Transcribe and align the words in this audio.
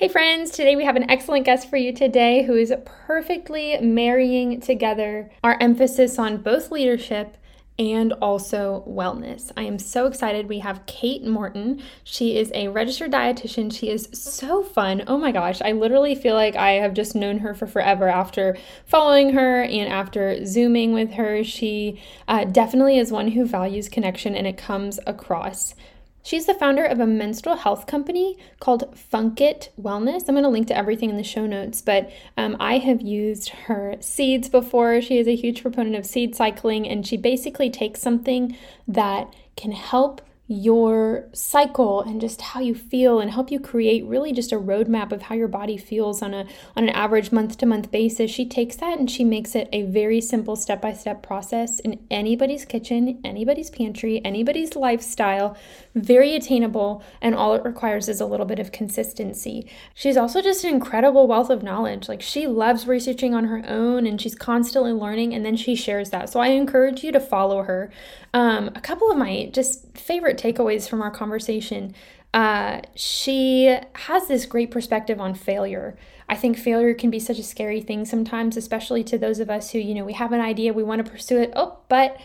Hey 0.00 0.08
friends, 0.08 0.50
today 0.52 0.76
we 0.76 0.86
have 0.86 0.96
an 0.96 1.10
excellent 1.10 1.44
guest 1.44 1.68
for 1.68 1.76
you 1.76 1.92
today 1.92 2.44
who 2.44 2.54
is 2.54 2.72
perfectly 2.86 3.76
marrying 3.82 4.58
together 4.58 5.30
our 5.44 5.58
emphasis 5.60 6.18
on 6.18 6.38
both 6.38 6.70
leadership 6.70 7.36
and 7.78 8.14
also 8.14 8.82
wellness. 8.88 9.52
I 9.58 9.64
am 9.64 9.78
so 9.78 10.06
excited. 10.06 10.48
We 10.48 10.60
have 10.60 10.86
Kate 10.86 11.26
Morton. 11.26 11.82
She 12.02 12.38
is 12.38 12.50
a 12.54 12.68
registered 12.68 13.12
dietitian. 13.12 13.70
She 13.70 13.90
is 13.90 14.08
so 14.14 14.62
fun. 14.62 15.04
Oh 15.06 15.18
my 15.18 15.32
gosh, 15.32 15.60
I 15.60 15.72
literally 15.72 16.14
feel 16.14 16.34
like 16.34 16.56
I 16.56 16.70
have 16.76 16.94
just 16.94 17.14
known 17.14 17.40
her 17.40 17.52
for 17.52 17.66
forever 17.66 18.08
after 18.08 18.56
following 18.86 19.34
her 19.34 19.64
and 19.64 19.92
after 19.92 20.46
Zooming 20.46 20.94
with 20.94 21.10
her. 21.12 21.44
She 21.44 22.00
uh, 22.26 22.44
definitely 22.44 22.98
is 22.98 23.12
one 23.12 23.32
who 23.32 23.44
values 23.44 23.90
connection 23.90 24.34
and 24.34 24.46
it 24.46 24.56
comes 24.56 24.98
across. 25.06 25.74
She's 26.22 26.46
the 26.46 26.54
founder 26.54 26.84
of 26.84 27.00
a 27.00 27.06
menstrual 27.06 27.56
health 27.56 27.86
company 27.86 28.36
called 28.58 28.94
Funkit 28.94 29.70
Wellness. 29.80 30.28
I'm 30.28 30.34
going 30.34 30.42
to 30.42 30.48
link 30.48 30.68
to 30.68 30.76
everything 30.76 31.10
in 31.10 31.16
the 31.16 31.24
show 31.24 31.46
notes, 31.46 31.80
but 31.80 32.10
um, 32.36 32.56
I 32.60 32.78
have 32.78 33.00
used 33.00 33.48
her 33.50 33.96
seeds 34.00 34.48
before. 34.48 35.00
She 35.00 35.18
is 35.18 35.26
a 35.26 35.34
huge 35.34 35.62
proponent 35.62 35.96
of 35.96 36.04
seed 36.04 36.36
cycling, 36.36 36.86
and 36.86 37.06
she 37.06 37.16
basically 37.16 37.70
takes 37.70 38.00
something 38.00 38.56
that 38.86 39.34
can 39.56 39.72
help 39.72 40.20
your 40.52 41.28
cycle 41.32 42.00
and 42.00 42.20
just 42.20 42.40
how 42.40 42.58
you 42.58 42.74
feel 42.74 43.20
and 43.20 43.30
help 43.30 43.52
you 43.52 43.60
create 43.60 44.04
really 44.04 44.32
just 44.32 44.50
a 44.50 44.58
roadmap 44.58 45.12
of 45.12 45.22
how 45.22 45.34
your 45.36 45.46
body 45.46 45.76
feels 45.76 46.22
on 46.22 46.34
a 46.34 46.44
on 46.76 46.82
an 46.82 46.88
average 46.88 47.30
month 47.30 47.56
to 47.56 47.64
month 47.64 47.88
basis. 47.92 48.32
She 48.32 48.44
takes 48.44 48.74
that 48.76 48.98
and 48.98 49.08
she 49.08 49.22
makes 49.22 49.54
it 49.54 49.68
a 49.72 49.82
very 49.82 50.20
simple 50.20 50.56
step 50.56 50.82
by 50.82 50.92
step 50.92 51.22
process 51.22 51.78
in 51.78 52.00
anybody's 52.10 52.64
kitchen 52.64 53.20
anybody's 53.24 53.70
pantry 53.70 54.20
anybody's 54.24 54.74
lifestyle 54.74 55.56
very 55.94 56.34
attainable 56.34 57.02
and 57.20 57.34
all 57.34 57.54
it 57.54 57.64
requires 57.64 58.08
is 58.08 58.20
a 58.20 58.26
little 58.26 58.46
bit 58.46 58.58
of 58.58 58.72
consistency. 58.72 59.68
She's 59.94 60.16
also 60.16 60.40
just 60.40 60.64
an 60.64 60.70
incredible 60.70 61.26
wealth 61.26 61.50
of 61.50 61.62
knowledge. 61.62 62.08
Like 62.08 62.22
she 62.22 62.46
loves 62.46 62.86
researching 62.86 63.34
on 63.34 63.44
her 63.44 63.62
own 63.66 64.06
and 64.06 64.20
she's 64.20 64.34
constantly 64.34 64.92
learning 64.92 65.34
and 65.34 65.44
then 65.44 65.56
she 65.56 65.74
shares 65.74 66.10
that. 66.10 66.28
So 66.28 66.40
i 66.40 66.48
encourage 66.48 67.04
you 67.04 67.12
to 67.12 67.20
follow 67.20 67.62
her. 67.62 67.90
Um, 68.32 68.70
a 68.74 68.80
couple 68.80 69.10
of 69.10 69.16
my 69.16 69.50
just 69.52 69.96
favorite 69.96 70.38
takeaways 70.40 70.88
from 70.88 71.02
our 71.02 71.10
conversation. 71.10 71.94
Uh, 72.32 72.80
she 72.94 73.76
has 73.94 74.28
this 74.28 74.46
great 74.46 74.70
perspective 74.70 75.20
on 75.20 75.34
failure. 75.34 75.96
I 76.28 76.36
think 76.36 76.56
failure 76.56 76.94
can 76.94 77.10
be 77.10 77.18
such 77.18 77.38
a 77.38 77.42
scary 77.42 77.80
thing 77.80 78.04
sometimes, 78.04 78.56
especially 78.56 79.02
to 79.04 79.18
those 79.18 79.40
of 79.40 79.50
us 79.50 79.72
who, 79.72 79.78
you 79.78 79.94
know, 79.94 80.04
we 80.04 80.12
have 80.12 80.32
an 80.32 80.40
idea, 80.40 80.72
we 80.72 80.84
want 80.84 81.04
to 81.04 81.10
pursue 81.10 81.38
it. 81.38 81.52
Oh, 81.56 81.78
but 81.88 82.16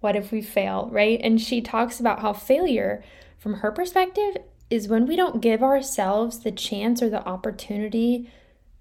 what 0.00 0.16
if 0.16 0.32
we 0.32 0.42
fail, 0.42 0.88
right? 0.90 1.20
And 1.22 1.40
she 1.40 1.60
talks 1.60 2.00
about 2.00 2.20
how 2.20 2.32
failure, 2.32 3.04
from 3.38 3.54
her 3.54 3.70
perspective, 3.70 4.36
is 4.68 4.88
when 4.88 5.06
we 5.06 5.14
don't 5.14 5.40
give 5.40 5.62
ourselves 5.62 6.40
the 6.40 6.50
chance 6.50 7.00
or 7.00 7.08
the 7.08 7.24
opportunity 7.24 8.28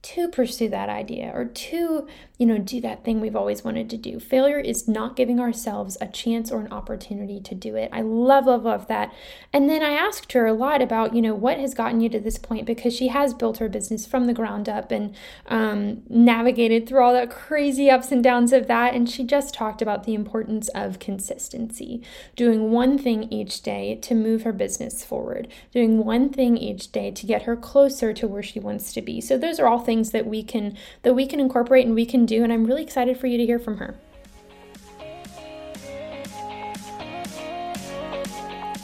to 0.02 0.28
pursue 0.30 0.67
that 0.70 0.89
idea 0.89 1.31
or 1.36 1.45
to, 1.45 2.08
you 2.42 2.47
know, 2.47 2.58
do 2.58 2.81
that 2.81 3.03
thing 3.03 3.22
we've 3.22 3.36
always 3.36 3.64
wanted 3.64 3.88
to 3.88 3.97
do. 3.97 4.20
Failure 4.20 4.58
is 4.58 4.88
not 4.88 5.16
giving 5.16 5.39
ourselves 5.39 5.95
a 6.02 6.08
chance 6.08 6.52
or 6.52 6.59
an 6.59 6.73
opportunity 6.73 7.39
to 7.39 7.53
do 7.53 7.75
it. 7.75 7.88
I 7.94 8.02
love, 8.02 8.48
love, 8.48 8.64
love 8.64 8.88
that. 8.88 9.14
And 9.53 9.70
then 9.70 9.83
I 9.83 9.92
asked 9.92 10.31
her 10.31 10.48
a 10.48 10.53
lot 10.53 10.81
about, 10.81 11.14
you 11.14 11.22
know, 11.22 11.36
what 11.36 11.59
has 11.59 11.75
gotten 11.75 12.02
you 12.02 12.09
to 12.09 12.20
this 12.20 12.39
point 12.39 12.66
because 12.66 12.95
she 12.95 13.09
has 13.09 13.36
built 13.36 13.59
her 13.59 13.70
business 13.70 14.08
from 14.08 14.25
the 14.25 14.33
ground 14.33 14.67
up 14.67 14.89
and 14.89 15.14
um, 15.50 16.02
navigated 16.09 16.89
through 16.89 17.03
all 17.03 17.14
the 17.14 17.28
crazy 17.28 17.92
ups 17.92 18.11
and 18.11 18.23
downs 18.23 18.53
of 18.53 18.66
that. 18.66 18.95
And 18.95 19.08
she 19.08 19.23
just 19.23 19.53
talked 19.53 19.83
about 19.83 20.05
the 20.05 20.16
importance 20.16 20.67
of 20.70 20.98
consistency, 20.98 22.02
doing 22.36 22.72
one 22.72 22.98
thing 22.98 23.31
each 23.31 23.61
day 23.61 24.00
to 24.02 24.16
move 24.16 24.42
her 24.42 24.53
business 24.53 25.05
forward, 25.05 25.48
doing 25.72 26.03
one 26.03 26.30
thing 26.30 26.58
each 26.58 26.92
day 26.92 27.11
to 27.11 27.28
get 27.28 27.44
her 27.44 27.55
closer 27.55 28.14
to 28.14 28.28
where 28.28 28.42
she 28.42 28.59
wants 28.59 28.94
to 28.94 29.02
be. 29.03 29.22
So 29.22 29.38
those 29.38 29.59
are 29.59 29.67
all 29.67 29.78
things 29.78 30.09
that 30.09 30.26
we 30.26 30.42
can 30.42 30.76
that 31.03 31.14
we 31.14 31.28
can 31.28 31.39
incorporate 31.39 31.86
and 31.86 31.94
we 31.94 32.08
can 32.08 32.30
do 32.31 32.43
and 32.45 32.53
I'm 32.53 32.65
really 32.65 32.81
excited 32.81 33.17
for 33.17 33.27
you 33.27 33.37
to 33.37 33.45
hear 33.45 33.59
from 33.59 33.77
her. 33.77 33.93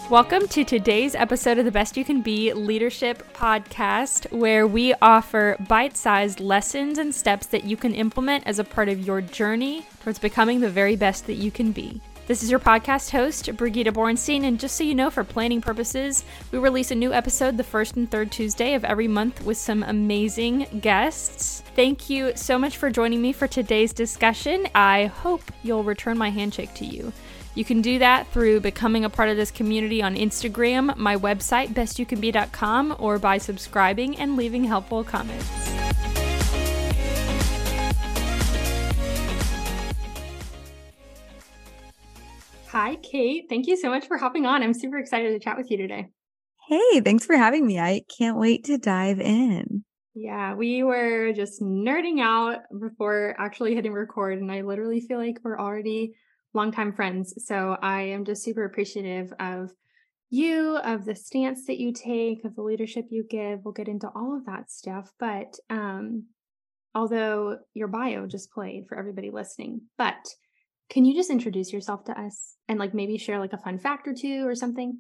Welcome 0.10 0.48
to 0.50 0.64
today's 0.66 1.16
episode 1.16 1.58
of 1.58 1.66
the 1.66 1.72
Best 1.72 1.96
You 1.96 2.04
Can 2.04 2.22
Be 2.22 2.52
Leadership 2.54 3.24
Podcast, 3.34 4.32
where 4.32 4.68
we 4.68 4.94
offer 5.02 5.56
bite 5.68 5.96
sized 5.96 6.42
lessons 6.42 6.98
and 6.98 7.16
steps 7.16 7.48
that 7.48 7.64
you 7.64 7.78
can 7.78 7.94
implement 7.94 8.46
as 8.46 8.60
a 8.60 8.64
part 8.66 8.90
of 8.90 9.06
your 9.06 9.22
journey 9.22 9.86
towards 10.02 10.20
becoming 10.20 10.60
the 10.60 10.70
very 10.70 10.98
best 10.98 11.26
that 11.28 11.36
you 11.36 11.52
can 11.52 11.72
be. 11.72 12.02
This 12.28 12.44
is 12.44 12.52
your 12.52 12.60
podcast 12.60 13.12
host, 13.12 13.46
Brigitta 13.56 13.94
Borinstein, 13.94 14.44
and 14.44 14.60
just 14.60 14.76
so 14.76 14.84
you 14.84 14.94
know, 14.94 15.10
for 15.10 15.24
planning 15.24 15.62
purposes, 15.62 16.26
we 16.52 16.60
release 16.60 16.92
a 16.92 16.96
new 16.96 17.14
episode 17.14 17.56
the 17.56 17.64
first 17.64 17.96
and 17.96 18.12
third 18.12 18.34
Tuesday 18.34 18.74
of 18.74 18.84
every 18.84 19.08
month 19.08 19.46
with 19.46 19.56
some 19.56 19.82
amazing 19.82 20.68
guests. 20.82 21.64
Thank 21.74 22.10
you 22.10 22.34
so 22.36 22.60
much 22.60 22.76
for 22.76 22.90
joining 22.90 23.22
me 23.22 23.32
for 23.32 23.48
today's 23.48 23.94
discussion. 23.94 24.68
I 24.76 25.06
hope 25.06 25.42
you'll 25.64 25.86
return 25.86 26.18
my 26.18 26.30
handshake 26.30 26.74
to 26.76 26.86
you. 26.86 27.14
You 27.56 27.64
can 27.64 27.82
do 27.82 27.98
that 28.00 28.28
through 28.28 28.60
becoming 28.60 29.06
a 29.06 29.10
part 29.10 29.30
of 29.30 29.38
this 29.38 29.50
community 29.50 30.02
on 30.02 30.18
Instagram, 30.18 30.98
my 30.98 31.16
website, 31.16 31.70
bestyoucanbe.com, 31.70 32.98
or 33.00 33.20
by 33.20 33.38
subscribing 33.38 34.18
and 34.18 34.36
leaving 34.36 34.66
helpful 34.66 35.06
comments. 35.06 35.87
Hi, 42.80 42.96
Kate. 42.98 43.46
Thank 43.50 43.66
you 43.66 43.76
so 43.76 43.90
much 43.90 44.06
for 44.06 44.20
hopping 44.20 44.46
on. 44.46 44.62
I'm 44.62 44.72
super 44.72 45.00
excited 45.00 45.32
to 45.32 45.40
chat 45.44 45.58
with 45.58 45.72
you 45.72 45.78
today. 45.78 46.10
Hey, 46.68 47.02
thanks 47.02 47.26
for 47.26 47.36
having 47.36 47.66
me. 47.66 47.80
I 47.80 48.04
can't 48.20 48.38
wait 48.38 48.66
to 48.66 48.78
dive 48.78 49.20
in. 49.20 49.84
Yeah, 50.14 50.54
we 50.54 50.84
were 50.84 51.34
just 51.34 51.60
nerding 51.60 52.22
out 52.22 52.60
before 52.80 53.34
actually 53.40 53.74
hitting 53.74 53.94
record, 53.94 54.38
and 54.38 54.52
I 54.52 54.62
literally 54.62 55.02
feel 55.02 55.18
like 55.18 55.40
we're 55.44 55.60
already 55.60 56.14
longtime 56.54 56.94
friends. 56.94 57.34
So 57.48 57.78
I 57.82 58.02
am 58.02 58.26
just 58.26 58.44
super 58.44 58.64
appreciative 58.64 59.34
of 59.40 59.72
you, 60.30 60.78
of 60.78 61.04
the 61.04 61.16
stance 61.16 61.66
that 61.66 61.80
you 61.80 61.92
take, 61.92 62.46
of 62.46 62.56
the 62.56 62.62
leadership 62.62 63.06
you 63.10 63.26
give. 63.28 63.62
We'll 63.66 63.74
get 63.74 63.88
into 63.88 64.12
all 64.16 64.38
of 64.38 64.46
that 64.46 64.70
stuff. 64.70 65.12
But 65.20 65.58
um, 65.72 66.28
although 66.94 67.58
your 67.74 67.88
bio 67.88 68.28
just 68.28 68.52
played 68.52 68.86
for 68.88 69.00
everybody 69.00 69.32
listening, 69.32 69.82
but 69.98 70.28
can 70.90 71.06
you 71.06 71.14
just 71.14 71.30
introduce 71.30 71.74
yourself 71.74 72.06
to 72.06 72.20
us 72.20 72.56
and 72.68 72.80
like 72.80 72.94
maybe 72.94 73.18
share 73.18 73.40
like 73.40 73.54
a 73.54 73.58
fun 73.58 73.78
fact 73.78 74.08
or 74.08 74.14
two 74.14 74.48
or 74.48 74.56
something? 74.56 75.00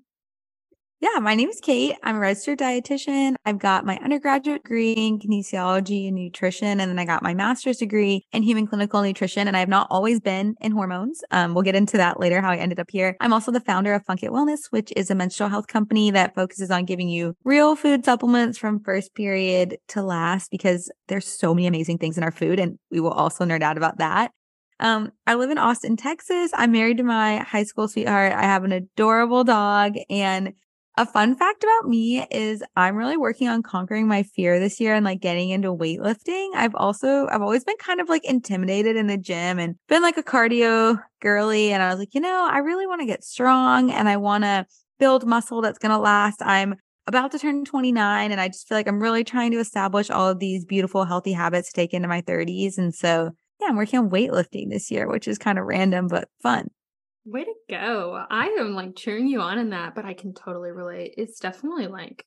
Yeah, 0.99 1.19
my 1.21 1.35
name 1.35 1.49
is 1.49 1.59
Kate. 1.61 1.95
I'm 2.01 2.15
a 2.15 2.19
registered 2.19 2.57
dietitian. 2.57 3.35
I've 3.45 3.59
got 3.59 3.85
my 3.85 3.99
undergraduate 4.03 4.63
degree 4.63 4.93
in 4.93 5.19
kinesiology 5.19 6.07
and 6.07 6.15
nutrition, 6.15 6.79
and 6.79 6.89
then 6.89 6.97
I 6.97 7.05
got 7.05 7.21
my 7.21 7.35
master's 7.35 7.77
degree 7.77 8.25
in 8.31 8.41
human 8.41 8.65
clinical 8.65 9.03
nutrition. 9.03 9.47
And 9.47 9.55
I 9.55 9.59
have 9.59 9.69
not 9.69 9.85
always 9.91 10.19
been 10.19 10.55
in 10.59 10.71
hormones. 10.71 11.21
Um, 11.29 11.53
we'll 11.53 11.61
get 11.61 11.75
into 11.75 11.97
that 11.97 12.19
later, 12.19 12.41
how 12.41 12.49
I 12.49 12.57
ended 12.57 12.79
up 12.79 12.89
here. 12.89 13.15
I'm 13.19 13.31
also 13.31 13.51
the 13.51 13.59
founder 13.59 13.93
of 13.93 14.05
Funkit 14.05 14.29
Wellness, 14.29 14.71
which 14.71 14.91
is 14.95 15.11
a 15.11 15.15
menstrual 15.15 15.49
health 15.49 15.67
company 15.67 16.09
that 16.09 16.33
focuses 16.33 16.71
on 16.71 16.85
giving 16.85 17.09
you 17.09 17.35
real 17.43 17.75
food 17.75 18.03
supplements 18.03 18.57
from 18.57 18.83
first 18.83 19.13
period 19.13 19.77
to 19.89 20.01
last 20.01 20.49
because 20.49 20.91
there's 21.09 21.27
so 21.27 21.53
many 21.53 21.67
amazing 21.67 21.99
things 21.99 22.17
in 22.17 22.23
our 22.23 22.31
food. 22.31 22.57
And 22.59 22.79
we 22.89 22.99
will 22.99 23.11
also 23.11 23.45
nerd 23.45 23.61
out 23.61 23.77
about 23.77 23.99
that. 23.99 24.31
Um, 24.79 25.11
I 25.25 25.35
live 25.35 25.49
in 25.49 25.57
Austin, 25.57 25.97
Texas. 25.97 26.51
I'm 26.53 26.71
married 26.71 26.97
to 26.97 27.03
my 27.03 27.39
high 27.39 27.63
school 27.63 27.87
sweetheart. 27.87 28.33
I 28.33 28.43
have 28.43 28.63
an 28.63 28.71
adorable 28.71 29.43
dog. 29.43 29.95
And 30.09 30.53
a 30.99 31.05
fun 31.05 31.35
fact 31.35 31.63
about 31.63 31.87
me 31.87 32.25
is 32.31 32.63
I'm 32.75 32.95
really 32.95 33.17
working 33.17 33.47
on 33.47 33.61
conquering 33.61 34.07
my 34.07 34.23
fear 34.23 34.59
this 34.59 34.79
year 34.79 34.95
and 34.95 35.05
like 35.05 35.21
getting 35.21 35.51
into 35.51 35.73
weightlifting. 35.73 36.49
I've 36.55 36.73
also, 36.73 37.27
I've 37.27 37.41
always 37.41 37.63
been 37.63 37.77
kind 37.77 38.01
of 38.01 38.09
like 38.09 38.25
intimidated 38.25 38.95
in 38.95 39.05
the 39.05 39.17
gym 39.17 39.59
and 39.59 39.75
been 39.87 40.01
like 40.01 40.17
a 40.17 40.23
cardio 40.23 41.01
girly. 41.21 41.71
And 41.71 41.83
I 41.83 41.89
was 41.89 41.99
like, 41.99 42.15
you 42.15 42.21
know, 42.21 42.47
I 42.49 42.59
really 42.59 42.87
want 42.87 43.01
to 43.01 43.07
get 43.07 43.23
strong 43.23 43.91
and 43.91 44.09
I 44.09 44.17
want 44.17 44.43
to 44.43 44.65
build 44.99 45.27
muscle 45.27 45.61
that's 45.61 45.77
going 45.77 45.91
to 45.91 45.99
last. 45.99 46.41
I'm 46.41 46.75
about 47.05 47.31
to 47.31 47.39
turn 47.39 47.63
29 47.63 48.31
and 48.31 48.41
I 48.41 48.47
just 48.47 48.67
feel 48.67 48.77
like 48.77 48.87
I'm 48.87 49.01
really 49.01 49.23
trying 49.23 49.51
to 49.51 49.59
establish 49.59 50.09
all 50.09 50.27
of 50.27 50.39
these 50.39 50.65
beautiful, 50.65 51.05
healthy 51.05 51.33
habits 51.33 51.71
to 51.71 51.73
take 51.73 51.93
into 51.93 52.07
my 52.07 52.21
30s. 52.21 52.79
And 52.79 52.93
so 52.93 53.31
yeah, 53.59 53.67
I'm 53.67 53.75
working 53.75 53.99
on 53.99 54.09
weightlifting 54.09 54.69
this 54.69 54.91
year, 54.91 55.07
which 55.09 55.27
is 55.27 55.37
kind 55.37 55.57
of 55.57 55.65
random 55.65 56.07
but 56.07 56.29
fun. 56.41 56.69
Way 57.25 57.43
to 57.43 57.53
go. 57.69 58.23
I 58.29 58.45
am 58.59 58.73
like 58.73 58.95
cheering 58.95 59.27
you 59.27 59.41
on 59.41 59.57
in 59.57 59.71
that, 59.71 59.95
but 59.95 60.05
I 60.05 60.13
can 60.13 60.33
totally 60.33 60.71
relate. 60.71 61.15
It's 61.17 61.39
definitely 61.39 61.87
like, 61.87 62.25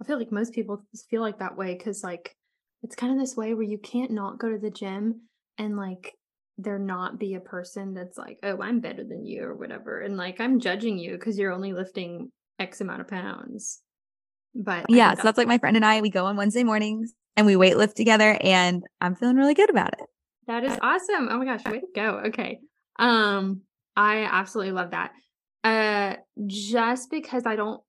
I 0.00 0.04
feel 0.04 0.18
like 0.18 0.32
most 0.32 0.52
people 0.52 0.84
feel 1.08 1.20
like 1.20 1.38
that 1.38 1.56
way 1.56 1.74
because, 1.74 2.02
like, 2.02 2.34
it's 2.82 2.96
kind 2.96 3.12
of 3.12 3.18
this 3.18 3.36
way 3.36 3.54
where 3.54 3.62
you 3.62 3.78
can't 3.78 4.10
not 4.10 4.38
go 4.38 4.50
to 4.50 4.58
the 4.58 4.70
gym 4.70 5.22
and, 5.56 5.76
like, 5.76 6.14
there 6.58 6.78
not 6.78 7.18
be 7.18 7.34
a 7.34 7.40
person 7.40 7.94
that's 7.94 8.18
like, 8.18 8.38
oh, 8.42 8.60
I'm 8.60 8.80
better 8.80 9.04
than 9.04 9.24
you 9.24 9.44
or 9.44 9.54
whatever. 9.54 10.00
And, 10.00 10.16
like, 10.16 10.40
I'm 10.40 10.58
judging 10.58 10.98
you 10.98 11.12
because 11.12 11.38
you're 11.38 11.52
only 11.52 11.72
lifting 11.72 12.30
X 12.58 12.80
amount 12.80 13.02
of 13.02 13.08
pounds. 13.08 13.80
But 14.54 14.86
yeah, 14.88 15.14
so 15.14 15.22
that's 15.22 15.38
like 15.38 15.48
my 15.48 15.58
friend 15.58 15.76
and 15.76 15.84
I, 15.84 16.00
we 16.00 16.10
go 16.10 16.26
on 16.26 16.36
Wednesday 16.36 16.62
mornings 16.62 17.12
and 17.36 17.46
we 17.46 17.56
weight 17.56 17.76
lift 17.76 17.96
together 17.96 18.38
and 18.40 18.84
I'm 19.00 19.16
feeling 19.16 19.36
really 19.36 19.54
good 19.54 19.70
about 19.70 19.94
it. 19.94 20.06
That 20.46 20.64
is 20.64 20.76
awesome. 20.80 21.28
Oh 21.30 21.38
my 21.38 21.44
gosh, 21.44 21.64
way 21.64 21.80
to 21.80 21.86
go. 21.94 22.22
Okay. 22.26 22.60
Um, 22.98 23.62
I 23.96 24.28
absolutely 24.30 24.72
love 24.72 24.90
that. 24.90 25.12
Uh 25.62 26.16
just 26.46 27.10
because 27.10 27.44
I 27.46 27.56
don't 27.56 27.80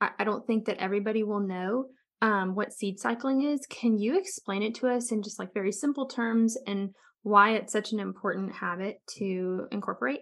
I, 0.00 0.10
I 0.18 0.24
don't 0.24 0.46
think 0.46 0.66
that 0.66 0.78
everybody 0.78 1.22
will 1.22 1.40
know, 1.40 1.86
um, 2.22 2.54
what 2.54 2.72
seed 2.72 2.98
cycling 2.98 3.42
is. 3.42 3.66
Can 3.66 3.98
you 3.98 4.18
explain 4.18 4.62
it 4.62 4.74
to 4.76 4.88
us 4.88 5.12
in 5.12 5.22
just 5.22 5.38
like 5.38 5.54
very 5.54 5.72
simple 5.72 6.06
terms 6.06 6.56
and 6.66 6.90
why 7.22 7.50
it's 7.50 7.72
such 7.72 7.92
an 7.92 8.00
important 8.00 8.54
habit 8.54 8.96
to 9.18 9.66
incorporate? 9.70 10.20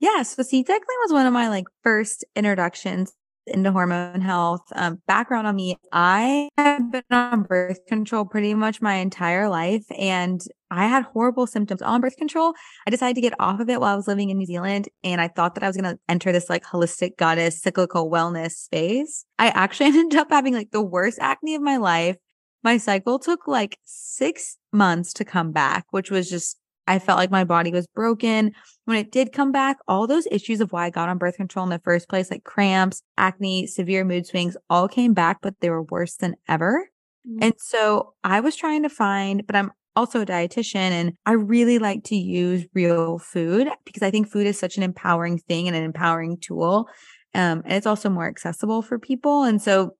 Yeah, 0.00 0.22
so 0.22 0.42
seed 0.42 0.66
cycling 0.66 0.98
was 1.04 1.12
one 1.12 1.26
of 1.26 1.32
my 1.32 1.48
like 1.48 1.66
first 1.82 2.24
introductions 2.34 3.14
into 3.46 3.72
hormone 3.72 4.20
health. 4.20 4.62
Um, 4.74 5.00
background 5.06 5.46
on 5.46 5.56
me, 5.56 5.76
I 5.92 6.48
have 6.56 6.90
been 6.90 7.02
on 7.10 7.42
birth 7.42 7.86
control 7.86 8.24
pretty 8.24 8.54
much 8.54 8.82
my 8.82 8.94
entire 8.94 9.48
life, 9.48 9.84
and 9.96 10.40
I 10.70 10.86
had 10.86 11.04
horrible 11.04 11.46
symptoms 11.46 11.82
on 11.82 12.00
birth 12.00 12.16
control. 12.16 12.54
I 12.86 12.90
decided 12.90 13.14
to 13.14 13.20
get 13.20 13.34
off 13.38 13.60
of 13.60 13.68
it 13.68 13.80
while 13.80 13.92
I 13.92 13.96
was 13.96 14.08
living 14.08 14.30
in 14.30 14.38
New 14.38 14.46
Zealand, 14.46 14.88
and 15.04 15.20
I 15.20 15.28
thought 15.28 15.54
that 15.54 15.64
I 15.64 15.68
was 15.68 15.76
going 15.76 15.94
to 15.94 16.00
enter 16.08 16.32
this 16.32 16.50
like 16.50 16.64
holistic 16.64 17.16
goddess 17.16 17.60
cyclical 17.60 18.10
wellness 18.10 18.52
space. 18.52 19.24
I 19.38 19.48
actually 19.48 19.86
ended 19.98 20.18
up 20.18 20.30
having 20.30 20.54
like 20.54 20.70
the 20.72 20.82
worst 20.82 21.18
acne 21.20 21.54
of 21.54 21.62
my 21.62 21.76
life. 21.76 22.16
My 22.64 22.78
cycle 22.78 23.18
took 23.18 23.46
like 23.46 23.78
six 23.84 24.58
months 24.72 25.12
to 25.14 25.24
come 25.24 25.52
back, 25.52 25.86
which 25.90 26.10
was 26.10 26.28
just 26.28 26.58
I 26.86 26.98
felt 26.98 27.18
like 27.18 27.30
my 27.30 27.44
body 27.44 27.72
was 27.72 27.86
broken. 27.86 28.52
When 28.84 28.96
it 28.96 29.10
did 29.10 29.32
come 29.32 29.52
back, 29.52 29.78
all 29.88 30.06
those 30.06 30.26
issues 30.30 30.60
of 30.60 30.72
why 30.72 30.86
I 30.86 30.90
got 30.90 31.08
on 31.08 31.18
birth 31.18 31.36
control 31.36 31.64
in 31.64 31.70
the 31.70 31.80
first 31.80 32.08
place, 32.08 32.30
like 32.30 32.44
cramps, 32.44 33.02
acne, 33.16 33.66
severe 33.66 34.04
mood 34.04 34.26
swings, 34.26 34.56
all 34.70 34.88
came 34.88 35.12
back, 35.12 35.38
but 35.42 35.54
they 35.60 35.70
were 35.70 35.82
worse 35.82 36.16
than 36.16 36.36
ever. 36.48 36.88
Mm-hmm. 37.28 37.42
And 37.42 37.54
so 37.58 38.14
I 38.22 38.40
was 38.40 38.56
trying 38.56 38.82
to 38.84 38.88
find, 38.88 39.46
but 39.46 39.56
I'm 39.56 39.72
also 39.96 40.20
a 40.20 40.26
dietitian 40.26 40.74
and 40.74 41.14
I 41.24 41.32
really 41.32 41.78
like 41.78 42.04
to 42.04 42.16
use 42.16 42.66
real 42.74 43.18
food 43.18 43.68
because 43.84 44.02
I 44.02 44.10
think 44.10 44.28
food 44.28 44.46
is 44.46 44.58
such 44.58 44.76
an 44.76 44.82
empowering 44.82 45.38
thing 45.38 45.66
and 45.66 45.76
an 45.76 45.82
empowering 45.82 46.36
tool. 46.38 46.88
Um, 47.34 47.62
and 47.64 47.72
it's 47.72 47.86
also 47.86 48.10
more 48.10 48.28
accessible 48.28 48.82
for 48.82 48.98
people. 48.98 49.44
And 49.44 49.60
so 49.60 49.96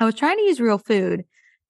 I 0.00 0.04
was 0.04 0.14
trying 0.14 0.38
to 0.38 0.44
use 0.44 0.60
real 0.60 0.78
food 0.78 1.24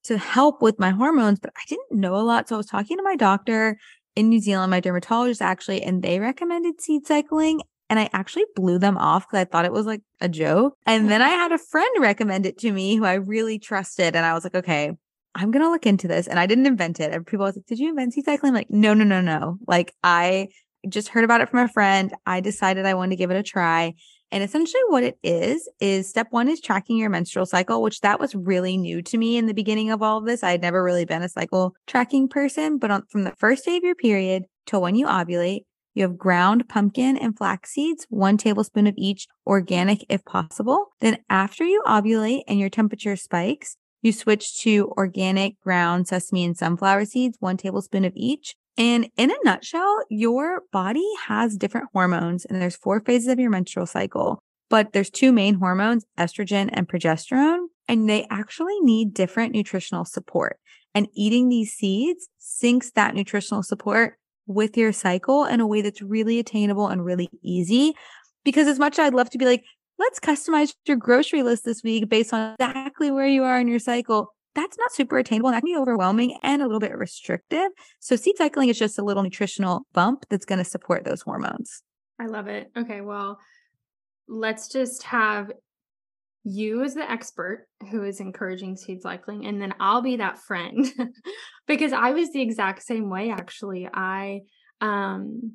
to 0.04 0.18
help 0.18 0.60
with 0.60 0.78
my 0.78 0.90
hormones, 0.90 1.40
but 1.40 1.52
I 1.56 1.62
didn't 1.68 1.98
know 1.98 2.14
a 2.16 2.22
lot. 2.22 2.48
So 2.48 2.56
I 2.56 2.58
was 2.58 2.66
talking 2.66 2.98
to 2.98 3.02
my 3.02 3.16
doctor 3.16 3.78
in 4.16 4.28
New 4.28 4.40
Zealand, 4.40 4.70
my 4.70 4.80
dermatologist 4.80 5.42
actually, 5.42 5.82
and 5.82 6.02
they 6.02 6.18
recommended 6.20 6.80
seed 6.80 7.06
cycling. 7.06 7.60
And 7.90 8.00
I 8.00 8.08
actually 8.12 8.46
blew 8.56 8.78
them 8.78 8.96
off 8.96 9.26
because 9.26 9.40
I 9.40 9.44
thought 9.44 9.66
it 9.66 9.72
was 9.72 9.84
like 9.84 10.00
a 10.20 10.28
joke. 10.28 10.74
And 10.86 11.10
then 11.10 11.20
I 11.20 11.28
had 11.28 11.52
a 11.52 11.58
friend 11.58 11.90
recommend 11.98 12.46
it 12.46 12.58
to 12.58 12.72
me 12.72 12.96
who 12.96 13.04
I 13.04 13.14
really 13.14 13.58
trusted. 13.58 14.16
And 14.16 14.24
I 14.24 14.32
was 14.32 14.42
like, 14.42 14.54
okay, 14.54 14.92
I'm 15.34 15.50
going 15.50 15.62
to 15.62 15.70
look 15.70 15.84
into 15.84 16.08
this. 16.08 16.26
And 16.26 16.38
I 16.38 16.46
didn't 16.46 16.66
invent 16.66 16.98
it. 16.98 17.12
And 17.12 17.26
people 17.26 17.44
was 17.44 17.56
like, 17.56 17.66
did 17.66 17.78
you 17.78 17.90
invent 17.90 18.14
seed 18.14 18.24
cycling? 18.24 18.50
I'm 18.50 18.54
like, 18.54 18.70
no, 18.70 18.94
no, 18.94 19.04
no, 19.04 19.20
no. 19.20 19.58
Like 19.66 19.92
I 20.02 20.48
just 20.88 21.08
heard 21.08 21.24
about 21.24 21.42
it 21.42 21.50
from 21.50 21.60
a 21.60 21.68
friend. 21.68 22.12
I 22.24 22.40
decided 22.40 22.86
I 22.86 22.94
wanted 22.94 23.10
to 23.10 23.16
give 23.16 23.30
it 23.30 23.36
a 23.36 23.42
try. 23.42 23.94
And 24.30 24.42
essentially 24.42 24.82
what 24.88 25.04
it 25.04 25.18
is, 25.22 25.68
is 25.80 26.08
step 26.08 26.28
one 26.30 26.48
is 26.48 26.60
tracking 26.60 26.96
your 26.96 27.10
menstrual 27.10 27.46
cycle, 27.46 27.82
which 27.82 28.00
that 28.00 28.18
was 28.18 28.34
really 28.34 28.76
new 28.76 29.00
to 29.02 29.18
me 29.18 29.36
in 29.36 29.46
the 29.46 29.54
beginning 29.54 29.90
of 29.90 30.02
all 30.02 30.18
of 30.18 30.24
this. 30.24 30.42
I 30.42 30.50
had 30.50 30.62
never 30.62 30.82
really 30.82 31.04
been 31.04 31.22
a 31.22 31.28
cycle 31.28 31.74
tracking 31.86 32.28
person, 32.28 32.78
but 32.78 32.90
on, 32.90 33.02
from 33.10 33.24
the 33.24 33.34
first 33.38 33.64
day 33.64 33.76
of 33.76 33.84
your 33.84 33.94
period 33.94 34.44
till 34.66 34.80
when 34.82 34.96
you 34.96 35.06
ovulate, 35.06 35.60
you 35.94 36.02
have 36.02 36.18
ground 36.18 36.68
pumpkin 36.68 37.16
and 37.16 37.36
flax 37.36 37.70
seeds, 37.70 38.06
one 38.10 38.36
tablespoon 38.36 38.88
of 38.88 38.94
each, 38.98 39.28
organic 39.46 40.04
if 40.08 40.24
possible. 40.24 40.88
Then 41.00 41.18
after 41.30 41.64
you 41.64 41.82
ovulate 41.86 42.42
and 42.48 42.58
your 42.58 42.70
temperature 42.70 43.14
spikes, 43.14 43.76
you 44.02 44.12
switch 44.12 44.60
to 44.62 44.92
organic 44.98 45.60
ground 45.60 46.08
sesame 46.08 46.44
and 46.44 46.56
sunflower 46.56 47.04
seeds, 47.04 47.36
one 47.40 47.56
tablespoon 47.56 48.04
of 48.04 48.12
each. 48.16 48.56
And 48.76 49.08
in 49.16 49.30
a 49.30 49.34
nutshell, 49.44 50.04
your 50.10 50.62
body 50.72 51.06
has 51.26 51.56
different 51.56 51.88
hormones 51.92 52.44
and 52.44 52.60
there's 52.60 52.76
four 52.76 53.00
phases 53.00 53.28
of 53.28 53.38
your 53.38 53.50
menstrual 53.50 53.86
cycle, 53.86 54.40
but 54.68 54.92
there's 54.92 55.10
two 55.10 55.32
main 55.32 55.54
hormones, 55.54 56.04
estrogen 56.18 56.70
and 56.72 56.88
progesterone, 56.88 57.66
and 57.88 58.08
they 58.08 58.26
actually 58.30 58.80
need 58.80 59.14
different 59.14 59.52
nutritional 59.52 60.04
support. 60.04 60.58
And 60.94 61.08
eating 61.14 61.48
these 61.48 61.72
seeds 61.72 62.28
syncs 62.40 62.92
that 62.92 63.14
nutritional 63.14 63.62
support 63.62 64.18
with 64.46 64.76
your 64.76 64.92
cycle 64.92 65.44
in 65.44 65.60
a 65.60 65.66
way 65.66 65.80
that's 65.80 66.02
really 66.02 66.38
attainable 66.38 66.88
and 66.88 67.04
really 67.04 67.28
easy. 67.42 67.94
Because 68.44 68.66
as 68.66 68.78
much 68.78 68.94
as 68.94 69.06
I'd 69.06 69.14
love 69.14 69.30
to 69.30 69.38
be 69.38 69.46
like, 69.46 69.64
let's 69.98 70.20
customize 70.20 70.74
your 70.86 70.96
grocery 70.96 71.42
list 71.42 71.64
this 71.64 71.82
week 71.82 72.08
based 72.08 72.32
on 72.32 72.54
exactly 72.58 73.10
where 73.10 73.26
you 73.26 73.44
are 73.44 73.58
in 73.58 73.68
your 73.68 73.78
cycle, 73.78 74.34
that's 74.54 74.78
not 74.78 74.92
super 74.92 75.18
attainable 75.18 75.48
and 75.48 75.56
that 75.56 75.60
can 75.60 75.72
be 75.72 75.76
overwhelming 75.76 76.38
and 76.42 76.62
a 76.62 76.66
little 76.66 76.80
bit 76.80 76.96
restrictive. 76.96 77.68
So 78.00 78.16
seed 78.16 78.36
cycling 78.38 78.68
is 78.68 78.78
just 78.78 78.98
a 78.98 79.04
little 79.04 79.22
nutritional 79.22 79.86
bump 79.92 80.26
that's 80.30 80.44
going 80.44 80.58
to 80.58 80.64
support 80.64 81.04
those 81.04 81.22
hormones. 81.22 81.82
I 82.20 82.26
love 82.26 82.46
it. 82.46 82.70
Okay, 82.76 83.00
well, 83.00 83.38
let's 84.28 84.68
just 84.68 85.02
have 85.04 85.50
you 86.44 86.84
as 86.84 86.94
the 86.94 87.10
expert 87.10 87.66
who 87.90 88.04
is 88.04 88.20
encouraging 88.20 88.76
seed 88.76 89.00
cycling 89.02 89.46
and 89.46 89.60
then 89.60 89.74
I'll 89.80 90.02
be 90.02 90.16
that 90.16 90.38
friend 90.38 90.86
because 91.66 91.92
I 91.92 92.10
was 92.10 92.32
the 92.32 92.42
exact 92.42 92.82
same 92.82 93.08
way 93.08 93.30
actually. 93.30 93.88
I 93.92 94.42
um 94.80 95.54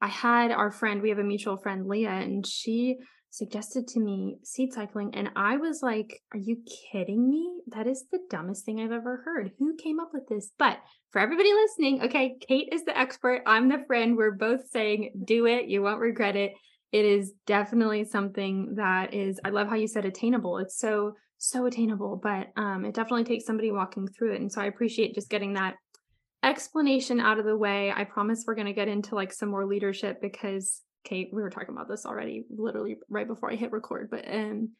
I 0.00 0.08
had 0.08 0.50
our 0.50 0.70
friend, 0.70 1.00
we 1.00 1.08
have 1.08 1.18
a 1.18 1.24
mutual 1.24 1.56
friend 1.56 1.86
Leah 1.86 2.10
and 2.10 2.46
she 2.46 2.96
suggested 3.30 3.86
to 3.88 4.00
me 4.00 4.38
seed 4.44 4.72
cycling 4.72 5.14
and 5.14 5.30
I 5.36 5.56
was 5.56 5.82
like, 5.82 6.22
are 6.32 6.38
you 6.38 6.58
kidding 6.90 7.28
me? 7.28 7.60
That 7.68 7.86
is 7.86 8.04
the 8.10 8.20
dumbest 8.30 8.64
thing 8.64 8.80
I've 8.80 8.92
ever 8.92 9.22
heard. 9.24 9.52
Who 9.58 9.76
came 9.76 10.00
up 10.00 10.10
with 10.12 10.26
this? 10.28 10.52
But 10.58 10.78
for 11.10 11.20
everybody 11.20 11.52
listening, 11.52 12.02
okay, 12.02 12.36
Kate 12.46 12.68
is 12.72 12.84
the 12.84 12.96
expert. 12.96 13.42
I'm 13.46 13.68
the 13.68 13.84
friend. 13.86 14.16
We're 14.16 14.32
both 14.32 14.68
saying 14.70 15.12
do 15.24 15.46
it. 15.46 15.66
You 15.66 15.82
won't 15.82 16.00
regret 16.00 16.36
it. 16.36 16.52
It 16.92 17.04
is 17.04 17.32
definitely 17.46 18.04
something 18.04 18.76
that 18.76 19.12
is 19.12 19.40
I 19.44 19.50
love 19.50 19.68
how 19.68 19.76
you 19.76 19.88
said 19.88 20.04
attainable. 20.04 20.58
It's 20.58 20.78
so 20.78 21.14
so 21.38 21.66
attainable, 21.66 22.18
but 22.22 22.48
um 22.56 22.84
it 22.84 22.94
definitely 22.94 23.24
takes 23.24 23.44
somebody 23.44 23.70
walking 23.70 24.08
through 24.08 24.34
it. 24.34 24.40
And 24.40 24.50
so 24.50 24.60
I 24.60 24.66
appreciate 24.66 25.14
just 25.14 25.28
getting 25.28 25.54
that 25.54 25.76
explanation 26.42 27.20
out 27.20 27.38
of 27.38 27.44
the 27.44 27.56
way. 27.56 27.92
I 27.94 28.04
promise 28.04 28.44
we're 28.46 28.54
going 28.54 28.68
to 28.68 28.72
get 28.72 28.88
into 28.88 29.14
like 29.14 29.32
some 29.32 29.48
more 29.48 29.66
leadership 29.66 30.20
because 30.22 30.82
Kate, 31.06 31.30
we 31.32 31.40
were 31.40 31.50
talking 31.50 31.74
about 31.74 31.88
this 31.88 32.04
already, 32.04 32.44
literally 32.50 32.98
right 33.08 33.26
before 33.26 33.50
I 33.50 33.54
hit 33.54 33.72
record, 33.72 34.10
but 34.10 34.26
um, 34.30 34.70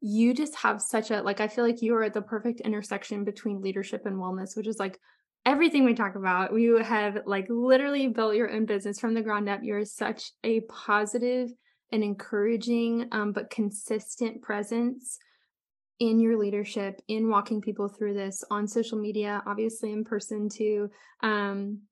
you 0.00 0.34
just 0.34 0.56
have 0.56 0.82
such 0.82 1.10
a 1.10 1.22
like. 1.22 1.40
I 1.40 1.48
feel 1.48 1.64
like 1.64 1.82
you 1.82 1.94
are 1.94 2.02
at 2.02 2.14
the 2.14 2.22
perfect 2.22 2.60
intersection 2.60 3.24
between 3.24 3.60
leadership 3.60 4.06
and 4.06 4.16
wellness, 4.16 4.56
which 4.56 4.66
is 4.66 4.78
like 4.78 4.98
everything 5.44 5.84
we 5.84 5.94
talk 5.94 6.16
about. 6.16 6.58
You 6.58 6.78
have 6.78 7.18
like 7.26 7.46
literally 7.48 8.08
built 8.08 8.34
your 8.34 8.50
own 8.50 8.66
business 8.66 8.98
from 8.98 9.14
the 9.14 9.22
ground 9.22 9.48
up. 9.48 9.60
You're 9.62 9.84
such 9.84 10.32
a 10.42 10.60
positive 10.62 11.50
and 11.92 12.02
encouraging, 12.02 13.08
um, 13.12 13.32
but 13.32 13.50
consistent 13.50 14.42
presence 14.42 15.18
in 15.98 16.20
your 16.20 16.38
leadership, 16.38 17.00
in 17.08 17.30
walking 17.30 17.60
people 17.60 17.88
through 17.88 18.14
this 18.14 18.44
on 18.50 18.66
social 18.66 18.98
media, 18.98 19.42
obviously 19.46 19.92
in 19.92 20.04
person 20.04 20.48
too. 20.48 20.90
Um, 21.22 21.82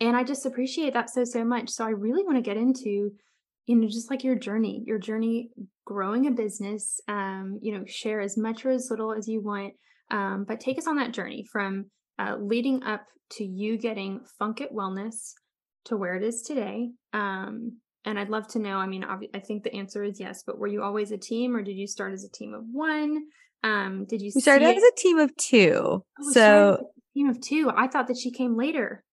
and 0.00 0.16
I 0.16 0.24
just 0.24 0.46
appreciate 0.46 0.94
that 0.94 1.10
so, 1.10 1.22
so 1.22 1.44
much. 1.44 1.70
So 1.70 1.84
I 1.84 1.90
really 1.90 2.24
want 2.24 2.36
to 2.36 2.42
get 2.42 2.56
into 2.56 3.12
you 3.66 3.76
know 3.76 3.88
just 3.88 4.10
like 4.10 4.24
your 4.24 4.36
journey 4.36 4.82
your 4.86 4.98
journey 4.98 5.50
growing 5.84 6.26
a 6.26 6.30
business 6.30 7.00
um 7.08 7.58
you 7.62 7.76
know 7.76 7.84
share 7.86 8.20
as 8.20 8.36
much 8.36 8.64
or 8.64 8.70
as 8.70 8.88
little 8.90 9.12
as 9.12 9.28
you 9.28 9.42
want 9.42 9.72
um 10.10 10.44
but 10.46 10.60
take 10.60 10.78
us 10.78 10.86
on 10.86 10.96
that 10.96 11.12
journey 11.12 11.44
from 11.50 11.86
uh, 12.18 12.36
leading 12.40 12.82
up 12.82 13.04
to 13.30 13.44
you 13.44 13.78
getting 13.78 14.20
funk 14.38 14.60
it 14.60 14.72
wellness 14.72 15.32
to 15.84 15.96
where 15.96 16.14
it 16.14 16.22
is 16.22 16.42
today 16.42 16.88
um 17.12 17.78
and 18.04 18.18
i'd 18.18 18.28
love 18.28 18.46
to 18.46 18.58
know 18.58 18.76
i 18.76 18.86
mean 18.86 19.04
i 19.34 19.38
think 19.38 19.62
the 19.62 19.74
answer 19.74 20.02
is 20.02 20.20
yes 20.20 20.42
but 20.46 20.58
were 20.58 20.66
you 20.66 20.82
always 20.82 21.10
a 21.10 21.18
team 21.18 21.56
or 21.56 21.62
did 21.62 21.76
you 21.76 21.86
start 21.86 22.12
as 22.12 22.24
a 22.24 22.30
team 22.30 22.54
of 22.54 22.62
one? 22.70 23.24
Um 23.64 24.06
did 24.08 24.20
you 24.20 24.32
we 24.34 24.40
started 24.40 24.76
as 24.76 24.82
a 24.82 24.94
team 24.96 25.18
of 25.18 25.34
two 25.36 26.04
oh, 26.20 26.32
so 26.32 26.90
team 27.14 27.28
of 27.28 27.40
two. 27.40 27.70
I 27.74 27.88
thought 27.88 28.08
that 28.08 28.16
she 28.16 28.30
came 28.30 28.56
later 28.56 29.04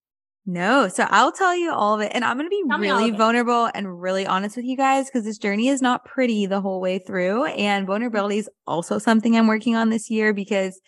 no. 0.50 0.88
So 0.88 1.06
I'll 1.10 1.32
tell 1.32 1.56
you 1.56 1.72
all 1.72 1.94
of 1.94 2.02
it. 2.02 2.12
And 2.16 2.26
I'm 2.26 2.36
going 2.36 2.48
to 2.48 2.50
be 2.50 2.64
tell 2.68 2.80
really 2.80 3.12
vulnerable 3.12 3.70
and 3.76 4.02
really 4.02 4.26
honest 4.26 4.56
with 4.56 4.66
you 4.66 4.76
guys 4.76 5.06
because 5.06 5.24
this 5.24 5.38
journey 5.38 5.68
is 5.68 5.80
not 5.80 6.06
pretty 6.06 6.48
the 6.48 6.60
whole 6.60 6.82
way 6.82 6.98
through. 6.98 7.46
And 7.46 7.86
vulnerability 7.86 8.40
is 8.40 8.50
also 8.66 8.98
something 8.98 9.38
I'm 9.38 9.46
working 9.46 9.76
on 9.76 9.92
this 9.92 10.10
year 10.10 10.34
because 10.34 10.82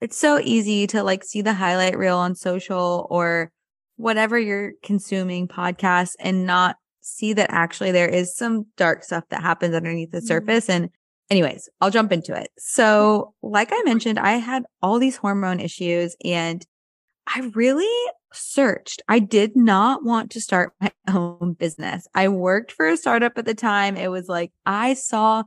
it's 0.00 0.16
so 0.16 0.38
easy 0.38 0.86
to 0.88 1.02
like 1.02 1.24
see 1.24 1.42
the 1.42 1.54
highlight 1.54 1.98
reel 1.98 2.16
on 2.16 2.36
social 2.36 3.08
or 3.10 3.50
whatever 3.96 4.38
you're 4.38 4.74
consuming 4.84 5.48
podcasts 5.48 6.14
and 6.20 6.46
not 6.46 6.76
see 7.00 7.32
that 7.32 7.50
actually 7.50 7.90
there 7.90 8.08
is 8.08 8.36
some 8.36 8.66
dark 8.76 9.02
stuff 9.02 9.24
that 9.30 9.42
happens 9.42 9.74
underneath 9.74 10.12
the 10.12 10.18
mm-hmm. 10.18 10.26
surface. 10.28 10.68
And 10.68 10.90
anyways, 11.28 11.68
I'll 11.80 11.90
jump 11.90 12.12
into 12.12 12.40
it. 12.40 12.50
So, 12.56 13.34
like 13.42 13.70
I 13.72 13.82
mentioned, 13.84 14.20
I 14.20 14.34
had 14.34 14.62
all 14.80 15.00
these 15.00 15.16
hormone 15.16 15.58
issues 15.58 16.14
and 16.24 16.64
I 17.26 17.50
really 17.54 18.12
searched. 18.32 19.02
I 19.08 19.18
did 19.18 19.56
not 19.56 20.04
want 20.04 20.30
to 20.32 20.40
start 20.40 20.72
my 20.80 20.92
own 21.08 21.54
business. 21.54 22.06
I 22.14 22.28
worked 22.28 22.72
for 22.72 22.86
a 22.86 22.96
startup 22.96 23.38
at 23.38 23.44
the 23.44 23.54
time. 23.54 23.96
It 23.96 24.10
was 24.10 24.28
like 24.28 24.52
I 24.66 24.94
saw 24.94 25.44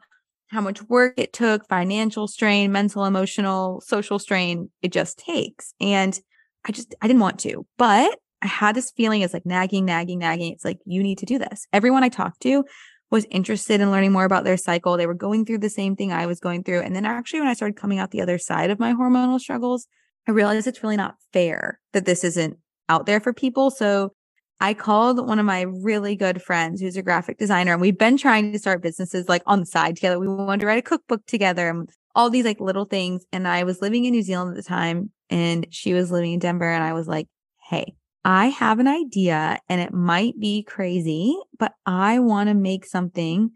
how 0.48 0.62
much 0.62 0.82
work 0.84 1.14
it 1.18 1.32
took, 1.32 1.68
financial 1.68 2.28
strain, 2.28 2.72
mental, 2.72 3.06
emotional, 3.06 3.82
social 3.82 4.20
strain 4.20 4.70
it 4.82 4.92
just 4.92 5.18
takes. 5.18 5.74
And 5.80 6.20
I 6.66 6.72
just, 6.72 6.94
I 7.02 7.08
didn't 7.08 7.22
want 7.22 7.40
to, 7.40 7.66
but 7.78 8.20
I 8.42 8.48
had 8.48 8.76
this 8.76 8.92
feeling 8.92 9.22
it's 9.22 9.34
like 9.34 9.46
nagging, 9.46 9.86
nagging, 9.86 10.20
nagging. 10.20 10.52
It's 10.52 10.66
like, 10.66 10.80
you 10.86 11.04
need 11.04 11.20
to 11.20 11.26
do 11.26 11.40
this. 11.40 11.68
Everyone 11.72 12.04
I 12.04 12.10
talked 12.10 12.42
to 12.42 12.66
was 13.12 13.26
interested 13.30 13.82
in 13.82 13.92
learning 13.92 14.12
more 14.12 14.26
about 14.26 14.44
their 14.44 14.58
cycle. 14.58 14.98
They 14.98 15.08
were 15.08 15.14
going 15.14 15.46
through 15.46 15.60
the 15.60 15.70
same 15.70 15.96
thing 15.96 16.12
I 16.12 16.26
was 16.26 16.40
going 16.40 16.64
through. 16.64 16.82
And 16.82 16.96
then 16.96 17.06
actually, 17.06 17.40
when 17.40 17.50
I 17.50 17.54
started 17.54 17.76
coming 17.76 18.00
out 18.00 18.12
the 18.12 18.22
other 18.22 18.38
side 18.38 18.72
of 18.72 18.80
my 18.80 18.94
hormonal 18.94 19.40
struggles, 19.40 19.88
I 20.28 20.32
realized 20.32 20.68
it's 20.68 20.84
really 20.84 20.98
not 20.98 21.16
fair 21.34 21.80
that 21.94 22.06
this 22.06 22.24
isn't 22.24 22.58
out 22.92 23.06
there 23.06 23.20
for 23.20 23.34
people. 23.34 23.72
So 23.72 24.14
I 24.60 24.74
called 24.74 25.26
one 25.26 25.40
of 25.40 25.46
my 25.46 25.62
really 25.62 26.16
good 26.16 26.42
friends 26.42 26.82
who's 26.82 26.98
a 26.98 27.02
graphic 27.02 27.38
designer, 27.38 27.72
and 27.72 27.82
we've 27.82 27.98
been 27.98 28.18
trying 28.18 28.52
to 28.52 28.60
start 28.60 28.84
businesses 28.84 29.28
like 29.30 29.42
on 29.46 29.62
the 29.62 29.66
side 29.66 29.96
together. 29.96 30.20
We 30.20 30.28
wanted 30.28 30.62
to 30.62 30.68
write 30.68 30.78
a 30.78 30.84
cookbook 30.84 31.26
together 31.26 31.70
and 31.70 31.90
all 32.14 32.30
these 32.30 32.46
like 32.46 32.60
little 32.60 32.86
things. 32.86 33.26
And 33.32 33.48
I 33.48 33.64
was 33.64 33.82
living 33.82 34.06
in 34.06 34.12
New 34.12 34.22
Zealand 34.22 34.52
at 34.52 34.58
the 34.58 34.70
time, 34.70 35.12
and 35.30 35.66
she 35.72 35.94
was 35.94 36.12
living 36.12 36.34
in 36.34 36.40
Denver. 36.40 36.70
And 36.70 36.84
I 36.84 36.94
was 36.94 37.08
like, 37.08 37.28
hey, 37.70 37.96
I 38.24 38.48
have 38.48 38.80
an 38.80 38.88
idea 38.88 39.60
and 39.68 39.82
it 39.82 39.94
might 39.94 40.40
be 40.40 40.62
crazy, 40.64 41.36
but 41.58 41.74
I 41.86 42.20
want 42.20 42.50
to 42.50 42.54
make 42.54 42.86
something, 42.86 43.52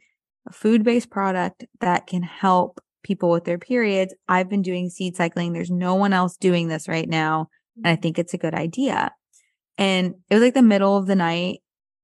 a 0.48 0.54
food 0.54 0.84
based 0.84 1.12
product 1.12 1.66
that 1.82 2.08
can 2.08 2.24
help 2.24 2.80
people 3.04 3.30
with 3.30 3.46
their 3.46 3.60
periods. 3.60 4.16
I've 4.28 4.50
been 4.50 4.64
doing 4.64 4.90
seed 4.90 5.16
cycling. 5.16 5.54
There's 5.54 5.70
no 5.70 5.94
one 5.94 6.14
else 6.14 6.38
doing 6.38 6.68
this 6.68 6.88
right 6.88 7.08
now. 7.08 7.50
And 7.78 7.88
I 7.88 7.94
mm-hmm. 7.94 8.02
think 8.02 8.18
it's 8.18 8.34
a 8.34 8.40
good 8.40 8.56
idea. 8.56 9.12
And 9.78 10.16
it 10.30 10.34
was 10.36 10.44
like 10.44 10.54
the 10.54 10.62
middle 10.62 10.98
of 10.98 11.08
the 11.08 11.16
night 11.16 11.60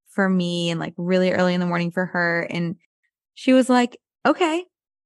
for 0.10 0.28
me 0.28 0.70
and 0.70 0.80
like 0.80 0.94
really 0.98 1.32
early 1.32 1.54
in 1.54 1.60
the 1.60 1.66
morning 1.66 1.92
for 1.92 2.06
her. 2.08 2.42
And 2.50 2.76
she 3.34 3.54
was 3.54 3.70
like, 3.70 3.98
okay, 4.26 4.66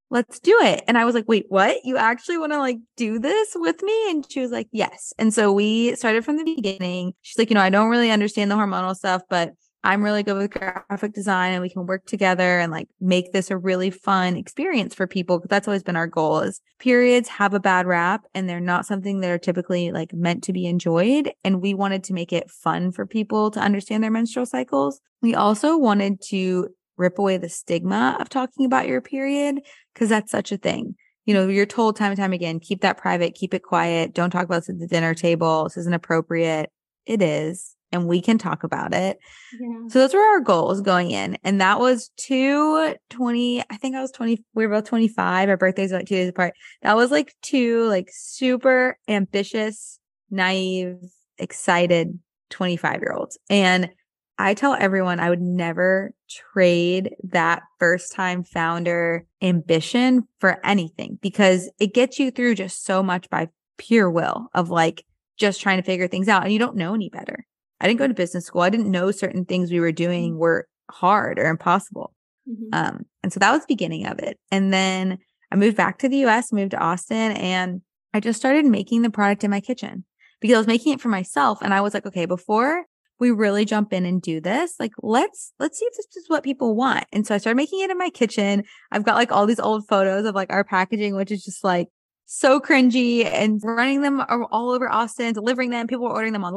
let's 0.10 0.40
do 0.40 0.58
it. 0.62 0.84
And 0.88 0.98
I 0.98 1.06
was 1.06 1.16
like, 1.16 1.28
wait, 1.28 1.46
what? 1.50 1.78
You 1.84 1.98
actually 1.98 2.38
want 2.38 2.54
to 2.54 2.60
like 2.60 2.78
do 2.98 3.20
this 3.20 3.50
with 3.56 3.82
me? 3.84 4.10
And 4.10 4.26
she 4.30 4.40
was 4.40 4.52
like, 4.52 4.68
yes. 4.72 5.14
And 5.18 5.34
so 5.34 5.52
we 5.52 5.96
started 5.96 6.26
from 6.26 6.38
the 6.38 6.44
beginning. 6.44 7.14
She's 7.22 7.38
like, 7.38 7.50
you 7.50 7.56
know, 7.56 7.62
I 7.62 7.70
don't 7.70 7.90
really 7.90 8.12
understand 8.12 8.50
the 8.50 8.56
hormonal 8.56 8.96
stuff, 8.96 9.24
but 9.30 9.54
I'm 9.86 10.04
really 10.04 10.24
good 10.24 10.36
with 10.36 10.50
graphic 10.50 11.14
design 11.14 11.54
and 11.54 11.62
we 11.62 11.70
can 11.70 11.86
work 11.86 12.08
together 12.08 12.60
and 12.60 12.72
like 12.72 12.90
make 13.00 13.32
this 13.32 13.52
a 13.52 13.58
really 13.58 13.92
fun 13.92 14.36
experience 14.36 14.96
for 14.96 15.06
people. 15.06 15.40
Cause 15.40 15.48
that's 15.48 15.68
always 15.68 15.84
been 15.84 15.96
our 15.96 16.08
goal 16.08 16.40
is 16.40 16.60
periods 16.80 17.30
have 17.30 17.54
a 17.54 17.60
bad 17.60 17.86
rap 17.86 18.24
and 18.34 18.50
they're 18.50 18.60
not 18.60 18.88
something 18.88 19.20
that 19.20 19.30
are 19.30 19.38
typically 19.38 19.92
like 19.92 20.12
meant 20.12 20.44
to 20.46 20.54
be 20.54 20.66
enjoyed. 20.66 21.32
And 21.44 21.62
we 21.62 21.76
wanted 21.76 22.04
to 22.06 22.14
make 22.14 22.34
it 22.34 22.50
fun 22.50 22.92
for 22.92 23.06
people 23.06 23.52
to 23.52 23.60
understand 23.60 24.04
their 24.04 24.10
menstrual 24.10 24.48
cycles. 24.48 25.02
We 25.22 25.36
also 25.36 25.78
wanted 25.78 26.20
to 26.30 26.70
rip 26.98 27.20
away 27.20 27.38
the 27.38 27.50
stigma 27.50 28.18
of 28.20 28.28
talking 28.28 28.66
about 28.66 28.88
your 28.88 29.02
period 29.02 29.60
because 29.94 30.10
that's 30.10 30.32
such 30.32 30.52
a 30.52 30.58
thing. 30.58 30.96
You 31.26 31.36
know, 31.36 31.48
you're 31.48 31.68
told 31.68 31.96
time 31.96 32.12
and 32.12 32.20
time 32.20 32.34
again, 32.34 32.60
keep 32.60 32.82
that 32.82 32.98
private, 32.98 33.36
keep 33.36 33.54
it 33.54 33.62
quiet. 33.62 34.16
Don't 34.16 34.32
talk 34.32 34.46
about 34.46 34.62
this 34.62 34.70
at 34.70 34.80
the 34.80 34.88
dinner 34.88 35.14
table. 35.14 35.66
This 35.66 35.78
isn't 35.78 35.94
appropriate. 35.94 36.72
It 37.06 37.22
is 37.22 37.75
and 37.96 38.08
we 38.08 38.22
can 38.22 38.38
talk 38.38 38.64
about 38.64 38.94
it. 38.94 39.18
Yeah. 39.60 39.88
So 39.88 40.00
those 40.00 40.14
were 40.14 40.22
our 40.22 40.42
goals 40.42 40.82
going 40.82 41.12
in. 41.12 41.38
And 41.44 41.60
that 41.62 41.80
was 41.80 42.12
220. 42.18 43.64
I 43.70 43.78
think 43.78 43.96
I 43.96 44.02
was 44.02 44.12
20. 44.12 44.44
We 44.54 44.68
were 44.68 44.76
both 44.76 44.90
25. 44.90 45.50
Our 45.50 45.58
birthdays 45.58 45.92
were 45.92 45.98
like 45.98 46.08
two 46.08 46.16
days 46.16 46.30
apart. 46.30 46.54
That 46.84 46.96
was 46.96 47.12
like 47.12 47.34
two 47.42 47.88
like 47.88 48.10
super 48.12 48.98
ambitious, 49.08 50.00
naive, 50.30 50.98
excited 51.38 52.20
25 52.52 53.02
year 53.02 53.14
olds. 53.14 53.38
And 53.50 53.90
I 54.38 54.54
tell 54.54 54.76
everyone 54.78 55.20
I 55.20 55.30
would 55.30 55.42
never 55.42 56.14
trade 56.30 57.16
that 57.24 57.64
first 57.80 58.14
time 58.14 58.44
founder 58.44 59.26
ambition 59.42 60.28
for 60.40 60.60
anything 60.66 61.18
because 61.22 61.70
it 61.80 61.94
gets 61.94 62.20
you 62.20 62.32
through 62.32 62.56
just 62.56 62.84
so 62.84 63.02
much 63.02 63.30
by 63.30 63.48
pure 63.78 64.10
will 64.10 64.48
of 64.54 64.70
like 64.70 65.06
just 65.38 65.62
trying 65.62 65.78
to 65.78 65.86
figure 65.86 66.08
things 66.08 66.28
out 66.28 66.44
and 66.44 66.52
you 66.52 66.60
don't 66.60 66.76
know 66.76 66.94
any 66.94 67.10
better. 67.10 67.46
I 67.86 67.88
didn't 67.88 68.00
go 68.00 68.08
to 68.08 68.16
business 68.16 68.46
school. 68.46 68.62
I 68.62 68.72
didn't 68.72 68.90
know 68.90 69.12
certain 69.12 69.46
things 69.46 69.72
we 69.72 69.80
were 69.80 69.92
doing 69.92 70.32
mm-hmm. 70.32 70.40
were 70.40 70.68
hard 70.90 71.38
or 71.38 71.46
impossible. 71.46 72.16
Mm-hmm. 72.50 72.70
Um, 72.74 73.06
and 73.22 73.32
so 73.32 73.40
that 73.40 73.52
was 73.52 73.62
the 73.62 73.68
beginning 73.68 74.08
of 74.08 74.18
it. 74.18 74.40
And 74.50 74.74
then 74.74 75.20
I 75.52 75.56
moved 75.56 75.78
back 75.78 76.00
to 76.00 76.10
the 76.10 76.26
US, 76.26 76.52
moved 76.52 76.72
to 76.72 76.80
Austin, 76.80 77.34
and 77.34 77.82
I 78.12 78.22
just 78.22 78.40
started 78.40 78.66
making 78.66 79.04
the 79.04 79.12
product 79.12 79.44
in 79.44 79.52
my 79.52 79.62
kitchen 79.62 80.04
because 80.42 80.56
I 80.56 80.58
was 80.58 80.66
making 80.66 80.94
it 80.94 81.02
for 81.02 81.10
myself. 81.10 81.60
And 81.62 81.76
I 81.76 81.82
was 81.82 81.94
like, 81.94 82.08
okay, 82.08 82.26
before 82.26 82.86
we 83.20 83.30
really 83.30 83.66
jump 83.66 83.94
in 83.94 84.04
and 84.04 84.20
do 84.20 84.42
this, 84.42 84.74
like 84.80 84.94
let's 85.04 85.54
let's 85.60 85.78
see 85.78 85.86
if 85.86 85.94
this 85.96 86.08
is 86.16 86.28
what 86.28 86.44
people 86.44 86.76
want. 86.76 87.06
And 87.14 87.28
so 87.28 87.36
I 87.36 87.38
started 87.38 87.58
making 87.58 87.82
it 87.82 87.92
in 87.92 88.00
my 88.00 88.10
kitchen. 88.10 88.64
I've 88.92 89.06
got 89.06 89.14
like 89.14 89.32
all 89.32 89.46
these 89.46 89.60
old 89.60 89.88
photos 89.88 90.26
of 90.26 90.34
like 90.34 90.52
our 90.52 90.64
packaging, 90.64 91.16
which 91.16 91.30
is 91.30 91.46
just 91.46 91.64
like 91.64 91.90
so 92.26 92.60
cringy 92.60 93.26
and 93.26 93.62
running 93.64 94.02
them 94.02 94.24
all 94.52 94.72
over 94.72 94.92
Austin, 94.92 95.34
delivering 95.34 95.70
them. 95.70 95.86
People 95.86 96.06
were 96.06 96.14
ordering 96.14 96.34
them 96.34 96.44
on 96.44 96.56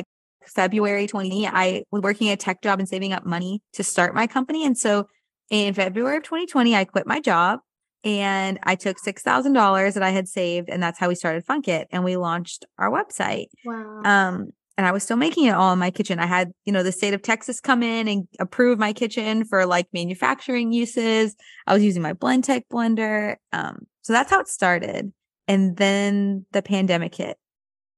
February 0.49 1.07
20, 1.07 1.47
I 1.47 1.85
was 1.91 2.03
working 2.03 2.29
a 2.31 2.37
tech 2.37 2.63
job 2.63 2.79
and 2.79 2.89
saving 2.89 3.13
up 3.13 3.25
money 3.25 3.63
to 3.75 3.85
start 3.85 4.15
my 4.15 4.27
company. 4.27 4.65
And 4.65 4.77
so 4.77 5.07
in 5.51 5.75
February 5.75 6.19
of 6.19 6.23
2020, 6.25 6.75
I 6.75 6.85
quit 6.85 7.07
my 7.07 7.21
job 7.21 7.61
and 8.05 8.59
I 8.63 8.75
took 8.75 8.99
$6,000 8.99 9.95
that 9.95 10.03
I 10.03 10.11
had 10.11 10.29
saved. 10.29 10.69
And 10.69 10.83
that's 10.83 10.99
how 10.99 11.09
we 11.09 11.15
started 11.15 11.47
Funkit 11.47 11.87
and 11.91 12.05
we 12.05 12.17
launched 12.17 12.65
our 12.79 12.91
website. 12.91 13.47
Wow. 13.65 14.03
Um, 14.05 14.53
and 14.77 14.87
I 14.87 14.93
was 14.93 15.03
still 15.03 15.17
making 15.17 15.47
it 15.47 15.55
all 15.55 15.73
in 15.73 15.79
my 15.81 15.91
kitchen. 15.91 16.21
I 16.21 16.27
had, 16.27 16.53
you 16.65 16.73
know, 16.73 16.85
the 16.85 16.93
state 16.93 17.13
of 17.13 17.21
Texas 17.21 17.61
come 17.61 17.83
in 17.83 18.07
and 18.07 18.29
approve 18.39 18.79
my 18.79 18.93
kitchen 18.93 19.45
for 19.45 19.67
like 19.67 19.89
manufacturing 19.93 20.73
uses. 20.73 21.35
I 21.67 21.75
was 21.75 21.83
using 21.83 22.01
my 22.01 22.13
Blendtec 22.13 22.63
blender. 22.73 23.37
Um, 23.53 23.87
so 24.03 24.13
that's 24.13 24.31
how 24.31 24.39
it 24.39 24.47
started. 24.47 25.13
And 25.49 25.77
then 25.77 26.47
the 26.53 26.63
pandemic 26.63 27.17
hit 27.17 27.39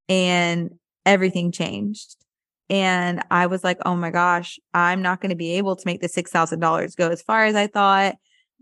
and 0.08 0.70
everything 1.04 1.52
changed. 1.52 2.16
And 2.70 3.20
I 3.32 3.46
was 3.46 3.64
like, 3.64 3.78
oh 3.84 3.96
my 3.96 4.10
gosh, 4.10 4.58
I'm 4.72 5.02
not 5.02 5.20
going 5.20 5.30
to 5.30 5.36
be 5.36 5.54
able 5.54 5.74
to 5.74 5.82
make 5.84 6.00
the 6.00 6.08
$6,000 6.08 6.96
go 6.96 7.08
as 7.08 7.20
far 7.20 7.44
as 7.44 7.56
I 7.56 7.66
thought. 7.66 8.14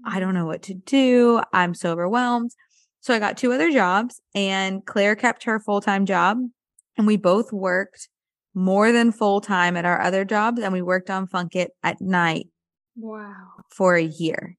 I 0.05 0.19
don't 0.19 0.31
mm. 0.31 0.39
know 0.39 0.47
what 0.47 0.63
to 0.63 0.75
do. 0.75 1.43
I'm 1.53 1.75
so 1.75 1.93
overwhelmed. 1.93 2.53
So 3.01 3.15
I 3.15 3.19
got 3.19 3.37
two 3.37 3.53
other 3.53 3.71
jobs 3.71 4.21
and 4.35 4.85
Claire 4.85 5.15
kept 5.15 5.45
her 5.45 5.61
full 5.61 5.81
time 5.81 6.07
job 6.07 6.39
and 6.97 7.07
we 7.07 7.17
both 7.17 7.53
worked 7.53 8.09
more 8.55 8.91
than 8.91 9.13
full 9.13 9.41
time 9.41 9.77
at 9.77 9.85
our 9.85 10.01
other 10.01 10.25
jobs 10.25 10.61
and 10.61 10.73
we 10.73 10.83
worked 10.83 11.11
on 11.11 11.29
Funkit 11.29 11.69
at 11.83 12.01
night. 12.01 12.47
Wow. 12.97 13.35
For 13.71 13.95
a 13.95 14.03
year. 14.03 14.57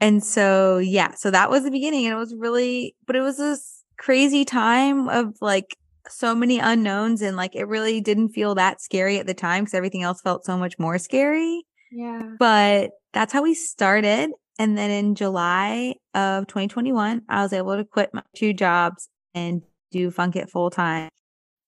And 0.00 0.22
so, 0.22 0.78
yeah, 0.78 1.14
so 1.14 1.30
that 1.30 1.50
was 1.50 1.64
the 1.64 1.70
beginning 1.70 2.06
and 2.06 2.14
it 2.14 2.18
was 2.18 2.34
really, 2.38 2.94
but 3.06 3.16
it 3.16 3.20
was 3.20 3.38
this 3.38 3.82
crazy 3.98 4.44
time 4.44 5.08
of 5.08 5.34
like 5.40 5.76
so 6.08 6.34
many 6.34 6.58
unknowns 6.58 7.22
and 7.22 7.36
like 7.36 7.54
it 7.54 7.68
really 7.68 8.00
didn't 8.00 8.30
feel 8.30 8.54
that 8.54 8.80
scary 8.80 9.18
at 9.18 9.26
the 9.26 9.34
time 9.34 9.64
because 9.64 9.74
everything 9.74 10.02
else 10.02 10.20
felt 10.20 10.44
so 10.44 10.56
much 10.56 10.78
more 10.78 10.98
scary. 10.98 11.64
Yeah. 11.90 12.22
But 12.38 12.92
that's 13.12 13.32
how 13.32 13.42
we 13.42 13.54
started. 13.54 14.30
And 14.58 14.76
then 14.76 14.90
in 14.90 15.14
July 15.14 15.94
of 16.14 16.46
2021, 16.46 17.22
I 17.28 17.42
was 17.42 17.52
able 17.52 17.76
to 17.76 17.84
quit 17.84 18.10
my 18.12 18.22
two 18.36 18.52
jobs 18.52 19.08
and 19.34 19.62
do 19.90 20.10
Funkit 20.10 20.50
full 20.50 20.70
time, 20.70 21.08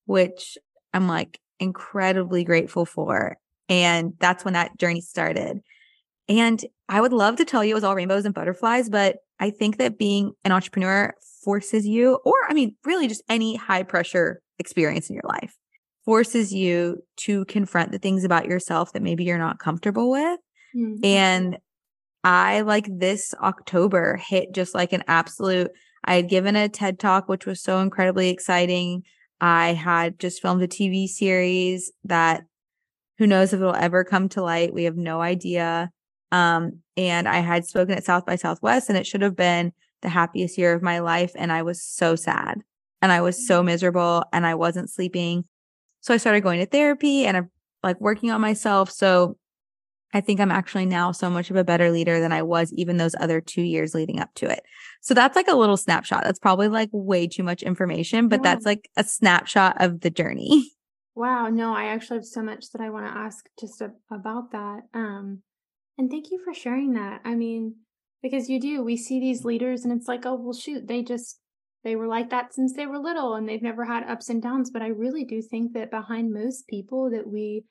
which 0.07 0.59
I'm 0.93 1.09
like 1.09 1.41
incredibly 1.59 2.45
grateful 2.45 2.85
for. 2.85 3.37
And 3.69 4.15
that's 4.19 4.45
when 4.45 4.55
that 4.55 4.79
journey 4.79 5.01
started. 5.01 5.61
And 6.29 6.65
I 6.89 7.01
would 7.01 7.13
love 7.13 7.37
to 7.37 7.45
tell 7.45 7.65
you 7.65 7.73
it 7.73 7.75
was 7.75 7.85
all 7.85 7.95
rainbows 7.95 8.25
and 8.25 8.35
butterflies, 8.35 8.89
but 8.91 9.17
I 9.41 9.51
think 9.51 9.79
that 9.79 9.99
being 9.99 10.33
an 10.45 10.53
entrepreneur 10.53 11.15
forces 11.43 11.87
you, 11.87 12.19
or 12.25 12.35
I 12.49 12.55
mean, 12.55 12.77
really 12.85 13.09
just 13.09 13.23
any 13.29 13.57
high 13.57 13.83
pressure 13.83 14.41
experience 14.59 15.09
in 15.09 15.15
your 15.15 15.25
life, 15.27 15.57
forces 16.05 16.53
you 16.53 17.03
to 17.19 17.45
confront 17.47 17.93
the 17.93 17.99
things 17.99 18.25
about 18.25 18.47
yourself 18.47 18.93
that 18.93 19.03
maybe 19.03 19.25
you're 19.25 19.39
not 19.39 19.59
comfortable 19.59 20.11
with. 20.11 20.39
Mm-hmm. 20.77 21.05
And 21.05 21.59
I 22.25 22.61
like 22.61 22.87
this 22.89 23.35
October 23.41 24.17
hit 24.17 24.53
just 24.53 24.75
like 24.75 24.93
an 24.93 25.05
absolute. 25.09 25.71
I 26.05 26.15
had 26.15 26.29
given 26.29 26.57
a 26.57 26.69
TED 26.69 26.99
talk, 26.99 27.29
which 27.29 27.47
was 27.47 27.61
so 27.61 27.81
incredibly 27.81 28.31
exciting. 28.31 29.03
I 29.41 29.73
had 29.73 30.19
just 30.19 30.41
filmed 30.41 30.63
a 30.63 30.69
TV 30.69 31.09
series 31.09 31.91
that 32.05 32.45
who 33.19 33.27
knows 33.27 33.53
if 33.53 33.61
it'll 33.61 33.75
ever 33.75 34.05
come 34.05 34.29
to 34.31 34.43
light. 34.43 34.73
We 34.73 34.85
have 34.85 34.97
no 34.97 35.21
idea. 35.21 35.91
Um, 36.31 36.81
and 36.97 37.29
I 37.29 37.39
had 37.39 37.67
spoken 37.67 37.97
at 37.97 38.05
South 38.05 38.25
by 38.25 38.37
Southwest, 38.37 38.89
and 38.89 38.97
it 38.97 39.07
should 39.07 39.23
have 39.23 39.37
been 39.37 39.73
the 40.03 40.09
happiest 40.09 40.59
year 40.59 40.75
of 40.75 40.83
my 40.83 40.99
life. 40.99 41.33
And 41.35 41.51
I 41.51 41.63
was 41.63 41.83
so 41.83 42.15
sad 42.15 42.63
and 43.01 43.11
I 43.11 43.21
was 43.21 43.47
so 43.47 43.63
mm. 43.63 43.67
miserable 43.67 44.25
and 44.33 44.47
I 44.47 44.55
wasn't 44.55 44.91
sleeping. 44.91 45.45
So 46.01 46.13
I 46.13 46.19
started 46.19 46.43
going 46.43 46.61
to 46.61 46.67
therapy 46.67 47.25
and 47.25 47.37
I'm 47.37 47.51
like 47.83 48.01
working 48.01 48.31
on 48.31 48.41
myself. 48.41 48.91
So 48.91 49.37
I 50.15 50.21
think 50.21 50.41
I'm 50.41 50.51
actually 50.51 50.87
now 50.87 51.13
so 51.13 51.31
much 51.31 51.51
of 51.51 51.57
a 51.57 51.65
better 51.65 51.91
leader 51.91 52.21
than 52.21 52.33
I 52.33 52.43
was 52.43 52.73
even 52.75 52.99
those 52.99 53.15
other 53.19 53.41
two 53.41 53.63
years 53.63 53.95
leading 53.95 54.21
up 54.21 54.35
to 54.35 54.51
it. 54.51 54.63
So 55.01 55.15
that's 55.15 55.37
like 55.37 55.49
a 55.49 55.57
little 55.57 55.77
snapshot. 55.77 56.25
That's 56.25 56.39
probably 56.39 56.69
like 56.69 56.91
way 56.93 57.27
too 57.27 57.43
much 57.43 57.63
information, 57.63 58.29
but 58.29 58.41
yeah. 58.41 58.55
that's 58.55 58.67
like 58.67 58.91
a 58.97 59.05
snapshot 59.05 59.81
of 59.81 60.01
the 60.01 60.11
journey. 60.11 60.71
Wow. 61.15 61.49
No, 61.49 61.75
I 61.75 61.89
actually 61.89 62.17
have 62.17 62.25
so 62.25 62.43
much 62.43 62.71
that 62.73 62.81
I 62.81 62.89
want 62.89 63.07
to 63.07 63.13
ask 63.13 63.45
just 63.61 63.83
about 64.11 64.53
that. 64.53 64.85
Um, 64.95 65.43
and 65.99 66.11
thank 66.11 66.31
you 66.31 66.41
for 66.43 66.55
sharing 66.55 66.95
that. 66.95 67.21
I 67.25 67.35
mean, 67.35 67.75
because 68.23 68.49
you 68.49 68.61
do, 68.61 68.83
we 68.83 68.97
see 68.97 69.21
these 69.21 69.45
leaders 69.45 69.85
and 69.85 69.93
it's 69.93 70.09
like, 70.09 70.25
oh, 70.25 70.35
well, 70.35 70.53
shoot, 70.53 70.87
they 70.87 71.03
just, 71.03 71.41
they 71.85 71.97
were 71.97 72.07
like 72.07 72.31
that 72.31 72.55
since 72.55 72.75
they 72.75 72.87
were 72.87 72.99
little 72.99 73.35
and 73.35 73.49
they've 73.49 73.63
never 73.63 73.85
had 73.85 74.09
ups 74.09 74.29
and 74.29 74.41
downs. 74.41 74.71
But 74.71 74.83
I 74.83 74.89
really 74.89 75.25
do 75.25 75.43
think 75.43 75.73
that 75.73 75.91
behind 75.91 76.33
most 76.33 76.69
people 76.69 77.11
that 77.11 77.27
we 77.27 77.65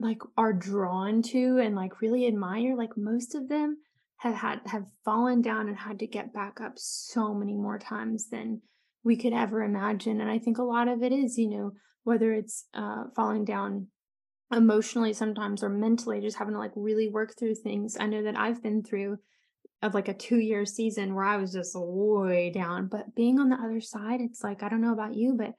like 0.00 0.18
are 0.36 0.52
drawn 0.52 1.22
to 1.22 1.58
and 1.58 1.76
like 1.76 2.00
really 2.00 2.26
admire, 2.26 2.76
like 2.76 2.96
most 2.96 3.34
of 3.34 3.48
them 3.48 3.76
have 4.16 4.34
had 4.34 4.60
have 4.66 4.86
fallen 5.04 5.42
down 5.42 5.68
and 5.68 5.76
had 5.76 5.98
to 5.98 6.06
get 6.06 6.32
back 6.32 6.60
up 6.60 6.74
so 6.76 7.34
many 7.34 7.54
more 7.54 7.78
times 7.78 8.28
than 8.28 8.62
we 9.04 9.16
could 9.16 9.32
ever 9.32 9.62
imagine. 9.62 10.20
And 10.20 10.30
I 10.30 10.38
think 10.38 10.58
a 10.58 10.62
lot 10.62 10.88
of 10.88 11.02
it 11.02 11.12
is, 11.12 11.36
you 11.36 11.50
know, 11.50 11.72
whether 12.04 12.32
it's 12.32 12.66
uh, 12.72 13.04
falling 13.14 13.44
down 13.44 13.88
emotionally 14.52 15.12
sometimes 15.12 15.62
or 15.62 15.68
mentally, 15.68 16.20
just 16.20 16.38
having 16.38 16.54
to 16.54 16.60
like 16.60 16.72
really 16.76 17.08
work 17.08 17.34
through 17.38 17.56
things. 17.56 17.96
I 17.98 18.06
know 18.06 18.22
that 18.22 18.38
I've 18.38 18.62
been 18.62 18.82
through 18.82 19.18
of 19.82 19.94
like 19.94 20.08
a 20.08 20.14
two 20.14 20.38
year 20.38 20.64
season 20.64 21.14
where 21.14 21.24
I 21.24 21.36
was 21.36 21.52
just 21.52 21.74
way 21.74 22.50
down. 22.50 22.86
But 22.86 23.14
being 23.14 23.38
on 23.38 23.48
the 23.48 23.56
other 23.56 23.80
side, 23.80 24.20
it's 24.20 24.42
like, 24.42 24.62
I 24.62 24.68
don't 24.68 24.80
know 24.80 24.92
about 24.92 25.14
you, 25.14 25.34
but 25.34 25.52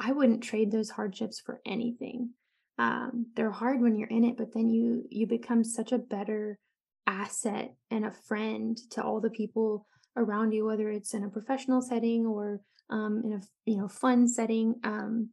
I 0.00 0.12
wouldn't 0.12 0.42
trade 0.42 0.72
those 0.72 0.90
hardships 0.90 1.40
for 1.40 1.60
anything. 1.66 2.30
Um, 2.78 3.26
they're 3.34 3.50
hard 3.50 3.80
when 3.80 3.96
you're 3.96 4.08
in 4.08 4.24
it, 4.24 4.36
but 4.36 4.52
then 4.52 4.68
you 4.68 5.04
you 5.10 5.26
become 5.26 5.64
such 5.64 5.92
a 5.92 5.98
better 5.98 6.58
asset 7.06 7.74
and 7.90 8.04
a 8.04 8.12
friend 8.26 8.76
to 8.90 9.02
all 9.02 9.20
the 9.20 9.30
people 9.30 9.86
around 10.16 10.52
you, 10.52 10.66
whether 10.66 10.90
it's 10.90 11.14
in 11.14 11.24
a 11.24 11.30
professional 11.30 11.80
setting 11.80 12.26
or 12.26 12.60
um, 12.90 13.22
in 13.24 13.32
a 13.34 13.40
you 13.64 13.78
know 13.78 13.88
fun 13.88 14.28
setting. 14.28 14.74
Um, 14.84 15.30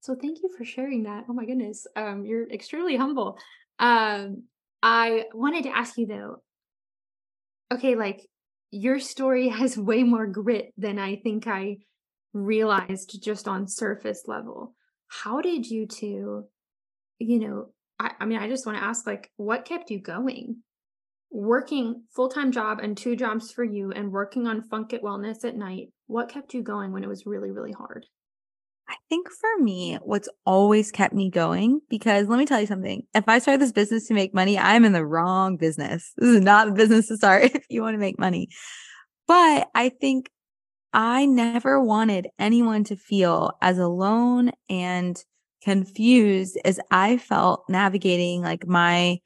so 0.00 0.14
thank 0.14 0.42
you 0.42 0.50
for 0.56 0.64
sharing 0.64 1.04
that. 1.04 1.24
Oh 1.28 1.32
my 1.32 1.44
goodness, 1.44 1.86
um, 1.96 2.24
you're 2.24 2.50
extremely 2.50 2.96
humble. 2.96 3.38
Um, 3.78 4.44
I 4.82 5.24
wanted 5.32 5.64
to 5.64 5.76
ask 5.76 5.96
you 5.96 6.06
though. 6.06 6.42
Okay, 7.74 7.96
like 7.96 8.26
your 8.70 9.00
story 9.00 9.48
has 9.60 9.76
way 9.76 10.02
more 10.02 10.26
grit 10.26 10.72
than 10.76 10.98
I 10.98 11.16
think 11.16 11.46
I 11.46 11.78
realized 12.32 13.22
just 13.22 13.48
on 13.48 13.68
surface 13.68 14.24
level. 14.26 14.74
How 15.08 15.40
did 15.40 15.66
you 15.66 15.86
two, 15.86 16.44
you 17.18 17.38
know, 17.38 17.66
I, 17.98 18.12
I 18.20 18.24
mean, 18.26 18.38
I 18.38 18.48
just 18.48 18.66
want 18.66 18.78
to 18.78 18.84
ask, 18.84 19.06
like, 19.06 19.30
what 19.36 19.64
kept 19.64 19.90
you 19.90 20.00
going? 20.00 20.62
Working 21.30 22.02
full 22.14 22.28
time 22.28 22.52
job 22.52 22.78
and 22.80 22.96
two 22.96 23.16
jobs 23.16 23.52
for 23.52 23.64
you, 23.64 23.92
and 23.92 24.12
working 24.12 24.46
on 24.46 24.62
Funk 24.62 24.92
It 24.92 25.02
Wellness 25.02 25.44
at 25.44 25.56
night. 25.56 25.88
What 26.06 26.28
kept 26.28 26.54
you 26.54 26.62
going 26.62 26.92
when 26.92 27.02
it 27.02 27.08
was 27.08 27.26
really, 27.26 27.50
really 27.50 27.72
hard? 27.72 28.06
I 28.94 28.96
think 29.08 29.28
for 29.28 29.60
me, 29.60 29.98
what's 30.02 30.28
always 30.46 30.92
kept 30.92 31.14
me 31.14 31.28
going, 31.28 31.80
because 31.90 32.28
let 32.28 32.38
me 32.38 32.46
tell 32.46 32.60
you 32.60 32.66
something. 32.68 33.02
If 33.12 33.24
I 33.26 33.40
start 33.40 33.58
this 33.58 33.72
business 33.72 34.06
to 34.06 34.14
make 34.14 34.32
money, 34.32 34.56
I'm 34.56 34.84
in 34.84 34.92
the 34.92 35.04
wrong 35.04 35.56
business. 35.56 36.12
This 36.16 36.28
is 36.28 36.40
not 36.40 36.68
the 36.68 36.74
business 36.74 37.08
to 37.08 37.16
start 37.16 37.42
if 37.54 37.66
you 37.68 37.82
want 37.82 37.94
to 37.94 37.98
make 37.98 38.20
money. 38.20 38.50
But 39.26 39.68
I 39.74 39.88
think 39.88 40.30
I 40.92 41.26
never 41.26 41.82
wanted 41.82 42.28
anyone 42.38 42.84
to 42.84 42.96
feel 42.96 43.54
as 43.60 43.78
alone 43.78 44.52
and 44.70 45.20
confused 45.60 46.56
as 46.64 46.78
I 46.92 47.16
felt 47.16 47.64
navigating 47.68 48.42
like 48.42 48.64
my 48.64 49.18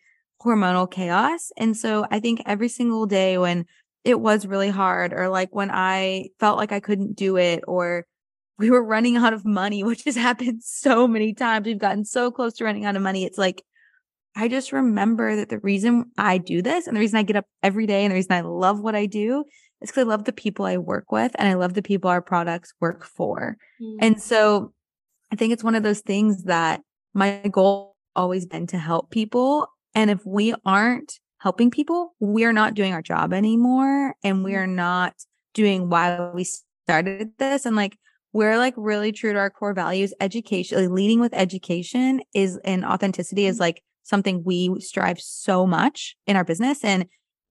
hormonal 0.43 0.91
chaos. 0.91 1.53
And 1.59 1.77
so 1.77 2.07
I 2.11 2.21
think 2.21 2.41
every 2.47 2.71
single 2.71 3.05
day 3.05 3.37
when 3.37 3.67
it 4.05 4.19
was 4.19 4.47
really 4.47 4.71
hard, 4.71 5.13
or 5.13 5.29
like 5.29 5.55
when 5.55 5.71
I 5.71 6.29
felt 6.41 6.57
like 6.57 6.73
I 6.73 6.81
couldn't 6.81 7.17
do 7.17 7.37
it, 7.37 7.65
or 7.69 8.07
we 8.59 8.71
were 8.71 8.83
running 8.83 9.17
out 9.17 9.33
of 9.33 9.45
money, 9.45 9.83
which 9.85 10.05
has 10.05 10.17
happened 10.17 10.63
so 10.63 11.07
many 11.07 11.33
times. 11.33 11.67
We've 11.67 11.79
gotten 11.79 12.05
so 12.05 12.31
close 12.31 12.55
to 12.55 12.65
running 12.65 12.85
out 12.85 12.97
of 12.97 13.03
money. 13.03 13.25
It's 13.25 13.39
like, 13.39 13.63
I 14.37 14.49
just 14.49 14.73
remember 14.73 15.37
that 15.37 15.49
the 15.49 15.59
reason 15.59 16.13
I 16.17 16.39
do 16.39 16.63
this 16.63 16.87
and 16.87 16.97
the 16.97 17.01
reason 17.01 17.19
I 17.19 17.23
get 17.23 17.37
up 17.37 17.47
every 17.63 17.87
day 17.87 18.05
and 18.05 18.13
the 18.13 18.17
reason 18.17 18.33
I 18.33 18.43
love 18.43 18.81
what 18.81 18.95
I 18.95 19.07
do 19.07 19.45
is 19.81 19.91
because 19.91 20.03
I 20.03 20.09
love 20.09 20.25
the 20.25 20.33
people 20.33 20.65
I 20.65 20.77
work 20.77 21.11
with 21.11 21.33
and 21.39 21.49
I 21.49 21.55
love 21.55 21.75
the 21.75 21.83
people 21.83 22.11
our 22.11 22.23
products 22.23 22.73
work 22.81 23.05
for. 23.05 23.57
Mm. 23.83 23.97
And 24.01 24.23
so 24.23 24.73
I 25.33 25.37
think 25.37 25.53
it's 25.53 25.65
one 25.65 25.75
of 25.75 25.83
those 25.83 26.01
things 26.01 26.45
that 26.45 26.83
my 27.15 27.43
goal 27.51 27.97
always 28.15 28.47
been 28.47 28.67
to 28.69 28.79
help 28.79 29.11
people. 29.11 29.69
And 29.95 30.11
if 30.11 30.25
we 30.25 30.55
aren't 30.65 31.15
helping 31.39 31.71
people, 31.71 32.15
we're 32.21 32.53
not 32.53 32.75
doing 32.75 32.93
our 32.93 33.03
job 33.03 33.33
anymore 33.33 34.15
and 34.23 34.45
we 34.45 34.53
mm. 34.53 34.59
are 34.59 34.67
not 34.67 35.15
doing 35.55 35.89
why 35.89 36.31
we 36.33 36.45
started 36.45 37.33
this. 37.39 37.67
And 37.67 37.75
like, 37.75 37.97
we're 38.33 38.59
like 38.59 38.75
really 38.77 39.13
true 39.13 39.33
to 39.33 39.39
our 39.39 39.51
core 39.51 39.75
values. 39.75 40.13
Education, 40.21 40.81
like 40.81 40.91
leading 40.91 41.21
with 41.21 41.35
education 41.35 42.21
is 42.35 42.59
and 42.65 42.85
authenticity 42.85 43.47
is 43.47 43.57
mm. 43.57 43.61
like 43.61 43.83
something 44.03 44.43
we 44.45 44.75
strive 44.81 45.21
so 45.21 45.67
much 45.67 46.17
in 46.27 46.37
our 46.37 46.45
business. 46.45 46.85
And 46.85 47.07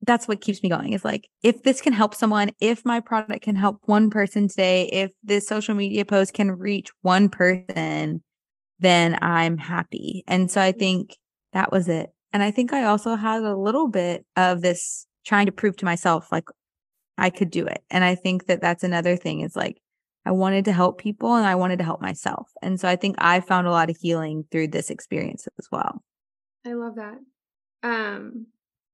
that's 0.06 0.28
what 0.28 0.42
keeps 0.42 0.62
me 0.62 0.70
going 0.70 0.94
is 0.94 1.04
like 1.04 1.28
if 1.44 1.64
this 1.64 1.82
can 1.82 1.94
help 1.94 2.14
someone 2.14 2.52
if 2.60 2.86
my 2.86 3.00
product 3.00 3.44
can 3.44 3.56
help 3.56 3.80
one 3.86 4.10
person 4.10 4.48
today 4.48 4.88
if 4.92 5.12
this 5.24 5.48
social 5.48 5.74
media 5.74 6.06
post 6.06 6.34
can 6.34 6.52
reach 6.52 6.90
one 7.02 7.30
person 7.30 8.22
then 8.80 9.18
i'm 9.22 9.58
happy 9.58 10.24
and 10.28 10.52
so 10.52 10.62
i 10.62 10.72
think 10.72 11.18
that 11.54 11.72
was 11.72 11.88
it 11.88 12.12
and 12.32 12.44
i 12.44 12.52
think 12.52 12.74
i 12.74 12.84
also 12.84 13.16
had 13.16 13.42
a 13.42 13.58
little 13.58 13.88
bit 13.88 14.24
of 14.36 14.62
this 14.62 15.08
trying 15.26 15.48
to 15.48 15.52
prove 15.52 15.76
to 15.76 15.86
myself 15.86 16.32
like 16.32 16.46
i 17.18 17.30
could 17.30 17.50
do 17.50 17.66
it 17.66 17.84
and 17.90 18.04
i 18.04 18.14
think 18.14 18.46
that 18.46 18.62
that's 18.62 18.84
another 18.84 19.16
thing 19.16 19.42
is 19.42 19.56
like 19.56 19.82
i 20.28 20.32
wanted 20.32 20.66
to 20.66 20.74
help 20.74 20.98
people 20.98 21.36
and 21.36 21.46
i 21.46 21.56
wanted 21.56 21.78
to 21.78 21.86
help 21.86 22.02
myself. 22.02 22.52
And 22.62 22.80
so 22.80 22.88
i 22.88 22.96
think 22.96 23.16
i 23.20 23.40
found 23.40 23.68
a 23.68 23.72
lot 23.72 23.90
of 23.90 23.98
healing 23.98 24.46
through 24.52 24.70
this 24.70 24.90
experience 24.90 25.48
as 25.58 25.68
well. 25.72 26.04
I 26.66 26.74
love 26.74 26.96
that. 26.96 27.18
Um 27.84 28.48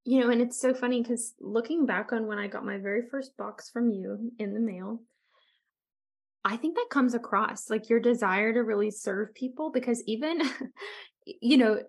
you 0.06 0.20
know, 0.20 0.30
and 0.30 0.42
it's 0.42 0.60
so 0.60 0.74
funny 0.74 1.02
because 1.02 1.34
looking 1.40 1.86
back 1.86 2.12
on 2.12 2.28
when 2.28 2.38
I 2.38 2.48
got 2.48 2.66
my 2.66 2.78
very 2.78 3.04
first 3.10 3.38
box 3.38 3.70
from 3.70 3.90
you 3.90 4.32
in 4.38 4.54
the 4.54 4.60
mail, 4.60 5.02
I 6.44 6.58
think 6.58 6.76
that 6.76 6.88
comes 6.90 7.14
across 7.14 7.70
like 7.70 7.90
your 7.90 8.02
desire 8.02 8.54
to 8.54 8.64
really 8.64 8.92
serve 8.92 9.34
people 9.34 9.72
because 9.72 10.04
even, 10.06 10.42
you 11.26 11.58
know, 11.58 11.82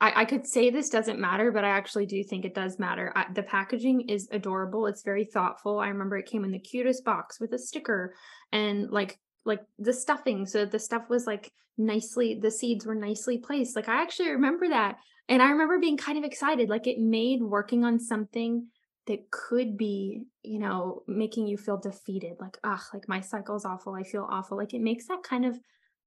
I, 0.00 0.22
I 0.22 0.24
could 0.24 0.46
say 0.46 0.70
this 0.70 0.88
doesn't 0.88 1.20
matter, 1.20 1.52
but 1.52 1.64
I 1.64 1.70
actually 1.70 2.06
do 2.06 2.22
think 2.24 2.44
it 2.44 2.54
does 2.54 2.78
matter. 2.78 3.12
I, 3.14 3.26
the 3.32 3.42
packaging 3.42 4.08
is 4.08 4.28
adorable. 4.30 4.86
It's 4.86 5.02
very 5.02 5.24
thoughtful. 5.24 5.78
I 5.78 5.88
remember 5.88 6.16
it 6.16 6.26
came 6.26 6.44
in 6.44 6.52
the 6.52 6.58
cutest 6.58 7.04
box 7.04 7.38
with 7.38 7.52
a 7.52 7.58
sticker 7.58 8.14
and 8.52 8.90
like 8.90 9.18
like 9.44 9.62
the 9.78 9.92
stuffing. 9.92 10.46
So 10.46 10.64
the 10.64 10.78
stuff 10.78 11.08
was 11.08 11.26
like 11.26 11.52
nicely, 11.78 12.38
the 12.40 12.50
seeds 12.50 12.86
were 12.86 12.94
nicely 12.94 13.38
placed. 13.38 13.76
Like 13.76 13.88
I 13.88 14.02
actually 14.02 14.30
remember 14.30 14.68
that. 14.68 14.96
And 15.28 15.42
I 15.42 15.50
remember 15.50 15.78
being 15.78 15.96
kind 15.96 16.18
of 16.18 16.24
excited. 16.24 16.68
Like 16.68 16.86
it 16.86 16.98
made 16.98 17.42
working 17.42 17.84
on 17.84 17.98
something 17.98 18.66
that 19.06 19.30
could 19.30 19.76
be, 19.76 20.24
you 20.42 20.58
know, 20.58 21.02
making 21.06 21.46
you 21.46 21.56
feel 21.56 21.78
defeated. 21.78 22.34
Like, 22.38 22.58
ugh, 22.64 22.80
like 22.92 23.08
my 23.08 23.20
cycle's 23.20 23.64
awful. 23.64 23.94
I 23.94 24.02
feel 24.02 24.26
awful. 24.30 24.56
Like 24.56 24.74
it 24.74 24.82
makes 24.82 25.06
that 25.06 25.22
kind 25.22 25.46
of 25.46 25.58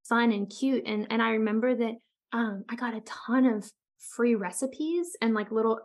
fun 0.04 0.32
and 0.32 0.50
cute. 0.50 0.84
And 0.86 1.08
and 1.10 1.22
I 1.22 1.32
remember 1.32 1.76
that 1.76 1.94
um 2.34 2.66
I 2.70 2.76
got 2.76 2.96
a 2.96 3.02
ton 3.02 3.46
of 3.46 3.70
free 4.16 4.36
recipes 4.36 5.16
and 5.22 5.34
like 5.34 5.52
little 5.52 5.80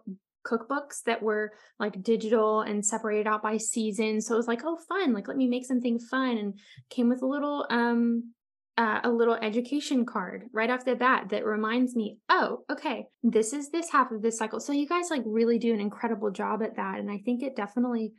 cookbooks 0.46 1.02
that 1.04 1.22
were 1.22 1.52
like 1.78 2.02
digital 2.02 2.62
and 2.62 2.84
separated 2.84 3.26
out 3.26 3.42
by 3.42 3.56
season. 3.56 4.20
So 4.20 4.34
it 4.34 4.38
was 4.38 4.48
like, 4.48 4.62
oh, 4.64 4.78
fun. 4.88 5.12
Like, 5.12 5.28
let 5.28 5.36
me 5.36 5.46
make 5.46 5.66
something 5.66 5.98
fun. 5.98 6.38
And 6.38 6.58
came 6.90 7.08
with 7.08 7.22
a 7.22 7.26
little, 7.26 7.66
um, 7.70 8.32
uh, 8.76 9.00
a 9.02 9.10
little 9.10 9.34
education 9.34 10.06
card 10.06 10.44
right 10.52 10.70
off 10.70 10.84
the 10.84 10.94
bat 10.94 11.30
that 11.30 11.44
reminds 11.44 11.96
me, 11.96 12.18
oh, 12.28 12.60
okay, 12.70 13.06
this 13.24 13.52
is 13.52 13.70
this 13.70 13.90
half 13.90 14.12
of 14.12 14.22
this 14.22 14.38
cycle. 14.38 14.60
So 14.60 14.72
you 14.72 14.86
guys 14.86 15.10
like 15.10 15.22
really 15.26 15.58
do 15.58 15.74
an 15.74 15.80
incredible 15.80 16.30
job 16.30 16.62
at 16.62 16.76
that. 16.76 16.98
And 16.98 17.10
I 17.10 17.18
think 17.18 17.42
it 17.42 17.56
definitely, 17.56 18.12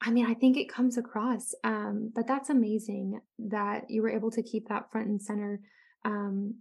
I 0.00 0.10
mean, 0.10 0.26
I 0.26 0.34
think 0.34 0.56
it 0.56 0.72
comes 0.72 0.96
across. 0.96 1.54
Um, 1.64 2.12
but 2.14 2.28
that's 2.28 2.50
amazing 2.50 3.20
that 3.50 3.90
you 3.90 4.00
were 4.02 4.10
able 4.10 4.30
to 4.30 4.42
keep 4.42 4.68
that 4.68 4.92
front 4.92 5.08
and 5.08 5.20
center. 5.20 5.60
Um, 6.04 6.54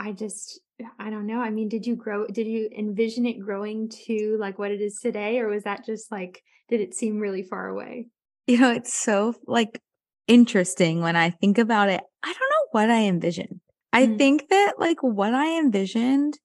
I 0.00 0.12
just, 0.12 0.60
I 0.98 1.10
don't 1.10 1.26
know. 1.26 1.40
I 1.40 1.50
mean, 1.50 1.68
did 1.68 1.86
you 1.86 1.94
grow, 1.94 2.26
did 2.26 2.46
you 2.46 2.70
envision 2.76 3.26
it 3.26 3.38
growing 3.38 3.90
to 4.06 4.38
like 4.40 4.58
what 4.58 4.70
it 4.70 4.80
is 4.80 4.98
today? 5.00 5.38
Or 5.40 5.48
was 5.48 5.64
that 5.64 5.84
just 5.84 6.10
like, 6.10 6.42
did 6.70 6.80
it 6.80 6.94
seem 6.94 7.18
really 7.18 7.42
far 7.42 7.68
away? 7.68 8.06
You 8.46 8.58
know, 8.58 8.72
it's 8.72 8.94
so 8.94 9.34
like 9.46 9.82
interesting 10.26 11.02
when 11.02 11.16
I 11.16 11.30
think 11.30 11.58
about 11.58 11.90
it. 11.90 12.00
I 12.22 12.26
don't 12.28 12.50
know 12.50 12.68
what 12.70 12.90
I 12.90 13.02
envisioned. 13.02 13.60
I 13.92 14.06
mm-hmm. 14.06 14.16
think 14.16 14.48
that 14.48 14.74
like 14.78 15.02
what 15.02 15.34
I 15.34 15.58
envisioned, 15.58 16.38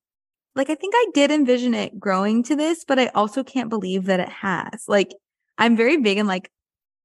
like 0.54 0.70
I 0.70 0.76
think 0.76 0.94
I 0.98 1.08
did 1.14 1.32
envision 1.32 1.74
it 1.74 1.98
growing 1.98 2.44
to 2.44 2.56
this, 2.56 2.84
but 2.86 3.00
I 3.00 3.08
also 3.08 3.44
can't 3.44 3.70
believe 3.70 4.06
that 4.06 4.20
it 4.20 4.30
has. 4.30 4.84
Like 4.88 5.14
I'm 5.58 5.78
very 5.78 5.98
big 5.98 6.18
in 6.18 6.28
like 6.28 6.52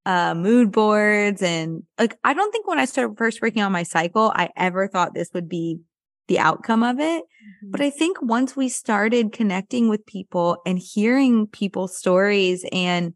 uh 0.05 0.33
mood 0.33 0.71
boards 0.71 1.43
and 1.43 1.83
like 1.99 2.17
I 2.23 2.33
don't 2.33 2.51
think 2.51 2.67
when 2.67 2.79
I 2.79 2.85
started 2.85 3.17
first 3.17 3.41
working 3.41 3.61
on 3.61 3.71
my 3.71 3.83
cycle, 3.83 4.33
I 4.35 4.49
ever 4.57 4.87
thought 4.87 5.13
this 5.13 5.29
would 5.33 5.47
be 5.47 5.79
the 6.27 6.39
outcome 6.39 6.83
of 6.83 6.99
it. 6.99 7.23
Mm-hmm. 7.23 7.71
But 7.71 7.81
I 7.81 7.89
think 7.89 8.21
once 8.21 8.55
we 8.55 8.69
started 8.69 9.33
connecting 9.33 9.89
with 9.89 10.05
people 10.05 10.61
and 10.65 10.79
hearing 10.79 11.47
people's 11.47 11.97
stories 11.97 12.65
and 12.71 13.13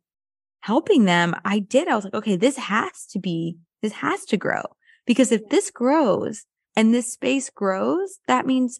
helping 0.62 1.06
them, 1.06 1.36
I 1.46 1.60
did. 1.60 1.88
I 1.88 1.96
was 1.96 2.06
like, 2.06 2.16
okay, 2.16 2.36
this 2.36 2.58
has 2.58 3.06
to 3.12 3.20
be, 3.20 3.58
this 3.82 3.94
has 3.94 4.26
to 4.26 4.38
grow. 4.38 4.64
Because 5.06 5.32
if 5.32 5.48
this 5.50 5.70
grows 5.70 6.46
and 6.76 6.94
this 6.94 7.14
space 7.14 7.50
grows, 7.50 8.20
that 8.28 8.46
means 8.48 8.80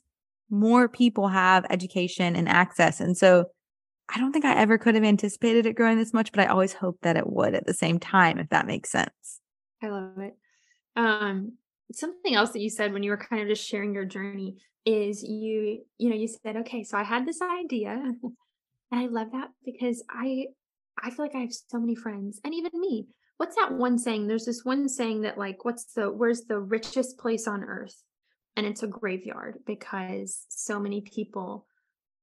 more 0.50 0.90
people 0.90 1.28
have 1.28 1.66
education 1.70 2.36
and 2.36 2.50
access. 2.50 3.00
And 3.00 3.16
so 3.16 3.46
I 4.10 4.20
don't 4.20 4.32
think 4.32 4.46
I 4.46 4.56
ever 4.56 4.78
could 4.78 4.96
have 4.96 5.04
anticipated 5.04 5.66
it 5.66 5.76
growing 5.76 5.98
this 5.98 6.14
much, 6.14 6.32
but 6.32 6.42
I 6.42 6.48
always 6.48 6.74
hoped 6.74 7.04
that 7.04 7.18
it 7.18 7.28
would 7.28 7.56
at 7.56 7.66
the 7.66 7.74
same 7.74 8.00
time, 8.00 8.38
if 8.38 8.50
that 8.50 8.68
makes 8.68 8.92
sense. 8.92 9.40
I 9.82 9.88
love 9.88 10.18
it. 10.18 10.36
Um, 10.96 11.54
something 11.92 12.36
else 12.36 12.52
that 12.52 12.62
you 12.62 12.70
said 12.70 12.94
when 12.94 13.04
you 13.04 13.12
were 13.12 13.18
kind 13.18 13.42
of 13.42 13.48
just 13.48 13.68
sharing 13.68 13.94
your 13.94 14.06
journey 14.06 14.58
is 14.86 15.24
you 15.24 15.82
you 15.98 16.10
know 16.10 16.16
you 16.16 16.28
said 16.28 16.58
okay 16.58 16.84
so 16.84 16.98
i 16.98 17.04
had 17.04 17.26
this 17.26 17.42
idea 17.42 17.90
and 18.22 19.00
i 19.00 19.08
love 19.08 19.32
that 19.32 19.50
because 19.64 20.04
i 20.10 20.46
i 21.02 21.10
feel 21.10 21.26
like 21.26 21.36
i 21.36 21.40
have 21.40 21.54
so 21.54 21.80
many 21.80 21.96
friends 21.96 22.40
and 22.44 22.54
even 22.54 22.72
me. 22.80 23.08
What's 23.38 23.58
that 23.58 23.74
one 23.74 23.98
saying? 23.98 24.28
There's 24.28 24.46
this 24.46 24.64
one 24.64 24.88
saying 24.88 25.22
that 25.22 25.38
like 25.38 25.66
what's 25.66 25.86
the 25.94 26.10
where's 26.10 26.44
the 26.44 26.60
richest 26.60 27.18
place 27.18 27.48
on 27.48 27.64
earth? 27.64 28.02
And 28.56 28.66
it's 28.66 28.84
a 28.84 28.88
graveyard 28.88 29.60
because 29.66 30.46
so 30.50 30.80
many 30.80 31.02
people 31.02 31.68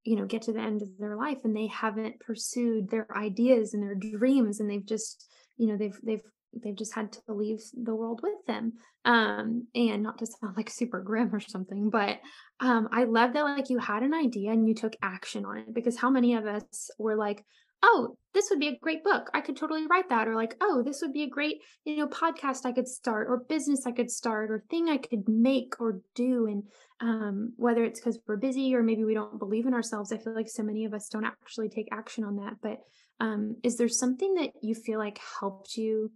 you 0.04 0.16
know 0.16 0.24
get 0.24 0.42
to 0.42 0.52
the 0.52 0.60
end 0.60 0.82
of 0.82 0.88
their 0.98 1.16
life 1.16 1.38
and 1.44 1.54
they 1.54 1.66
haven't 1.68 2.18
pursued 2.20 2.90
their 2.90 3.06
ideas 3.16 3.74
and 3.74 3.82
their 3.82 3.94
dreams 3.94 4.58
and 4.58 4.68
they've 4.68 4.86
just 4.86 5.28
you 5.56 5.66
know 5.66 5.76
they've 5.76 5.98
they've 6.02 6.24
they've 6.62 6.76
just 6.76 6.94
had 6.94 7.12
to 7.12 7.20
leave 7.28 7.62
the 7.74 7.94
world 7.94 8.20
with 8.22 8.44
them. 8.46 8.74
Um 9.04 9.66
and 9.74 10.02
not 10.02 10.18
to 10.18 10.26
sound 10.26 10.56
like 10.56 10.70
super 10.70 11.00
grim 11.00 11.34
or 11.34 11.40
something 11.40 11.90
but 11.90 12.20
um 12.60 12.88
i 12.92 13.04
love 13.04 13.32
that 13.32 13.42
like 13.42 13.68
you 13.68 13.78
had 13.78 14.02
an 14.04 14.14
idea 14.14 14.52
and 14.52 14.68
you 14.68 14.74
took 14.74 14.94
action 15.02 15.44
on 15.44 15.58
it 15.58 15.74
because 15.74 15.96
how 15.96 16.08
many 16.08 16.34
of 16.34 16.46
us 16.46 16.90
were 16.98 17.16
like 17.16 17.44
oh 17.82 18.16
this 18.34 18.48
would 18.48 18.60
be 18.60 18.68
a 18.68 18.78
great 18.78 19.04
book. 19.04 19.30
I 19.34 19.42
could 19.42 19.56
totally 19.56 19.86
write 19.86 20.08
that 20.08 20.26
or 20.26 20.34
like 20.34 20.56
oh 20.60 20.82
this 20.82 21.02
would 21.02 21.12
be 21.12 21.24
a 21.24 21.28
great 21.28 21.60
you 21.84 21.96
know 21.96 22.06
podcast 22.06 22.64
i 22.64 22.72
could 22.72 22.88
start 22.88 23.26
or 23.28 23.44
business 23.48 23.86
i 23.86 23.92
could 23.92 24.10
start 24.10 24.50
or 24.50 24.64
thing 24.70 24.88
i 24.88 24.96
could 24.96 25.28
make 25.28 25.74
or 25.80 26.00
do 26.14 26.46
and 26.46 26.62
um 27.00 27.52
whether 27.56 27.84
it's 27.84 28.00
because 28.00 28.18
we're 28.26 28.36
busy 28.36 28.74
or 28.74 28.82
maybe 28.82 29.04
we 29.04 29.14
don't 29.14 29.38
believe 29.38 29.66
in 29.66 29.74
ourselves 29.74 30.12
i 30.12 30.16
feel 30.16 30.34
like 30.34 30.48
so 30.48 30.62
many 30.62 30.84
of 30.84 30.94
us 30.94 31.08
don't 31.08 31.24
actually 31.24 31.68
take 31.68 31.88
action 31.92 32.24
on 32.24 32.36
that 32.36 32.54
but 32.62 32.78
um 33.20 33.56
is 33.62 33.76
there 33.76 33.88
something 33.88 34.34
that 34.34 34.50
you 34.62 34.74
feel 34.74 34.98
like 34.98 35.20
helped 35.40 35.76
you 35.76 36.10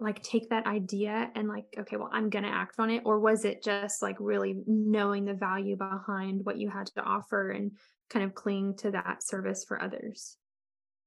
like 0.00 0.22
take 0.22 0.48
that 0.50 0.66
idea 0.66 1.30
and 1.34 1.48
like 1.48 1.64
okay 1.78 1.96
well 1.96 2.10
i'm 2.12 2.30
going 2.30 2.44
to 2.44 2.50
act 2.50 2.76
on 2.78 2.90
it 2.90 3.02
or 3.04 3.20
was 3.20 3.44
it 3.44 3.62
just 3.62 4.02
like 4.02 4.16
really 4.18 4.54
knowing 4.66 5.24
the 5.24 5.34
value 5.34 5.76
behind 5.76 6.40
what 6.44 6.58
you 6.58 6.70
had 6.70 6.86
to 6.86 7.02
offer 7.02 7.50
and 7.50 7.72
kind 8.08 8.24
of 8.24 8.34
cling 8.34 8.74
to 8.76 8.90
that 8.90 9.22
service 9.22 9.64
for 9.66 9.80
others 9.82 10.36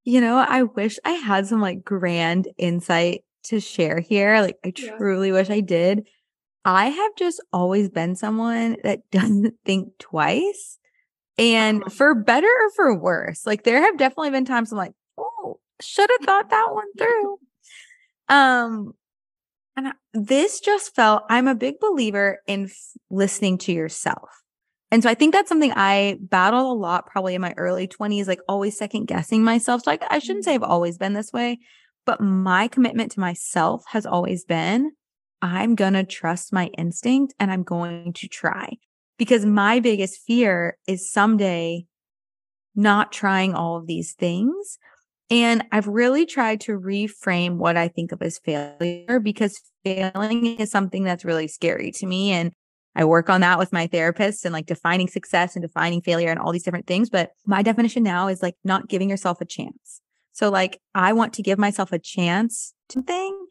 you 0.04 0.22
know 0.22 0.38
i 0.38 0.64
wish 0.64 0.98
i 1.06 1.12
had 1.12 1.48
some 1.48 1.62
like 1.62 1.84
grand 1.84 2.48
insight 2.58 3.24
to 3.44 3.60
share 3.60 4.00
here 4.00 4.40
like 4.42 4.58
i 4.66 4.72
yeah. 4.78 4.96
truly 4.98 5.32
wish 5.32 5.50
i 5.50 5.60
did 5.60 6.08
i 6.66 6.88
have 6.88 7.16
just 7.18 7.44
always 7.52 7.90
been 7.90 8.16
someone 8.16 8.78
that 8.84 9.00
doesn't 9.12 9.56
think 9.66 9.90
twice 10.00 10.78
and 11.38 11.82
uh-huh. 11.82 11.90
for 11.90 12.16
better 12.16 12.48
or 12.48 12.70
for 12.76 12.98
worse 12.98 13.46
like 13.46 13.64
there 13.64 13.82
have 13.82 13.98
definitely 13.98 14.30
been 14.30 14.46
times 14.46 14.72
i'm 14.72 14.78
like 14.78 14.94
oh 15.18 15.60
should 15.82 16.10
have 16.12 16.26
thought 16.26 16.50
that 16.50 16.70
one 16.72 16.88
through 16.98 17.38
um, 18.34 18.94
and 19.76 19.94
this 20.14 20.60
just 20.60 20.96
felt, 20.96 21.24
I'm 21.30 21.48
a 21.48 21.54
big 21.54 21.80
believer 21.80 22.40
in 22.48 22.66
f- 22.66 22.78
listening 23.12 23.60
to 23.60 23.72
yourself. 23.72 24.30
And 24.90 25.04
so 25.04 25.10
I 25.10 25.14
think 25.14 25.34
that's 25.34 25.50
something 25.50 25.72
I 25.76 26.18
battled 26.20 26.66
a 26.66 26.80
lot 26.80 27.06
probably 27.06 27.36
in 27.36 27.42
my 27.42 27.54
early 27.58 27.88
20s, 27.88 28.28
like 28.28 28.40
always 28.48 28.76
second 28.76 29.06
guessing 29.06 29.44
myself. 29.44 29.84
So 29.84 29.92
I, 29.92 30.00
I 30.10 30.20
shouldn't 30.20 30.46
say 30.46 30.56
I've 30.56 30.64
always 30.64 30.98
been 30.98 31.14
this 31.14 31.32
way, 31.32 31.60
but 32.06 32.22
my 32.22 32.68
commitment 32.68 33.12
to 33.14 33.20
myself 33.20 33.84
has 33.90 34.06
always 34.06 34.46
been 34.46 34.92
I'm 35.44 35.76
going 35.76 35.94
to 35.94 36.04
trust 36.04 36.54
my 36.54 36.68
instinct 36.78 37.36
and 37.40 37.52
I'm 37.52 37.64
going 37.64 38.14
to 38.14 38.28
try 38.28 38.78
because 39.18 39.46
my 39.46 39.80
biggest 39.80 40.22
fear 40.26 40.78
is 40.88 41.12
someday 41.12 41.86
not 42.76 43.12
trying 43.12 43.54
all 43.54 43.78
of 43.78 43.86
these 43.86 44.14
things 44.14 44.80
and 45.34 45.64
I've 45.72 45.88
really 45.88 46.28
tried 46.28 46.62
to 46.62 46.80
reframe 46.80 47.56
what 47.56 47.76
I 47.76 47.88
think 47.88 48.12
of 48.12 48.22
as 48.22 48.38
failure 48.38 49.20
because 49.20 49.60
failing 49.84 50.46
is 50.60 50.70
something 50.70 51.04
that's 51.04 51.26
really 51.26 51.48
scary 51.48 51.92
to 51.94 52.06
me. 52.06 52.32
And 52.32 52.52
I 52.96 53.06
work 53.06 53.32
on 53.32 53.42
that 53.42 53.58
with 53.58 53.74
my 53.74 53.88
therapist 53.88 54.46
and 54.46 54.54
like 54.54 54.68
defining 54.68 55.08
success 55.08 55.56
and 55.56 55.64
defining 55.64 56.04
failure 56.04 56.30
and 56.30 56.40
all 56.40 56.52
these 56.52 56.62
different 56.62 56.86
things. 56.86 57.10
But 57.10 57.32
my 57.48 57.64
definition 57.64 58.04
now 58.04 58.28
is 58.28 58.44
like 58.44 58.54
not 58.64 58.88
giving 58.88 59.10
yourself 59.10 59.42
a 59.42 59.46
chance. 59.46 60.02
So 60.34 60.52
like 60.52 60.80
I 60.94 61.14
want 61.14 61.34
to 61.34 61.42
give 61.42 61.58
myself 61.58 61.92
a 61.92 61.98
chance 61.98 62.76
to 62.90 63.02
thing. 63.02 63.48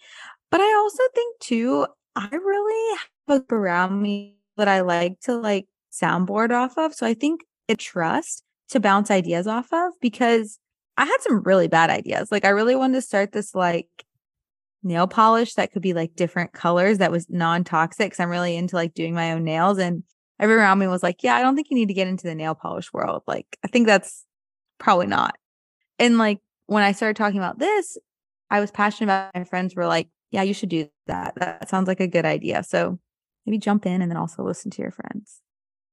But 0.53 0.61
I 0.61 0.73
also 0.75 1.03
think 1.17 1.41
too, 1.41 1.89
I 2.15 2.29
really 2.31 2.99
have 3.27 3.43
a 3.51 3.55
around 3.55 4.01
me 4.01 4.37
that 4.57 4.69
I 4.69 4.83
like 4.83 5.19
to 5.23 5.35
like 5.35 5.67
soundboard 5.93 6.53
off 6.53 6.79
of. 6.79 6.95
So 6.95 7.09
I 7.09 7.15
think 7.15 7.41
it 7.67 7.81
trust 7.81 8.45
to 8.69 8.79
bounce 8.79 9.11
ideas 9.11 9.49
off 9.49 9.73
of 9.73 9.95
because 10.01 10.61
I 10.97 11.05
had 11.05 11.21
some 11.21 11.43
really 11.43 11.69
bad 11.69 11.91
ideas. 11.91 12.31
Like 12.31 12.45
I 12.45 12.51
really 12.51 12.77
wanted 12.77 12.95
to 12.95 13.03
start 13.03 13.33
this 13.33 13.55
like 13.55 13.89
nail 14.83 15.07
polish 15.07 15.55
that 15.55 15.73
could 15.73 15.83
be 15.83 15.95
like 15.95 16.15
different 16.17 16.53
colors 16.53 16.99
that 16.99 17.13
was 17.13 17.31
non-toxic 17.31 18.19
I'm 18.19 18.31
really 18.31 18.57
into 18.57 18.77
like 18.77 18.95
doing 18.95 19.15
my 19.15 19.33
own 19.33 19.45
nails. 19.45 19.79
And 19.79 20.03
everyone 20.41 20.65
around 20.65 20.79
me 20.79 20.89
was 20.89 21.03
like, 21.03 21.23
Yeah, 21.23 21.35
I 21.37 21.43
don't 21.43 21.55
think 21.55 21.69
you 21.71 21.77
need 21.77 21.89
to 21.89 21.95
get 21.95 22.09
into 22.09 22.27
the 22.27 22.35
nail 22.35 22.55
polish 22.55 22.93
world. 22.93 23.23
Like, 23.27 23.59
I 23.65 23.69
think 23.69 23.87
that's 23.87 24.25
probably 24.79 25.07
not. 25.07 25.37
And 25.99 26.19
like 26.19 26.41
when 26.67 26.83
I 26.83 26.93
started 26.93 27.17
talking 27.17 27.39
about 27.39 27.59
this, 27.59 27.97
I 28.51 28.61
was 28.61 28.71
passionate 28.71 29.07
about 29.07 29.35
my 29.35 29.45
friends 29.45 29.75
were 29.75 29.87
like, 29.87 30.09
Yeah, 30.31 30.43
you 30.43 30.55
should 30.55 30.69
do 30.69 30.89
that. 31.07 31.35
That 31.37 31.69
sounds 31.69 31.89
like 31.89 32.01
a 32.01 32.09
good 32.09 32.25
idea. 32.27 32.63
So 32.65 32.99
maybe 33.47 33.59
jump 33.59 33.87
in 33.87 34.03
and 34.03 34.11
then 34.11 34.19
also 34.19 34.43
listen 34.43 34.71
to 34.73 34.83
your 34.83 34.91
friends. 34.91 35.41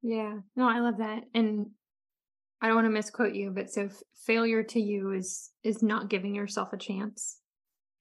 Yeah. 0.02 0.40
No, 0.56 0.70
I 0.70 0.80
love 0.80 0.98
that. 0.98 1.24
And 1.34 1.72
I 2.62 2.68
don't 2.68 2.76
want 2.76 2.86
to 2.86 2.92
misquote 2.92 3.34
you, 3.34 3.52
but 3.52 3.72
so 3.72 3.90
failure 4.26 4.64
to 4.64 4.80
you 4.80 5.12
is 5.12 5.52
is 5.64 5.82
not 5.82 6.10
giving 6.10 6.36
yourself 6.36 6.74
a 6.74 6.78
chance. 6.78 7.38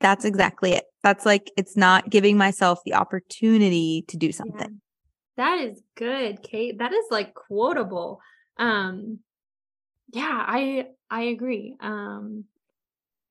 That's 0.01 0.25
exactly 0.25 0.73
it. 0.73 0.85
That's 1.03 1.25
like 1.27 1.51
it's 1.57 1.77
not 1.77 2.11
giving 2.11 2.37
myself 2.37 2.81
the 2.85 2.94
opportunity 2.94 4.05
to 4.09 4.16
do 4.16 4.33
something. 4.33 4.81
Yeah. 5.37 5.44
That 5.44 5.61
is 5.61 5.83
good, 5.97 6.42
Kate. 6.42 6.79
That 6.79 6.92
is 6.92 7.05
like 7.11 7.35
quotable. 7.35 8.21
Um 8.59 9.21
yeah, 10.12 10.44
I 10.47 10.87
I 11.11 11.23
agree. 11.23 11.77
Um 11.81 12.44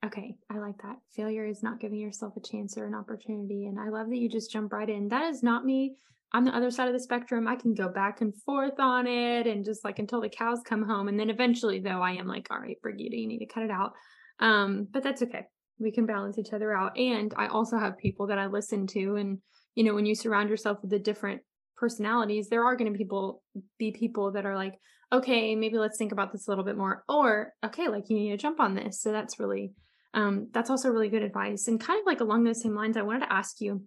okay, 0.06 0.36
I 0.50 0.60
like 0.60 0.82
that. 0.84 0.98
Failure 1.16 1.46
is 1.46 1.64
not 1.64 1.80
giving 1.80 2.00
yourself 2.00 2.38
a 2.38 2.42
chance 2.42 2.78
or 2.78 2.86
an 2.86 2.96
opportunity 2.96 3.66
and 3.66 3.80
I 3.80 3.90
love 3.90 4.10
that 4.10 4.18
you 4.18 4.30
just 4.30 4.52
jump 4.52 4.72
right 4.72 4.90
in. 4.90 5.10
That 5.10 5.30
is 5.30 5.44
not 5.44 5.66
me 5.66 5.96
on 6.34 6.44
the 6.44 6.56
other 6.56 6.70
side 6.70 6.88
of 6.88 6.94
the 6.94 7.00
spectrum, 7.00 7.48
I 7.48 7.56
can 7.56 7.74
go 7.74 7.88
back 7.88 8.22
and 8.22 8.36
forth 8.44 8.80
on 8.80 9.08
it 9.08 9.48
and 9.48 9.64
just 9.64 9.84
like 9.86 10.00
until 10.00 10.22
the 10.22 10.30
cows 10.30 10.60
come 10.66 10.84
home. 10.84 11.08
And 11.08 11.20
then 11.20 11.30
eventually, 11.30 11.80
though, 11.80 12.02
I 12.02 12.12
am 12.12 12.28
like, 12.28 12.48
all 12.52 12.60
right, 12.60 12.78
Brigitta, 12.86 13.18
you 13.18 13.28
need 13.28 13.40
to 13.40 13.46
cut 13.46 13.64
it 13.64 13.72
out. 13.72 13.94
Um, 14.40 14.88
but 14.92 15.04
that's 15.04 15.22
okay. 15.24 15.46
We 15.80 15.92
can 15.92 16.06
balance 16.06 16.38
each 16.38 16.54
other 16.54 16.76
out. 16.76 16.98
And 16.98 17.34
I 17.38 17.48
also 17.48 17.78
have 17.78 17.98
people 17.98 18.28
that 18.28 18.40
I 18.40 18.48
listen 18.48 18.88
to. 18.88 19.16
And, 19.16 19.40
you 19.76 19.84
know, 19.84 19.94
when 19.94 20.06
you 20.06 20.16
surround 20.16 20.50
yourself 20.50 20.80
with 20.82 20.92
the 20.92 21.00
different 21.00 21.42
personalities, 21.78 22.50
there 22.50 22.66
are 22.66 22.76
going 22.76 22.92
to 22.92 22.98
people 22.98 23.42
be 23.80 23.92
people 23.92 24.32
that 24.34 24.46
are 24.46 24.56
like, 24.56 24.74
okay, 25.14 25.56
maybe 25.56 25.78
let's 25.78 25.98
think 25.98 26.12
about 26.12 26.34
this 26.34 26.48
a 26.48 26.52
little 26.52 26.66
bit 26.66 26.78
more. 26.78 27.04
Or, 27.08 27.54
okay, 27.66 27.88
like 27.88 28.10
you 28.10 28.18
need 28.18 28.32
to 28.32 28.38
jump 28.38 28.60
on 28.60 28.76
this. 28.76 29.02
So 29.02 29.14
that's 29.14 29.40
really, 29.40 29.72
um, 30.14 30.50
that's 30.52 30.70
also 30.70 30.90
really 30.90 31.10
good 31.10 31.24
advice. 31.24 31.70
And 31.70 31.80
kind 31.80 32.00
of 32.00 32.06
like 32.06 32.20
along 32.20 32.44
those 32.44 32.62
same 32.62 32.76
lines, 32.76 32.98
I 32.98 33.04
wanted 33.04 33.22
to 33.22 33.34
ask 33.34 33.62
you, 33.62 33.84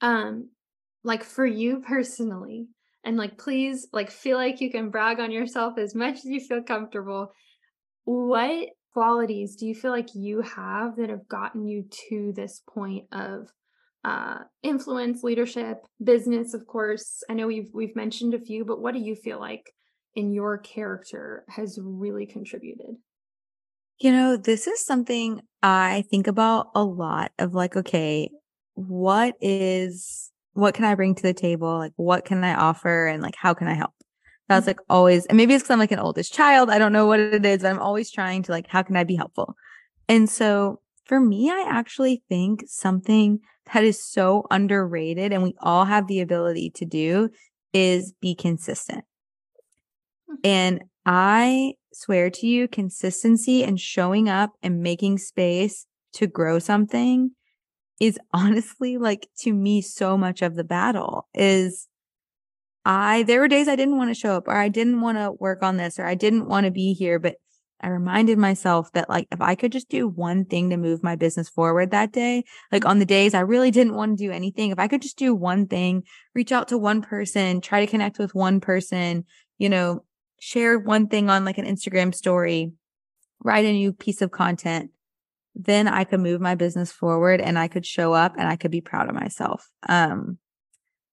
um, 0.00 0.48
like 1.04 1.24
for 1.24 1.46
you 1.46 1.80
personally 1.80 2.66
and 3.04 3.16
like 3.16 3.38
please 3.38 3.88
like 3.92 4.10
feel 4.10 4.36
like 4.36 4.60
you 4.60 4.70
can 4.70 4.90
brag 4.90 5.20
on 5.20 5.30
yourself 5.30 5.78
as 5.78 5.94
much 5.94 6.16
as 6.16 6.24
you 6.24 6.40
feel 6.40 6.62
comfortable 6.62 7.32
what 8.04 8.68
qualities 8.92 9.56
do 9.56 9.66
you 9.66 9.74
feel 9.74 9.90
like 9.90 10.14
you 10.14 10.40
have 10.40 10.96
that 10.96 11.10
have 11.10 11.28
gotten 11.28 11.66
you 11.66 11.84
to 12.08 12.32
this 12.34 12.62
point 12.66 13.04
of 13.12 13.48
uh, 14.04 14.38
influence 14.62 15.22
leadership 15.22 15.78
business 16.02 16.54
of 16.54 16.66
course? 16.66 17.22
I 17.28 17.34
know 17.34 17.48
we've 17.48 17.68
we've 17.74 17.96
mentioned 17.96 18.32
a 18.32 18.40
few 18.40 18.64
but 18.64 18.80
what 18.80 18.94
do 18.94 19.00
you 19.00 19.14
feel 19.14 19.40
like 19.40 19.70
in 20.14 20.32
your 20.32 20.56
character 20.58 21.44
has 21.48 21.78
really 21.82 22.24
contributed? 22.24 22.96
You 23.98 24.12
know 24.12 24.36
this 24.36 24.66
is 24.66 24.84
something 24.84 25.40
i 25.62 26.04
think 26.10 26.26
about 26.26 26.68
a 26.74 26.84
lot 26.84 27.32
of 27.38 27.54
like 27.54 27.76
okay 27.76 28.30
what 28.74 29.34
is 29.40 30.30
what 30.56 30.74
can 30.74 30.84
I 30.84 30.94
bring 30.94 31.14
to 31.14 31.22
the 31.22 31.34
table? 31.34 31.78
Like, 31.78 31.92
what 31.96 32.24
can 32.24 32.42
I 32.42 32.54
offer? 32.54 33.06
And 33.06 33.22
like, 33.22 33.36
how 33.36 33.54
can 33.54 33.68
I 33.68 33.74
help? 33.74 33.92
That's 34.48 34.62
mm-hmm. 34.62 34.70
like 34.70 34.80
always, 34.88 35.26
and 35.26 35.36
maybe 35.36 35.54
it's 35.54 35.62
because 35.62 35.72
I'm 35.72 35.78
like 35.78 35.92
an 35.92 35.98
oldest 35.98 36.32
child. 36.32 36.70
I 36.70 36.78
don't 36.78 36.92
know 36.92 37.06
what 37.06 37.20
it 37.20 37.44
is, 37.44 37.62
but 37.62 37.68
I'm 37.68 37.78
always 37.78 38.10
trying 38.10 38.42
to 38.44 38.52
like, 38.52 38.66
how 38.68 38.82
can 38.82 38.96
I 38.96 39.04
be 39.04 39.16
helpful? 39.16 39.54
And 40.08 40.30
so 40.30 40.80
for 41.04 41.20
me, 41.20 41.50
I 41.50 41.66
actually 41.68 42.22
think 42.28 42.64
something 42.66 43.40
that 43.72 43.84
is 43.84 44.02
so 44.02 44.46
underrated 44.50 45.32
and 45.32 45.42
we 45.42 45.54
all 45.60 45.84
have 45.84 46.06
the 46.06 46.20
ability 46.20 46.70
to 46.76 46.84
do 46.84 47.30
is 47.72 48.14
be 48.20 48.34
consistent. 48.34 49.04
Hmm. 50.28 50.34
And 50.44 50.84
I 51.04 51.74
swear 51.92 52.30
to 52.30 52.46
you, 52.46 52.66
consistency 52.68 53.62
and 53.62 53.78
showing 53.78 54.28
up 54.28 54.52
and 54.62 54.80
making 54.80 55.18
space 55.18 55.86
to 56.14 56.26
grow 56.26 56.58
something 56.58 57.32
is 58.00 58.18
honestly 58.32 58.98
like 58.98 59.28
to 59.38 59.52
me 59.52 59.80
so 59.80 60.16
much 60.16 60.42
of 60.42 60.54
the 60.54 60.64
battle 60.64 61.28
is 61.34 61.88
I 62.84 63.24
there 63.24 63.40
were 63.40 63.48
days 63.48 63.68
I 63.68 63.76
didn't 63.76 63.98
want 63.98 64.10
to 64.10 64.20
show 64.20 64.36
up 64.36 64.48
or 64.48 64.56
I 64.56 64.68
didn't 64.68 65.00
want 65.00 65.18
to 65.18 65.32
work 65.32 65.62
on 65.62 65.76
this 65.76 65.98
or 65.98 66.06
I 66.06 66.14
didn't 66.14 66.48
want 66.48 66.64
to 66.64 66.70
be 66.70 66.92
here 66.92 67.18
but 67.18 67.36
I 67.80 67.88
reminded 67.88 68.38
myself 68.38 68.90
that 68.92 69.10
like 69.10 69.28
if 69.30 69.40
I 69.40 69.54
could 69.54 69.70
just 69.70 69.88
do 69.88 70.08
one 70.08 70.44
thing 70.44 70.70
to 70.70 70.76
move 70.76 71.02
my 71.02 71.14
business 71.14 71.48
forward 71.48 71.90
that 71.90 72.12
day, 72.12 72.44
like 72.72 72.86
on 72.86 72.98
the 72.98 73.04
days 73.04 73.34
I 73.34 73.40
really 73.40 73.70
didn't 73.70 73.94
want 73.94 74.16
to 74.16 74.24
do 74.24 74.32
anything, 74.32 74.70
if 74.70 74.78
I 74.78 74.88
could 74.88 75.02
just 75.02 75.18
do 75.18 75.34
one 75.34 75.66
thing, 75.66 76.02
reach 76.34 76.52
out 76.52 76.68
to 76.68 76.78
one 76.78 77.02
person, 77.02 77.60
try 77.60 77.84
to 77.84 77.90
connect 77.90 78.18
with 78.18 78.34
one 78.34 78.60
person, 78.60 79.24
you 79.58 79.68
know, 79.68 80.04
share 80.40 80.78
one 80.78 81.06
thing 81.08 81.28
on 81.28 81.44
like 81.44 81.58
an 81.58 81.66
Instagram 81.66 82.14
story, 82.14 82.72
write 83.44 83.66
a 83.66 83.72
new 83.72 83.92
piece 83.92 84.22
of 84.22 84.30
content, 84.30 84.90
then 85.56 85.88
I 85.88 86.04
could 86.04 86.20
move 86.20 86.40
my 86.40 86.54
business 86.54 86.92
forward 86.92 87.40
and 87.40 87.58
I 87.58 87.66
could 87.66 87.86
show 87.86 88.12
up 88.12 88.34
and 88.36 88.46
I 88.46 88.56
could 88.56 88.70
be 88.70 88.82
proud 88.82 89.08
of 89.08 89.14
myself. 89.14 89.68
Um, 89.88 90.38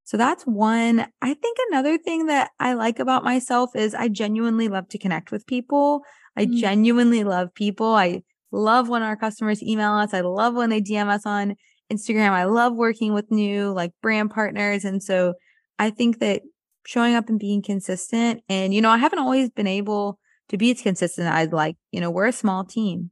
so 0.04 0.18
that's 0.18 0.44
one. 0.44 1.08
I 1.22 1.34
think 1.34 1.58
another 1.70 1.98
thing 1.98 2.26
that 2.26 2.52
I 2.60 2.74
like 2.74 3.00
about 3.00 3.24
myself 3.24 3.70
is 3.74 3.96
I 3.96 4.10
genuinely 4.10 4.68
love 4.68 4.90
to 4.90 4.98
connect 4.98 5.32
with 5.32 5.48
people. 5.48 6.02
I 6.36 6.46
mm. 6.46 6.58
genuinely 6.58 7.24
love 7.24 7.54
people. 7.56 7.96
I 7.96 8.24
love 8.52 8.90
when 8.90 9.02
our 9.02 9.16
customers 9.16 9.64
email 9.64 9.94
us. 9.94 10.14
I 10.14 10.20
love 10.20 10.56
when 10.56 10.70
they 10.70 10.82
DM 10.82 11.08
us 11.08 11.26
on 11.26 11.56
Instagram. 11.92 12.32
I 12.32 12.44
love 12.44 12.76
working 12.76 13.14
with 13.14 13.32
new 13.32 13.72
like 13.72 13.92
brand 14.02 14.32
partners. 14.32 14.84
And 14.84 15.02
so 15.02 15.36
I 15.80 15.90
think 15.90 16.20
that 16.20 16.42
showing 16.86 17.16
up 17.16 17.30
and 17.30 17.40
being 17.40 17.62
consistent 17.62 18.44
and, 18.50 18.74
you 18.74 18.82
know, 18.82 18.90
I 18.90 18.98
haven't 18.98 19.20
always 19.20 19.50
been 19.50 19.68
able 19.68 20.20
to 20.50 20.58
be 20.58 20.72
as 20.72 20.82
consistent 20.82 21.28
as 21.28 21.34
I'd 21.34 21.54
like. 21.54 21.78
You 21.94 22.02
know, 22.02 22.12
we're 22.12 22.28
a 22.28 22.34
small 22.34 22.66
team 22.66 23.12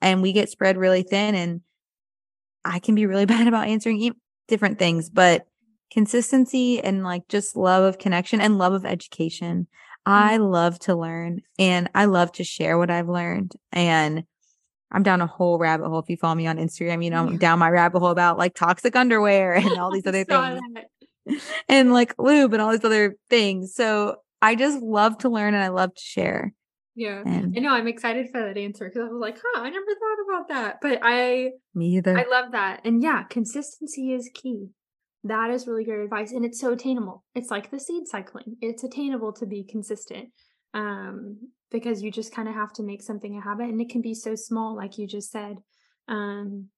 and 0.00 0.22
we 0.22 0.32
get 0.32 0.50
spread 0.50 0.76
really 0.76 1.02
thin 1.02 1.34
and 1.34 1.60
I 2.64 2.78
can 2.78 2.94
be 2.94 3.06
really 3.06 3.26
bad 3.26 3.48
about 3.48 3.68
answering 3.68 4.14
different 4.48 4.78
things, 4.78 5.10
but 5.10 5.46
consistency 5.90 6.80
and 6.82 7.04
like 7.04 7.28
just 7.28 7.56
love 7.56 7.84
of 7.84 7.98
connection 7.98 8.40
and 8.40 8.58
love 8.58 8.72
of 8.72 8.84
education. 8.84 9.66
I 10.04 10.34
mm-hmm. 10.34 10.44
love 10.44 10.78
to 10.80 10.94
learn 10.94 11.42
and 11.58 11.88
I 11.94 12.06
love 12.06 12.32
to 12.32 12.44
share 12.44 12.78
what 12.78 12.90
I've 12.90 13.08
learned. 13.08 13.52
And 13.70 14.24
I'm 14.90 15.02
down 15.02 15.20
a 15.20 15.26
whole 15.26 15.58
rabbit 15.58 15.88
hole. 15.88 16.00
If 16.00 16.10
you 16.10 16.16
follow 16.16 16.34
me 16.34 16.46
on 16.46 16.58
Instagram, 16.58 17.02
you 17.04 17.10
know, 17.10 17.26
I'm 17.26 17.38
down 17.38 17.58
my 17.58 17.70
rabbit 17.70 18.00
hole 18.00 18.10
about 18.10 18.38
like 18.38 18.54
toxic 18.54 18.96
underwear 18.96 19.54
and 19.56 19.78
all 19.78 19.90
these 19.90 20.06
other 20.06 20.24
things. 20.24 20.60
and 21.68 21.92
like 21.92 22.14
lube 22.18 22.52
and 22.52 22.60
all 22.60 22.72
these 22.72 22.84
other 22.84 23.16
things. 23.30 23.74
So 23.74 24.16
I 24.40 24.54
just 24.54 24.82
love 24.82 25.18
to 25.18 25.28
learn 25.28 25.54
and 25.54 25.62
I 25.62 25.68
love 25.68 25.94
to 25.94 26.02
share. 26.02 26.52
Yeah. 26.94 27.22
And 27.24 27.54
I 27.56 27.60
know 27.60 27.72
I'm 27.72 27.88
excited 27.88 28.28
for 28.30 28.40
that 28.40 28.58
answer 28.58 28.86
because 28.86 29.08
I 29.08 29.12
was 29.12 29.20
like, 29.20 29.38
huh, 29.42 29.62
I 29.62 29.70
never 29.70 29.86
thought 29.86 30.24
about 30.28 30.48
that. 30.48 30.78
But 30.82 30.98
I 31.02 31.52
me 31.74 31.96
either. 31.96 32.18
I 32.18 32.26
love 32.28 32.52
that. 32.52 32.82
And 32.84 33.02
yeah, 33.02 33.22
consistency 33.24 34.12
is 34.12 34.30
key. 34.34 34.68
That 35.24 35.50
is 35.50 35.66
really 35.66 35.84
great 35.84 36.00
advice. 36.00 36.32
And 36.32 36.44
it's 36.44 36.60
so 36.60 36.72
attainable. 36.72 37.24
It's 37.34 37.50
like 37.50 37.70
the 37.70 37.80
seed 37.80 38.08
cycling. 38.08 38.56
It's 38.60 38.84
attainable 38.84 39.32
to 39.34 39.46
be 39.46 39.64
consistent. 39.64 40.30
Um, 40.74 41.38
because 41.70 42.02
you 42.02 42.10
just 42.10 42.34
kind 42.34 42.48
of 42.48 42.54
have 42.54 42.72
to 42.74 42.82
make 42.82 43.02
something 43.02 43.36
a 43.36 43.40
habit 43.40 43.68
and 43.68 43.80
it 43.80 43.88
can 43.88 44.02
be 44.02 44.14
so 44.14 44.34
small, 44.34 44.76
like 44.76 44.98
you 44.98 45.06
just 45.06 45.30
said. 45.30 45.56
Um 46.08 46.68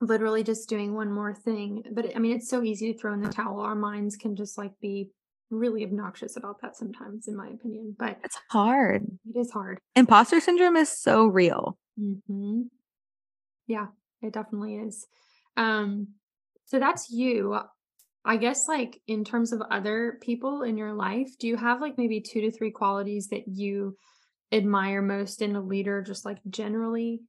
literally 0.00 0.42
just 0.42 0.68
doing 0.68 0.94
one 0.94 1.12
more 1.12 1.34
thing. 1.34 1.82
But 1.92 2.16
I 2.16 2.18
mean 2.18 2.36
it's 2.36 2.48
so 2.48 2.62
easy 2.62 2.92
to 2.92 2.98
throw 2.98 3.12
in 3.12 3.20
the 3.20 3.28
towel. 3.28 3.60
Our 3.60 3.74
minds 3.74 4.16
can 4.16 4.34
just 4.34 4.58
like 4.58 4.72
be 4.80 5.10
really 5.50 5.84
obnoxious 5.84 6.36
about 6.36 6.60
that 6.62 6.76
sometimes, 6.76 7.28
in 7.28 7.36
my 7.36 7.48
opinion. 7.48 7.94
But 7.98 8.18
it's 8.24 8.38
hard. 8.50 9.04
It 9.28 9.38
is 9.38 9.50
hard. 9.50 9.78
Imposter 9.94 10.40
syndrome 10.40 10.76
is 10.76 10.88
so 10.88 11.26
real. 11.26 11.78
Mm-hmm. 12.00 12.62
Yeah, 13.66 13.86
it 14.22 14.32
definitely 14.32 14.76
is. 14.76 15.06
Um, 15.56 16.08
so 16.64 16.78
that's 16.78 17.10
you. 17.10 17.58
I 18.24 18.36
guess, 18.38 18.68
like 18.68 19.00
in 19.06 19.24
terms 19.24 19.52
of 19.52 19.60
other 19.70 20.18
people 20.22 20.62
in 20.62 20.78
your 20.78 20.94
life, 20.94 21.28
do 21.38 21.46
you 21.46 21.56
have 21.56 21.80
like 21.80 21.98
maybe 21.98 22.20
two 22.20 22.40
to 22.40 22.50
three 22.50 22.70
qualities 22.70 23.28
that 23.28 23.44
you 23.46 23.96
admire 24.50 25.02
most 25.02 25.42
in 25.42 25.56
a 25.56 25.60
leader, 25.60 26.02
just 26.02 26.24
like 26.24 26.38
generally? 26.48 27.20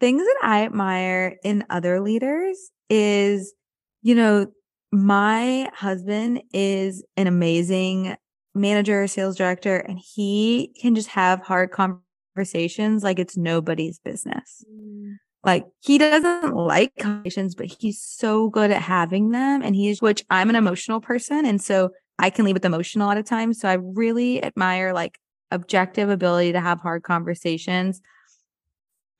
Things 0.00 0.22
that 0.22 0.38
I 0.42 0.64
admire 0.64 1.36
in 1.44 1.64
other 1.70 2.00
leaders 2.00 2.58
is, 2.90 3.54
you 4.02 4.14
know, 4.14 4.48
my 4.94 5.68
husband 5.74 6.40
is 6.52 7.04
an 7.16 7.26
amazing 7.26 8.16
manager, 8.54 9.08
sales 9.08 9.36
director, 9.36 9.76
and 9.76 9.98
he 9.98 10.72
can 10.80 10.94
just 10.94 11.08
have 11.08 11.40
hard 11.40 11.72
conversations 11.72 13.02
like 13.02 13.18
it's 13.18 13.36
nobody's 13.36 13.98
business. 13.98 14.64
Mm. 14.70 15.16
Like 15.42 15.66
he 15.80 15.98
doesn't 15.98 16.54
like 16.54 16.92
conversations, 16.96 17.56
but 17.56 17.66
he's 17.66 18.00
so 18.00 18.48
good 18.48 18.70
at 18.70 18.80
having 18.80 19.30
them. 19.30 19.62
And 19.62 19.74
he's, 19.74 20.00
which 20.00 20.24
I'm 20.30 20.48
an 20.48 20.56
emotional 20.56 21.00
person. 21.00 21.44
And 21.44 21.60
so 21.60 21.90
I 22.20 22.30
can 22.30 22.44
leave 22.44 22.54
with 22.54 22.64
emotion 22.64 23.00
a 23.00 23.06
lot 23.06 23.18
of 23.18 23.24
times. 23.24 23.60
So 23.60 23.68
I 23.68 23.74
really 23.74 24.42
admire 24.44 24.94
like 24.94 25.18
objective 25.50 26.08
ability 26.08 26.52
to 26.52 26.60
have 26.60 26.80
hard 26.80 27.02
conversations. 27.02 28.00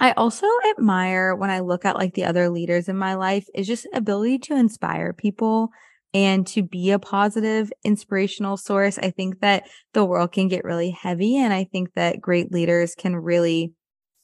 I 0.00 0.12
also 0.12 0.46
admire 0.70 1.34
when 1.34 1.50
I 1.50 1.60
look 1.60 1.84
at 1.84 1.96
like 1.96 2.14
the 2.14 2.24
other 2.24 2.50
leaders 2.50 2.88
in 2.88 2.96
my 2.96 3.14
life 3.14 3.46
is 3.54 3.66
just 3.66 3.86
ability 3.94 4.38
to 4.40 4.56
inspire 4.56 5.12
people 5.12 5.70
and 6.12 6.46
to 6.48 6.62
be 6.62 6.90
a 6.90 6.98
positive 6.98 7.72
inspirational 7.84 8.56
source. 8.56 8.98
I 8.98 9.10
think 9.10 9.40
that 9.40 9.64
the 9.92 10.04
world 10.04 10.32
can 10.32 10.48
get 10.48 10.64
really 10.64 10.90
heavy 10.90 11.36
and 11.36 11.52
I 11.52 11.64
think 11.64 11.94
that 11.94 12.20
great 12.20 12.52
leaders 12.52 12.94
can 12.94 13.16
really 13.16 13.72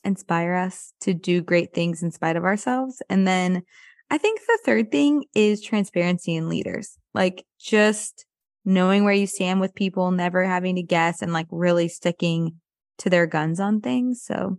inspire 0.04 0.54
us 0.54 0.92
to 1.02 1.14
do 1.14 1.42
great 1.42 1.74
things 1.74 2.02
in 2.02 2.11
spite 2.11 2.37
of 2.37 2.44
ourselves. 2.44 3.02
And 3.09 3.26
then 3.26 3.62
I 4.11 4.18
think 4.18 4.40
the 4.40 4.59
third 4.64 4.90
thing 4.90 5.24
is 5.35 5.62
transparency 5.62 6.35
in 6.35 6.48
leaders. 6.48 6.96
Like 7.14 7.44
just 7.61 8.24
knowing 8.64 9.04
where 9.04 9.14
you 9.14 9.26
stand 9.26 9.61
with 9.61 9.74
people, 9.74 10.11
never 10.11 10.44
having 10.44 10.76
to 10.76 10.83
guess 10.83 11.22
and 11.22 11.33
like 11.33 11.46
really 11.50 11.88
sticking 11.88 12.56
to 12.98 13.11
their 13.11 13.26
guns 13.26 13.61
on 13.61 13.80
things. 13.80 14.22
So 14.24 14.59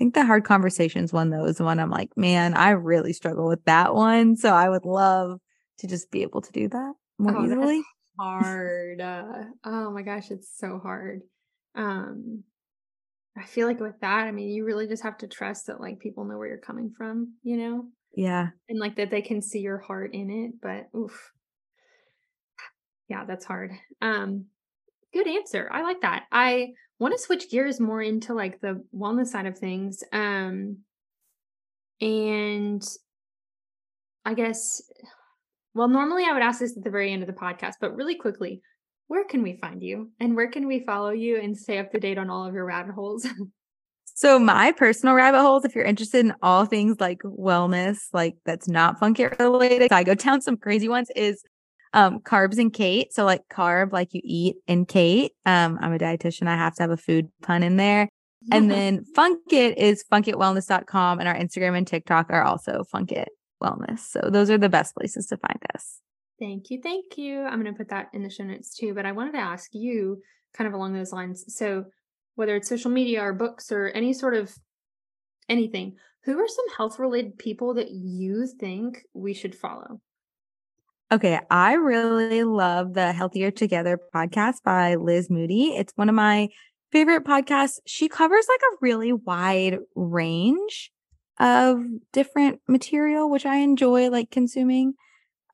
think 0.00 0.14
the 0.14 0.24
hard 0.24 0.44
conversations 0.44 1.12
one 1.12 1.28
though 1.28 1.44
is 1.44 1.60
one 1.60 1.78
I'm 1.78 1.90
like, 1.90 2.16
man, 2.16 2.54
I 2.54 2.70
really 2.70 3.12
struggle 3.12 3.46
with 3.46 3.62
that 3.66 3.94
one. 3.94 4.34
So 4.34 4.48
I 4.48 4.66
would 4.66 4.86
love 4.86 5.38
to 5.80 5.86
just 5.86 6.10
be 6.10 6.22
able 6.22 6.40
to 6.40 6.52
do 6.52 6.68
that 6.68 6.94
more 7.18 7.36
oh, 7.36 7.44
easily. 7.44 7.82
hard. 8.18 8.98
Uh, 8.98 9.44
oh 9.62 9.90
my 9.90 10.00
gosh, 10.00 10.30
it's 10.30 10.50
so 10.56 10.80
hard. 10.82 11.20
Um 11.74 12.44
I 13.36 13.44
feel 13.44 13.66
like 13.66 13.78
with 13.78 14.00
that, 14.00 14.26
I 14.26 14.32
mean, 14.32 14.48
you 14.48 14.64
really 14.64 14.88
just 14.88 15.02
have 15.02 15.18
to 15.18 15.28
trust 15.28 15.66
that 15.66 15.82
like 15.82 15.98
people 15.98 16.24
know 16.24 16.38
where 16.38 16.48
you're 16.48 16.58
coming 16.58 16.92
from, 16.96 17.34
you 17.42 17.58
know? 17.58 17.84
Yeah. 18.16 18.48
And 18.70 18.78
like 18.78 18.96
that 18.96 19.10
they 19.10 19.22
can 19.22 19.42
see 19.42 19.60
your 19.60 19.78
heart 19.78 20.14
in 20.14 20.30
it, 20.30 20.52
but 20.62 20.98
oof. 20.98 21.30
Yeah, 23.06 23.26
that's 23.26 23.44
hard. 23.44 23.72
Um 24.00 24.46
good 25.12 25.28
answer. 25.28 25.68
I 25.70 25.82
like 25.82 26.00
that. 26.00 26.24
I 26.32 26.68
want 27.00 27.14
to 27.14 27.18
switch 27.18 27.50
gears 27.50 27.80
more 27.80 28.00
into 28.00 28.34
like 28.34 28.60
the 28.60 28.84
wellness 28.94 29.28
side 29.28 29.46
of 29.46 29.58
things. 29.58 30.04
Um, 30.12 30.78
and 32.00 32.82
I 34.24 34.34
guess, 34.34 34.82
well, 35.74 35.88
normally 35.88 36.24
I 36.24 36.32
would 36.32 36.42
ask 36.42 36.60
this 36.60 36.76
at 36.76 36.84
the 36.84 36.90
very 36.90 37.12
end 37.12 37.22
of 37.22 37.26
the 37.26 37.32
podcast, 37.32 37.74
but 37.80 37.96
really 37.96 38.16
quickly, 38.16 38.60
where 39.08 39.24
can 39.24 39.42
we 39.42 39.58
find 39.60 39.82
you 39.82 40.10
and 40.20 40.36
where 40.36 40.50
can 40.50 40.68
we 40.68 40.80
follow 40.80 41.10
you 41.10 41.40
and 41.40 41.56
stay 41.56 41.78
up 41.78 41.90
to 41.90 41.98
date 41.98 42.18
on 42.18 42.30
all 42.30 42.46
of 42.46 42.54
your 42.54 42.64
rabbit 42.64 42.94
holes? 42.94 43.26
So 44.12 44.38
my 44.38 44.72
personal 44.72 45.14
rabbit 45.14 45.40
holes, 45.40 45.64
if 45.64 45.74
you're 45.74 45.82
interested 45.82 46.26
in 46.26 46.34
all 46.42 46.66
things 46.66 47.00
like 47.00 47.22
wellness, 47.22 48.00
like 48.12 48.36
that's 48.44 48.68
not 48.68 49.00
Funkit 49.00 49.38
related, 49.38 49.92
I 49.92 50.02
go 50.02 50.14
down 50.14 50.42
some 50.42 50.58
crazy 50.58 50.90
ones 50.90 51.08
is 51.16 51.42
um, 51.92 52.20
carbs 52.20 52.58
and 52.58 52.72
Kate. 52.72 53.12
So 53.12 53.24
like 53.24 53.42
carb, 53.52 53.92
like 53.92 54.14
you 54.14 54.20
eat 54.24 54.56
and 54.68 54.86
Kate. 54.86 55.32
Um, 55.44 55.78
I'm 55.80 55.92
a 55.92 55.98
dietitian. 55.98 56.46
I 56.46 56.56
have 56.56 56.74
to 56.76 56.82
have 56.82 56.90
a 56.90 56.96
food 56.96 57.28
pun 57.42 57.62
in 57.62 57.76
there. 57.76 58.08
And 58.52 58.70
then 58.70 59.04
Funkit 59.16 59.74
is 59.76 60.04
funkitwellness.com 60.10 61.18
and 61.18 61.28
our 61.28 61.34
Instagram 61.34 61.76
and 61.76 61.86
TikTok 61.86 62.30
are 62.30 62.42
also 62.42 62.82
Funkit 62.94 63.26
Wellness. 63.62 64.00
So 64.00 64.30
those 64.30 64.50
are 64.50 64.58
the 64.58 64.68
best 64.68 64.94
places 64.94 65.26
to 65.26 65.36
find 65.36 65.58
us. 65.74 66.00
Thank 66.38 66.70
you. 66.70 66.80
Thank 66.82 67.18
you. 67.18 67.42
I'm 67.42 67.60
going 67.60 67.72
to 67.72 67.78
put 67.78 67.90
that 67.90 68.08
in 68.14 68.22
the 68.22 68.30
show 68.30 68.44
notes 68.44 68.74
too. 68.74 68.94
But 68.94 69.04
I 69.04 69.12
wanted 69.12 69.32
to 69.32 69.38
ask 69.38 69.70
you 69.74 70.22
kind 70.54 70.66
of 70.66 70.74
along 70.74 70.94
those 70.94 71.12
lines. 71.12 71.44
So 71.48 71.84
whether 72.34 72.56
it's 72.56 72.68
social 72.68 72.90
media 72.90 73.20
or 73.20 73.34
books 73.34 73.70
or 73.70 73.88
any 73.88 74.14
sort 74.14 74.34
of 74.34 74.54
anything, 75.48 75.96
who 76.24 76.38
are 76.38 76.48
some 76.48 76.76
health 76.76 76.98
related 76.98 77.38
people 77.38 77.74
that 77.74 77.90
you 77.90 78.46
think 78.46 79.02
we 79.12 79.34
should 79.34 79.54
follow? 79.54 80.00
Okay, 81.12 81.40
I 81.50 81.72
really 81.72 82.44
love 82.44 82.94
the 82.94 83.12
Healthier 83.12 83.50
Together 83.50 83.98
podcast 84.14 84.62
by 84.64 84.94
Liz 84.94 85.28
Moody. 85.28 85.74
It's 85.76 85.92
one 85.96 86.08
of 86.08 86.14
my 86.14 86.50
favorite 86.92 87.24
podcasts. 87.24 87.80
She 87.84 88.08
covers 88.08 88.46
like 88.48 88.60
a 88.60 88.76
really 88.80 89.12
wide 89.12 89.78
range 89.96 90.92
of 91.40 91.82
different 92.12 92.60
material, 92.68 93.28
which 93.28 93.44
I 93.44 93.56
enjoy 93.56 94.08
like 94.08 94.30
consuming. 94.30 94.94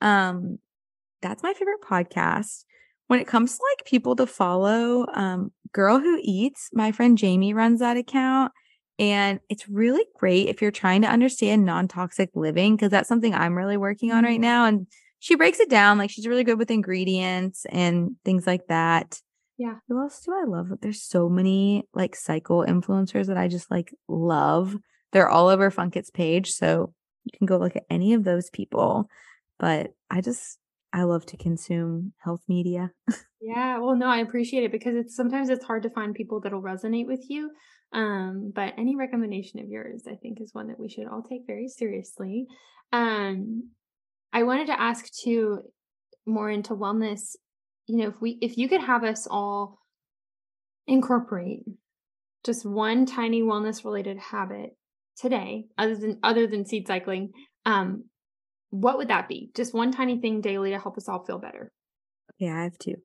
Um, 0.02 0.58
that's 1.22 1.42
my 1.42 1.54
favorite 1.54 1.80
podcast. 1.82 2.64
When 3.06 3.20
it 3.20 3.26
comes 3.26 3.56
to 3.56 3.64
like 3.72 3.86
people 3.86 4.14
to 4.16 4.26
follow, 4.26 5.06
um, 5.14 5.52
Girl 5.72 5.98
Who 5.98 6.20
Eats, 6.22 6.68
my 6.74 6.92
friend 6.92 7.16
Jamie 7.16 7.54
runs 7.54 7.80
that 7.80 7.96
account. 7.96 8.52
And 8.98 9.40
it's 9.48 9.70
really 9.70 10.04
great 10.18 10.48
if 10.48 10.60
you're 10.60 10.70
trying 10.70 11.00
to 11.00 11.08
understand 11.08 11.64
non 11.64 11.88
toxic 11.88 12.28
living, 12.34 12.76
because 12.76 12.90
that's 12.90 13.08
something 13.08 13.32
I'm 13.32 13.56
really 13.56 13.78
working 13.78 14.12
on 14.12 14.24
right 14.24 14.34
mm-hmm. 14.34 14.42
now. 14.42 14.66
And 14.66 14.86
she 15.18 15.34
breaks 15.34 15.60
it 15.60 15.70
down 15.70 15.98
like 15.98 16.10
she's 16.10 16.26
really 16.26 16.44
good 16.44 16.58
with 16.58 16.70
ingredients 16.70 17.66
and 17.70 18.16
things 18.24 18.46
like 18.46 18.66
that. 18.68 19.20
Yeah. 19.58 19.76
Who 19.88 20.00
else 20.00 20.20
do 20.20 20.32
I 20.32 20.44
love? 20.46 20.68
There's 20.80 21.02
so 21.02 21.28
many 21.28 21.84
like 21.94 22.14
cycle 22.14 22.64
influencers 22.66 23.26
that 23.26 23.38
I 23.38 23.48
just 23.48 23.70
like 23.70 23.94
love. 24.08 24.76
They're 25.12 25.28
all 25.28 25.48
over 25.48 25.70
Funkit's 25.70 26.10
page. 26.10 26.52
So 26.52 26.92
you 27.24 27.30
can 27.36 27.46
go 27.46 27.56
look 27.56 27.76
at 27.76 27.86
any 27.88 28.12
of 28.12 28.24
those 28.24 28.50
people. 28.50 29.08
But 29.58 29.94
I 30.10 30.20
just, 30.20 30.58
I 30.92 31.04
love 31.04 31.24
to 31.26 31.36
consume 31.38 32.12
health 32.18 32.42
media. 32.48 32.90
yeah. 33.40 33.78
Well, 33.78 33.96
no, 33.96 34.06
I 34.06 34.18
appreciate 34.18 34.64
it 34.64 34.72
because 34.72 34.94
it's 34.94 35.16
sometimes 35.16 35.48
it's 35.48 35.64
hard 35.64 35.84
to 35.84 35.90
find 35.90 36.14
people 36.14 36.40
that'll 36.40 36.62
resonate 36.62 37.06
with 37.06 37.24
you. 37.30 37.50
Um, 37.92 38.52
but 38.54 38.74
any 38.76 38.96
recommendation 38.96 39.60
of 39.60 39.68
yours, 39.68 40.04
I 40.10 40.16
think, 40.16 40.40
is 40.40 40.52
one 40.52 40.68
that 40.68 40.78
we 40.78 40.90
should 40.90 41.06
all 41.06 41.22
take 41.22 41.46
very 41.46 41.68
seriously. 41.68 42.46
Um, 42.92 43.70
I 44.32 44.42
wanted 44.42 44.66
to 44.66 44.80
ask 44.80 45.06
too, 45.12 45.62
more 46.26 46.50
into 46.50 46.74
wellness. 46.74 47.36
You 47.86 47.96
know, 47.98 48.08
if 48.08 48.20
we 48.20 48.38
if 48.40 48.58
you 48.58 48.68
could 48.68 48.82
have 48.82 49.04
us 49.04 49.26
all 49.30 49.78
incorporate 50.86 51.64
just 52.44 52.64
one 52.64 53.06
tiny 53.06 53.42
wellness 53.42 53.84
related 53.84 54.18
habit 54.18 54.76
today, 55.16 55.66
other 55.78 55.96
than 55.96 56.18
other 56.22 56.46
than 56.46 56.66
seed 56.66 56.86
cycling, 56.86 57.32
um, 57.64 58.04
what 58.70 58.98
would 58.98 59.08
that 59.08 59.28
be? 59.28 59.50
Just 59.54 59.74
one 59.74 59.92
tiny 59.92 60.20
thing 60.20 60.40
daily 60.40 60.70
to 60.70 60.78
help 60.78 60.96
us 60.96 61.08
all 61.08 61.24
feel 61.24 61.38
better. 61.38 61.72
Okay, 62.34 62.50
I 62.50 62.64
have 62.64 62.78
two. 62.78 62.96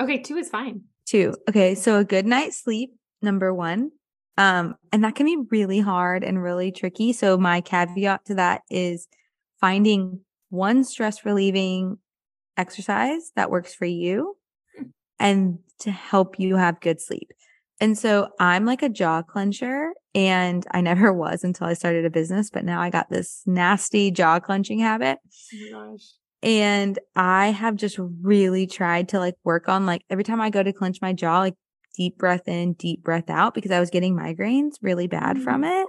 Okay, 0.00 0.18
two 0.18 0.36
is 0.36 0.48
fine. 0.48 0.82
Two. 1.06 1.34
Okay, 1.48 1.74
so 1.74 1.98
a 1.98 2.04
good 2.04 2.26
night's 2.26 2.62
sleep, 2.62 2.90
number 3.22 3.54
one. 3.54 3.90
Um, 4.38 4.74
and 4.92 5.02
that 5.04 5.14
can 5.14 5.26
be 5.26 5.38
really 5.50 5.80
hard 5.80 6.22
and 6.22 6.42
really 6.42 6.70
tricky. 6.70 7.12
So 7.12 7.38
my 7.38 7.60
caveat 7.60 8.26
to 8.26 8.34
that 8.34 8.62
is 8.70 9.08
finding 9.60 10.20
one 10.48 10.84
stress 10.84 11.24
relieving 11.24 11.98
exercise 12.56 13.32
that 13.36 13.50
works 13.50 13.74
for 13.74 13.84
you 13.84 14.36
hmm. 14.76 14.84
and 15.18 15.58
to 15.80 15.90
help 15.90 16.38
you 16.38 16.56
have 16.56 16.80
good 16.80 17.00
sleep. 17.00 17.30
And 17.80 17.98
so 17.98 18.28
I'm 18.40 18.64
like 18.64 18.82
a 18.82 18.88
jaw 18.88 19.22
clencher 19.22 19.90
and 20.14 20.66
I 20.70 20.80
never 20.80 21.12
was 21.14 21.44
until 21.44 21.66
I 21.66 21.74
started 21.74 22.04
a 22.04 22.10
business, 22.10 22.50
but 22.50 22.64
now 22.64 22.80
I 22.80 22.90
got 22.90 23.10
this 23.10 23.42
nasty 23.46 24.10
jaw 24.10 24.40
clenching 24.40 24.78
habit. 24.78 25.18
Oh 25.54 25.78
my 25.78 25.90
gosh. 25.90 26.12
And 26.42 26.98
I 27.16 27.48
have 27.48 27.76
just 27.76 27.98
really 27.98 28.66
tried 28.66 29.08
to 29.10 29.18
like 29.18 29.34
work 29.42 29.68
on 29.68 29.86
like 29.86 30.02
every 30.10 30.24
time 30.24 30.40
I 30.40 30.50
go 30.50 30.62
to 30.62 30.72
clench 30.72 30.98
my 31.02 31.12
jaw, 31.12 31.40
like 31.40 31.54
deep 31.96 32.18
breath 32.18 32.46
in, 32.46 32.74
deep 32.74 33.02
breath 33.02 33.30
out 33.30 33.54
because 33.54 33.70
I 33.70 33.80
was 33.80 33.90
getting 33.90 34.14
migraines 34.14 34.74
really 34.82 35.06
bad 35.06 35.36
mm-hmm. 35.36 35.44
from 35.44 35.64
it. 35.64 35.88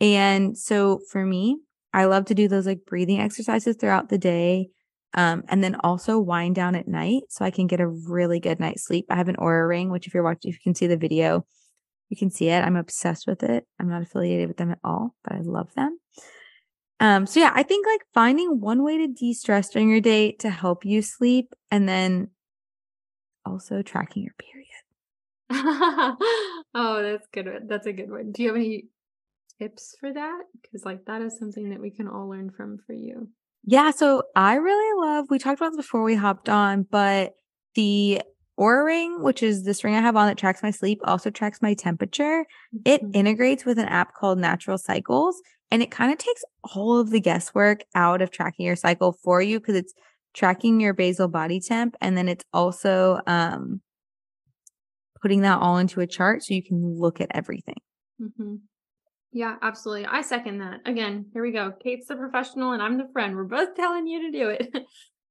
And 0.00 0.56
so 0.56 1.00
for 1.10 1.24
me, 1.24 1.58
I 1.92 2.04
love 2.04 2.26
to 2.26 2.34
do 2.34 2.48
those 2.48 2.66
like 2.66 2.84
breathing 2.86 3.20
exercises 3.20 3.76
throughout 3.76 4.08
the 4.08 4.18
day. 4.18 4.68
Um, 5.14 5.44
and 5.48 5.64
then 5.64 5.76
also 5.80 6.18
wind 6.18 6.54
down 6.54 6.74
at 6.74 6.86
night 6.86 7.22
so 7.30 7.42
I 7.44 7.50
can 7.50 7.66
get 7.66 7.80
a 7.80 7.88
really 7.88 8.40
good 8.40 8.60
night's 8.60 8.84
sleep. 8.84 9.06
I 9.08 9.16
have 9.16 9.28
an 9.28 9.36
Oura 9.36 9.66
ring, 9.66 9.90
which 9.90 10.06
if 10.06 10.12
you're 10.12 10.22
watching, 10.22 10.50
if 10.50 10.56
you 10.56 10.62
can 10.62 10.74
see 10.74 10.86
the 10.86 10.98
video, 10.98 11.46
you 12.10 12.16
can 12.16 12.30
see 12.30 12.48
it. 12.48 12.62
I'm 12.62 12.76
obsessed 12.76 13.26
with 13.26 13.42
it. 13.42 13.64
I'm 13.80 13.88
not 13.88 14.02
affiliated 14.02 14.48
with 14.48 14.58
them 14.58 14.70
at 14.70 14.78
all, 14.84 15.14
but 15.24 15.32
I 15.32 15.40
love 15.40 15.72
them. 15.74 15.98
Um, 17.00 17.26
so 17.26 17.40
yeah, 17.40 17.52
I 17.54 17.62
think 17.62 17.86
like 17.86 18.02
finding 18.12 18.60
one 18.60 18.82
way 18.82 18.98
to 18.98 19.08
de-stress 19.08 19.70
during 19.70 19.88
your 19.88 20.00
day 20.00 20.32
to 20.32 20.50
help 20.50 20.84
you 20.84 21.00
sleep 21.00 21.54
and 21.70 21.88
then 21.88 22.28
also 23.46 23.82
tracking 23.82 24.24
your 24.24 24.34
period. 24.38 24.58
oh, 26.74 27.02
that's 27.02 27.26
good. 27.32 27.48
That's 27.68 27.86
a 27.86 27.92
good 27.92 28.10
one. 28.10 28.32
Do 28.32 28.42
you 28.42 28.48
have 28.48 28.56
any 28.56 28.88
tips 29.58 29.94
for 29.98 30.12
that? 30.12 30.42
Because 30.60 30.84
like 30.84 31.04
that 31.06 31.22
is 31.22 31.38
something 31.38 31.70
that 31.70 31.80
we 31.80 31.90
can 31.90 32.08
all 32.08 32.28
learn 32.28 32.50
from 32.50 32.78
for 32.86 32.92
you. 32.92 33.28
Yeah, 33.64 33.90
so 33.90 34.22
I 34.36 34.54
really 34.54 35.06
love, 35.06 35.26
we 35.28 35.38
talked 35.38 35.60
about 35.60 35.70
this 35.70 35.84
before 35.84 36.02
we 36.02 36.14
hopped 36.14 36.48
on, 36.48 36.86
but 36.90 37.34
the 37.74 38.22
Oura 38.58 38.84
ring, 38.84 39.22
which 39.22 39.42
is 39.42 39.64
this 39.64 39.84
ring 39.84 39.94
I 39.94 40.00
have 40.00 40.16
on 40.16 40.26
that 40.26 40.38
tracks 40.38 40.62
my 40.62 40.70
sleep, 40.70 41.00
also 41.04 41.30
tracks 41.30 41.60
my 41.60 41.74
temperature. 41.74 42.46
Mm-hmm. 42.74 42.78
It 42.84 43.02
integrates 43.14 43.64
with 43.64 43.78
an 43.78 43.88
app 43.88 44.14
called 44.14 44.38
Natural 44.38 44.78
Cycles, 44.78 45.40
and 45.70 45.82
it 45.82 45.90
kind 45.90 46.12
of 46.12 46.18
takes 46.18 46.44
all 46.74 46.98
of 46.98 47.10
the 47.10 47.20
guesswork 47.20 47.82
out 47.94 48.22
of 48.22 48.30
tracking 48.30 48.66
your 48.66 48.76
cycle 48.76 49.12
for 49.12 49.42
you 49.42 49.60
because 49.60 49.76
it's 49.76 49.92
tracking 50.34 50.80
your 50.80 50.94
basal 50.94 51.28
body 51.28 51.60
temp, 51.60 51.94
and 52.00 52.16
then 52.16 52.28
it's 52.28 52.44
also 52.52 53.20
um, 53.26 53.80
putting 55.20 55.42
that 55.42 55.58
all 55.60 55.78
into 55.78 56.00
a 56.00 56.06
chart 56.06 56.42
so 56.42 56.54
you 56.54 56.62
can 56.62 56.98
look 56.98 57.20
at 57.20 57.30
everything. 57.34 57.80
Mm-hmm. 58.20 58.56
Yeah, 59.32 59.56
absolutely. 59.60 60.06
I 60.06 60.22
second 60.22 60.58
that. 60.58 60.80
Again, 60.86 61.26
here 61.32 61.42
we 61.42 61.52
go. 61.52 61.72
Kate's 61.82 62.08
the 62.08 62.16
professional 62.16 62.72
and 62.72 62.82
I'm 62.82 62.96
the 62.96 63.08
friend. 63.12 63.36
We're 63.36 63.44
both 63.44 63.74
telling 63.76 64.06
you 64.06 64.30
to 64.30 64.38
do 64.38 64.48
it. 64.48 64.74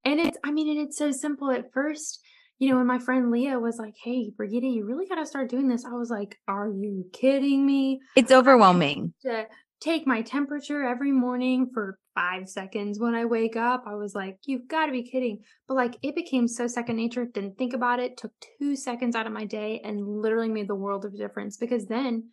and 0.04 0.20
it's, 0.20 0.38
I 0.44 0.52
mean, 0.52 0.68
and 0.68 0.86
it's 0.86 0.98
so 0.98 1.10
simple 1.10 1.50
at 1.50 1.72
first. 1.72 2.20
You 2.60 2.70
know, 2.70 2.76
when 2.78 2.86
my 2.86 2.98
friend 2.98 3.30
Leah 3.30 3.58
was 3.58 3.78
like, 3.78 3.94
Hey, 4.02 4.32
Brigitte, 4.36 4.64
you 4.64 4.84
really 4.84 5.06
got 5.06 5.16
to 5.16 5.26
start 5.26 5.48
doing 5.50 5.68
this. 5.68 5.84
I 5.84 5.92
was 5.92 6.10
like, 6.10 6.36
Are 6.48 6.68
you 6.68 7.06
kidding 7.12 7.64
me? 7.64 8.00
It's 8.16 8.32
overwhelming. 8.32 9.14
To 9.22 9.46
take 9.80 10.06
my 10.08 10.22
temperature 10.22 10.82
every 10.82 11.12
morning 11.12 11.70
for 11.72 11.98
five 12.16 12.48
seconds 12.48 12.98
when 12.98 13.14
I 13.14 13.26
wake 13.26 13.54
up. 13.54 13.84
I 13.86 13.94
was 13.94 14.12
like, 14.14 14.38
You've 14.44 14.66
got 14.66 14.86
to 14.86 14.92
be 14.92 15.04
kidding. 15.04 15.40
But 15.68 15.74
like, 15.74 15.98
it 16.02 16.16
became 16.16 16.48
so 16.48 16.66
second 16.66 16.96
nature. 16.96 17.26
Didn't 17.26 17.58
think 17.58 17.74
about 17.74 18.00
it. 18.00 18.16
Took 18.16 18.32
two 18.58 18.74
seconds 18.74 19.14
out 19.14 19.26
of 19.28 19.32
my 19.32 19.44
day 19.44 19.80
and 19.84 20.04
literally 20.20 20.48
made 20.48 20.68
the 20.68 20.74
world 20.74 21.04
of 21.04 21.16
difference 21.16 21.58
because 21.58 21.86
then 21.86 22.30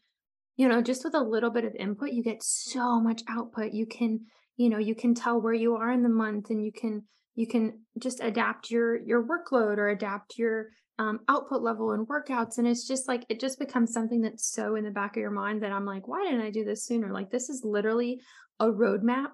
you 0.56 0.68
know 0.68 0.82
just 0.82 1.04
with 1.04 1.14
a 1.14 1.20
little 1.20 1.50
bit 1.50 1.66
of 1.66 1.76
input 1.76 2.12
you 2.12 2.24
get 2.24 2.44
so 2.44 3.00
much 3.00 3.22
output. 3.30 3.74
You 3.74 3.86
can 3.86 4.22
you 4.58 4.70
know 4.70 4.78
you 4.78 4.96
can 4.96 5.14
tell 5.14 5.42
where 5.42 5.54
you 5.54 5.76
are 5.76 5.92
in 5.92 6.04
the 6.04 6.10
month 6.10 6.50
and 6.50 6.64
you 6.64 6.72
can 6.72 7.04
you 7.36 7.48
can 7.48 7.82
just 8.00 8.22
adapt 8.24 8.72
your 8.72 8.98
your 8.98 9.24
workload 9.24 9.78
or 9.78 9.90
adapt 9.90 10.38
your 10.38 10.68
um, 10.98 11.20
output 11.28 11.62
level 11.62 11.92
and 11.92 12.08
workouts. 12.08 12.58
And 12.58 12.66
it's 12.66 12.88
just 12.88 13.08
like 13.08 13.26
it 13.28 13.40
just 13.40 13.60
becomes 13.60 13.92
something 13.92 14.22
that's 14.22 14.50
so 14.50 14.76
in 14.76 14.86
the 14.86 14.92
back 14.92 15.18
of 15.18 15.22
your 15.22 15.32
mind 15.32 15.62
that 15.62 15.72
i'm 15.72 15.86
like 15.86 16.08
why 16.08 16.24
didn't 16.24 16.46
i 16.46 16.52
do 16.52 16.64
this 16.64 16.86
sooner? 16.86 17.12
Like 17.12 17.32
this 17.32 17.50
is 17.50 17.62
literally 17.64 18.22
a 18.60 18.68
roadmap 18.68 19.32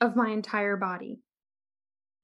of 0.00 0.16
my 0.16 0.30
entire 0.30 0.76
body. 0.76 1.20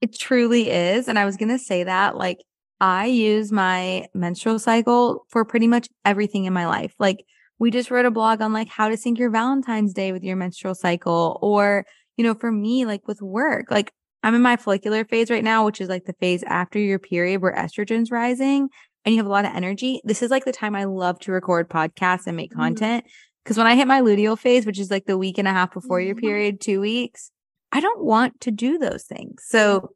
It 0.01 0.19
truly 0.19 0.71
is 0.71 1.09
and 1.09 1.19
i 1.19 1.25
was 1.25 1.37
going 1.37 1.51
to 1.51 1.59
say 1.59 1.85
that 1.85 2.17
like 2.17 2.39
i 2.81 3.07
use 3.07 3.53
my 3.53 4.07
menstrual 4.15 4.59
cycle 4.59 5.27
for 5.29 5.45
pretty 5.45 5.67
much 5.67 5.89
everything 6.05 6.47
in 6.47 6.53
my 6.53 6.67
life. 6.67 6.95
Like 6.99 7.25
we 7.59 7.71
just 7.71 7.91
wrote 7.91 8.07
a 8.07 8.11
blog 8.11 8.41
on 8.41 8.53
like 8.53 8.69
how 8.69 8.89
to 8.89 8.97
sync 8.97 9.19
your 9.19 9.31
Valentine's 9.31 9.93
Day 9.93 10.13
with 10.13 10.23
your 10.23 10.37
menstrual 10.37 10.75
cycle. 10.75 11.39
Or, 11.43 11.85
you 12.17 12.25
know, 12.25 12.35
for 12.35 12.53
me, 12.53 12.85
like 12.87 13.07
with 13.07 13.21
work, 13.21 13.71
like 13.71 13.93
I'm 14.23 14.35
in 14.35 14.43
my 14.43 14.57
follicular 14.57 15.05
phase 15.05 15.31
right 15.31 15.45
now, 15.45 15.65
which 15.65 15.81
is 15.81 15.89
like 15.89 16.05
the 16.05 16.15
phase 16.15 16.43
after 16.45 16.79
your 16.79 16.99
period 16.99 17.43
where 17.43 17.55
estrogen's 17.55 18.11
rising 18.11 18.69
and 19.05 19.15
you 19.15 19.21
have 19.21 19.27
a 19.27 19.31
lot 19.31 19.45
of 19.45 19.55
energy. 19.55 20.01
This 20.05 20.23
is 20.23 20.31
like 20.31 20.45
the 20.45 20.53
time 20.53 20.75
I 20.75 20.85
love 20.85 21.19
to 21.21 21.33
record 21.33 21.69
podcasts 21.69 22.27
and 22.27 22.37
make 22.37 22.51
mm-hmm. 22.51 22.61
content. 22.61 23.05
Because 23.45 23.57
when 23.57 23.67
I 23.67 23.77
hit 23.77 23.89
my 23.89 24.03
luteal 24.03 24.39
phase, 24.39 24.67
which 24.67 24.79
is 24.79 24.91
like 24.91 25.07
the 25.07 25.17
week 25.17 25.39
and 25.39 25.49
a 25.49 25.53
half 25.53 25.73
before 25.73 26.01
your 26.01 26.15
mm-hmm. 26.15 26.27
period, 26.27 26.61
two 26.61 26.81
weeks, 26.81 27.31
I 27.73 27.81
don't 27.81 28.05
want 28.05 28.41
to 28.43 28.51
do 28.51 28.79
those 28.79 29.05
things. 29.05 29.45
So 29.47 29.93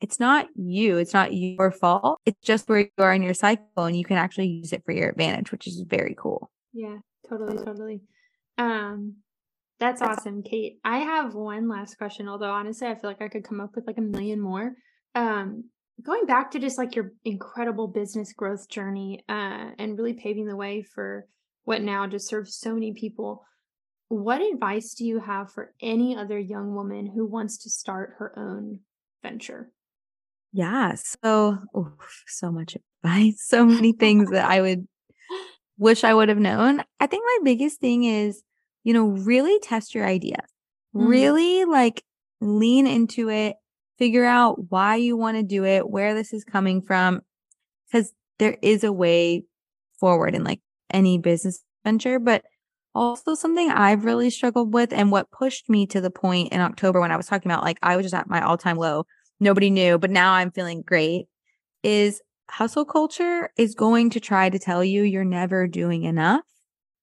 it's 0.00 0.18
not 0.18 0.46
you. 0.54 0.96
It's 0.96 1.12
not 1.12 1.34
your 1.34 1.70
fault. 1.70 2.20
It's 2.24 2.40
just 2.42 2.68
where 2.68 2.78
you 2.78 2.88
are 2.98 3.12
in 3.12 3.22
your 3.22 3.34
cycle 3.34 3.84
and 3.84 3.96
you 3.96 4.04
can 4.04 4.16
actually 4.16 4.48
use 4.48 4.72
it 4.72 4.82
for 4.84 4.92
your 4.92 5.10
advantage, 5.10 5.52
which 5.52 5.66
is 5.66 5.84
very 5.86 6.14
cool. 6.18 6.50
Yeah, 6.72 6.98
totally, 7.28 7.56
totally. 7.64 8.02
Um, 8.58 9.16
that's 9.78 10.02
awesome, 10.02 10.42
Kate. 10.42 10.78
I 10.84 10.98
have 10.98 11.34
one 11.34 11.68
last 11.68 11.96
question, 11.96 12.28
although 12.28 12.50
honestly, 12.50 12.86
I 12.86 12.94
feel 12.94 13.08
like 13.10 13.22
I 13.22 13.28
could 13.28 13.44
come 13.44 13.60
up 13.60 13.74
with 13.74 13.86
like 13.86 13.98
a 13.98 14.02
million 14.02 14.40
more. 14.40 14.74
Um, 15.14 15.70
going 16.02 16.26
back 16.26 16.50
to 16.50 16.58
just 16.58 16.78
like 16.78 16.94
your 16.94 17.12
incredible 17.24 17.88
business 17.88 18.32
growth 18.32 18.68
journey, 18.68 19.24
uh, 19.28 19.70
and 19.78 19.96
really 19.96 20.12
paving 20.12 20.46
the 20.46 20.56
way 20.56 20.82
for 20.82 21.26
what 21.64 21.82
now 21.82 22.06
just 22.06 22.28
serves 22.28 22.56
so 22.56 22.74
many 22.74 22.92
people. 22.92 23.44
What 24.08 24.42
advice 24.42 24.94
do 24.94 25.04
you 25.04 25.20
have 25.20 25.52
for 25.52 25.72
any 25.80 26.16
other 26.16 26.38
young 26.38 26.74
woman 26.74 27.06
who 27.06 27.26
wants 27.26 27.58
to 27.58 27.70
start 27.70 28.14
her 28.18 28.38
own 28.38 28.80
venture? 29.22 29.70
Yeah, 30.52 30.94
so 30.94 31.58
oh, 31.74 31.92
so 32.26 32.50
much 32.50 32.76
advice, 33.04 33.42
so 33.46 33.64
many 33.64 33.92
things 33.92 34.30
that 34.30 34.50
I 34.50 34.60
would 34.60 34.86
wish 35.80 36.04
I 36.04 36.12
would 36.14 36.28
have 36.28 36.38
known. 36.38 36.84
I 37.00 37.06
think 37.06 37.24
my 37.24 37.38
biggest 37.42 37.80
thing 37.80 38.04
is, 38.04 38.42
you 38.84 38.92
know, 38.92 39.06
really 39.06 39.58
test 39.60 39.94
your 39.94 40.06
idea. 40.06 40.44
Mm. 40.94 41.08
Really 41.08 41.64
like 41.64 42.04
lean 42.40 42.86
into 42.86 43.30
it, 43.30 43.56
figure 43.98 44.24
out 44.24 44.70
why 44.70 44.96
you 44.96 45.16
want 45.16 45.38
to 45.38 45.42
do 45.42 45.64
it, 45.64 45.88
where 45.88 46.14
this 46.14 46.32
is 46.32 46.44
coming 46.44 46.82
from, 46.82 47.22
because 47.90 48.12
there 48.38 48.58
is 48.62 48.84
a 48.84 48.92
way 48.92 49.44
forward 49.98 50.34
in 50.34 50.44
like 50.44 50.60
any 50.90 51.18
business 51.18 51.64
venture. 51.82 52.18
But 52.18 52.44
also 52.94 53.34
something 53.34 53.70
I've 53.70 54.04
really 54.04 54.28
struggled 54.28 54.74
with 54.74 54.92
and 54.92 55.10
what 55.10 55.30
pushed 55.30 55.70
me 55.70 55.86
to 55.86 56.00
the 56.02 56.10
point 56.10 56.52
in 56.52 56.60
October 56.60 57.00
when 57.00 57.12
I 57.12 57.16
was 57.16 57.26
talking 57.26 57.50
about 57.50 57.64
like 57.64 57.78
I 57.82 57.96
was 57.96 58.04
just 58.04 58.14
at 58.14 58.28
my 58.28 58.42
all 58.42 58.58
time 58.58 58.76
low. 58.76 59.06
Nobody 59.40 59.70
knew, 59.70 59.98
but 59.98 60.10
now 60.10 60.34
I'm 60.34 60.50
feeling 60.50 60.82
great 60.82 61.26
is 61.82 62.20
hustle 62.50 62.84
culture 62.84 63.50
is 63.56 63.74
going 63.74 64.10
to 64.10 64.20
try 64.20 64.50
to 64.50 64.58
tell 64.58 64.84
you 64.84 65.02
you're 65.02 65.24
never 65.24 65.66
doing 65.66 66.04
enough. 66.04 66.44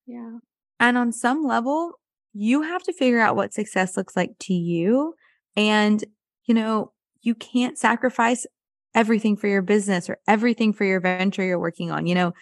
Yeah. 0.05 0.37
And 0.79 0.97
on 0.97 1.11
some 1.11 1.43
level, 1.43 1.93
you 2.33 2.61
have 2.61 2.83
to 2.83 2.93
figure 2.93 3.19
out 3.19 3.35
what 3.35 3.53
success 3.53 3.97
looks 3.97 4.15
like 4.15 4.31
to 4.41 4.53
you. 4.53 5.15
And, 5.55 6.03
you 6.45 6.53
know, 6.53 6.91
you 7.21 7.35
can't 7.35 7.77
sacrifice 7.77 8.45
everything 8.93 9.35
for 9.35 9.47
your 9.47 9.61
business 9.61 10.09
or 10.09 10.17
everything 10.27 10.73
for 10.73 10.85
your 10.85 10.99
venture 10.99 11.43
you're 11.43 11.59
working 11.59 11.91
on. 11.91 12.05
You 12.05 12.15
know, 12.15 12.33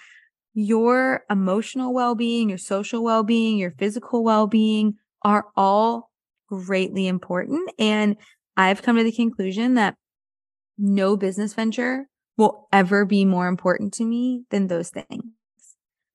your 0.53 1.23
emotional 1.29 1.93
well 1.93 2.15
being, 2.15 2.49
your 2.49 2.57
social 2.57 3.03
well 3.03 3.23
being, 3.23 3.57
your 3.57 3.71
physical 3.71 4.23
well 4.23 4.47
being 4.47 4.95
are 5.23 5.45
all 5.55 6.11
greatly 6.49 7.07
important. 7.07 7.69
And 7.79 8.15
I've 8.57 8.81
come 8.81 8.97
to 8.97 9.03
the 9.03 9.11
conclusion 9.11 9.73
that 9.75 9.95
no 10.77 11.17
business 11.17 11.53
venture 11.53 12.07
will 12.37 12.67
ever 12.71 13.05
be 13.05 13.25
more 13.25 13.47
important 13.47 13.93
to 13.93 14.03
me 14.03 14.43
than 14.49 14.67
those 14.67 14.89
things. 14.89 15.23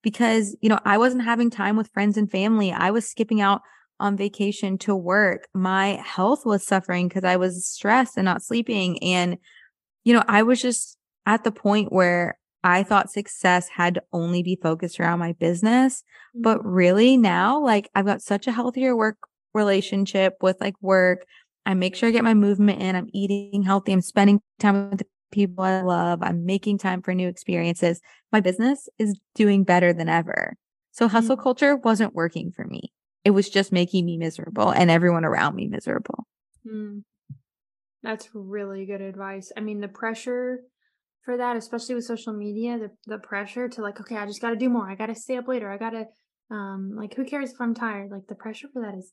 Because, 0.02 0.56
you 0.60 0.68
know, 0.68 0.80
I 0.84 0.98
wasn't 0.98 1.24
having 1.24 1.50
time 1.50 1.76
with 1.76 1.90
friends 1.92 2.16
and 2.16 2.30
family. 2.30 2.72
I 2.72 2.90
was 2.90 3.08
skipping 3.08 3.40
out 3.40 3.60
on 3.98 4.16
vacation 4.16 4.78
to 4.78 4.96
work. 4.96 5.48
My 5.54 6.00
health 6.04 6.46
was 6.46 6.66
suffering 6.66 7.08
because 7.08 7.24
I 7.24 7.36
was 7.36 7.66
stressed 7.66 8.16
and 8.16 8.24
not 8.24 8.42
sleeping. 8.42 9.02
And, 9.02 9.36
you 10.04 10.14
know, 10.14 10.24
I 10.26 10.42
was 10.42 10.60
just 10.60 10.96
at 11.26 11.44
the 11.44 11.52
point 11.52 11.92
where 11.92 12.38
I 12.64 12.82
thought 12.82 13.10
success 13.10 13.68
had 13.68 13.94
to 13.94 14.02
only 14.12 14.42
be 14.42 14.58
focused 14.62 15.00
around 15.00 15.18
my 15.18 15.32
business. 15.32 16.02
Mm-hmm. 16.34 16.42
But 16.42 16.64
really 16.64 17.16
now, 17.16 17.62
like 17.62 17.90
I've 17.94 18.06
got 18.06 18.22
such 18.22 18.46
a 18.46 18.52
healthier 18.52 18.96
work 18.96 19.18
relationship 19.54 20.36
with 20.40 20.60
like 20.60 20.74
work. 20.80 21.24
I 21.66 21.74
make 21.74 21.94
sure 21.94 22.08
I 22.08 22.12
get 22.12 22.24
my 22.24 22.34
movement 22.34 22.80
in. 22.80 22.96
I'm 22.96 23.08
eating 23.12 23.62
healthy. 23.62 23.92
I'm 23.92 24.00
spending 24.00 24.40
time 24.58 24.90
with 24.90 25.00
the 25.00 25.06
people 25.30 25.64
I 25.64 25.82
love. 25.82 26.22
I'm 26.22 26.44
making 26.44 26.78
time 26.78 27.02
for 27.02 27.14
new 27.14 27.28
experiences. 27.28 28.00
My 28.32 28.40
business 28.40 28.88
is 28.98 29.20
doing 29.34 29.64
better 29.64 29.92
than 29.92 30.08
ever. 30.08 30.56
So 30.92 31.08
hustle 31.08 31.36
mm-hmm. 31.36 31.42
culture 31.42 31.76
wasn't 31.76 32.14
working 32.14 32.50
for 32.50 32.64
me. 32.64 32.92
It 33.24 33.30
was 33.30 33.48
just 33.48 33.72
making 33.72 34.06
me 34.06 34.16
miserable 34.16 34.70
and 34.70 34.90
everyone 34.90 35.24
around 35.24 35.54
me 35.54 35.66
miserable. 35.66 36.26
Mm. 36.66 37.02
That's 38.02 38.28
really 38.32 38.86
good 38.86 39.02
advice. 39.02 39.52
I 39.56 39.60
mean, 39.60 39.80
the 39.80 39.88
pressure 39.88 40.60
for 41.22 41.36
that, 41.36 41.56
especially 41.56 41.94
with 41.94 42.04
social 42.04 42.32
media, 42.32 42.78
the 42.78 42.90
the 43.06 43.18
pressure 43.18 43.68
to 43.68 43.82
like, 43.82 44.00
okay, 44.00 44.16
I 44.16 44.26
just 44.26 44.40
got 44.40 44.50
to 44.50 44.56
do 44.56 44.70
more. 44.70 44.90
I 44.90 44.94
got 44.94 45.06
to 45.06 45.14
stay 45.14 45.36
up 45.36 45.48
later. 45.48 45.70
I 45.70 45.76
got 45.76 45.90
to 45.90 46.06
um 46.50 46.94
like 46.96 47.14
who 47.14 47.24
cares 47.24 47.52
if 47.52 47.60
I'm 47.60 47.74
tired? 47.74 48.10
Like 48.10 48.26
the 48.28 48.34
pressure 48.34 48.68
for 48.72 48.82
that 48.82 48.96
is 48.96 49.12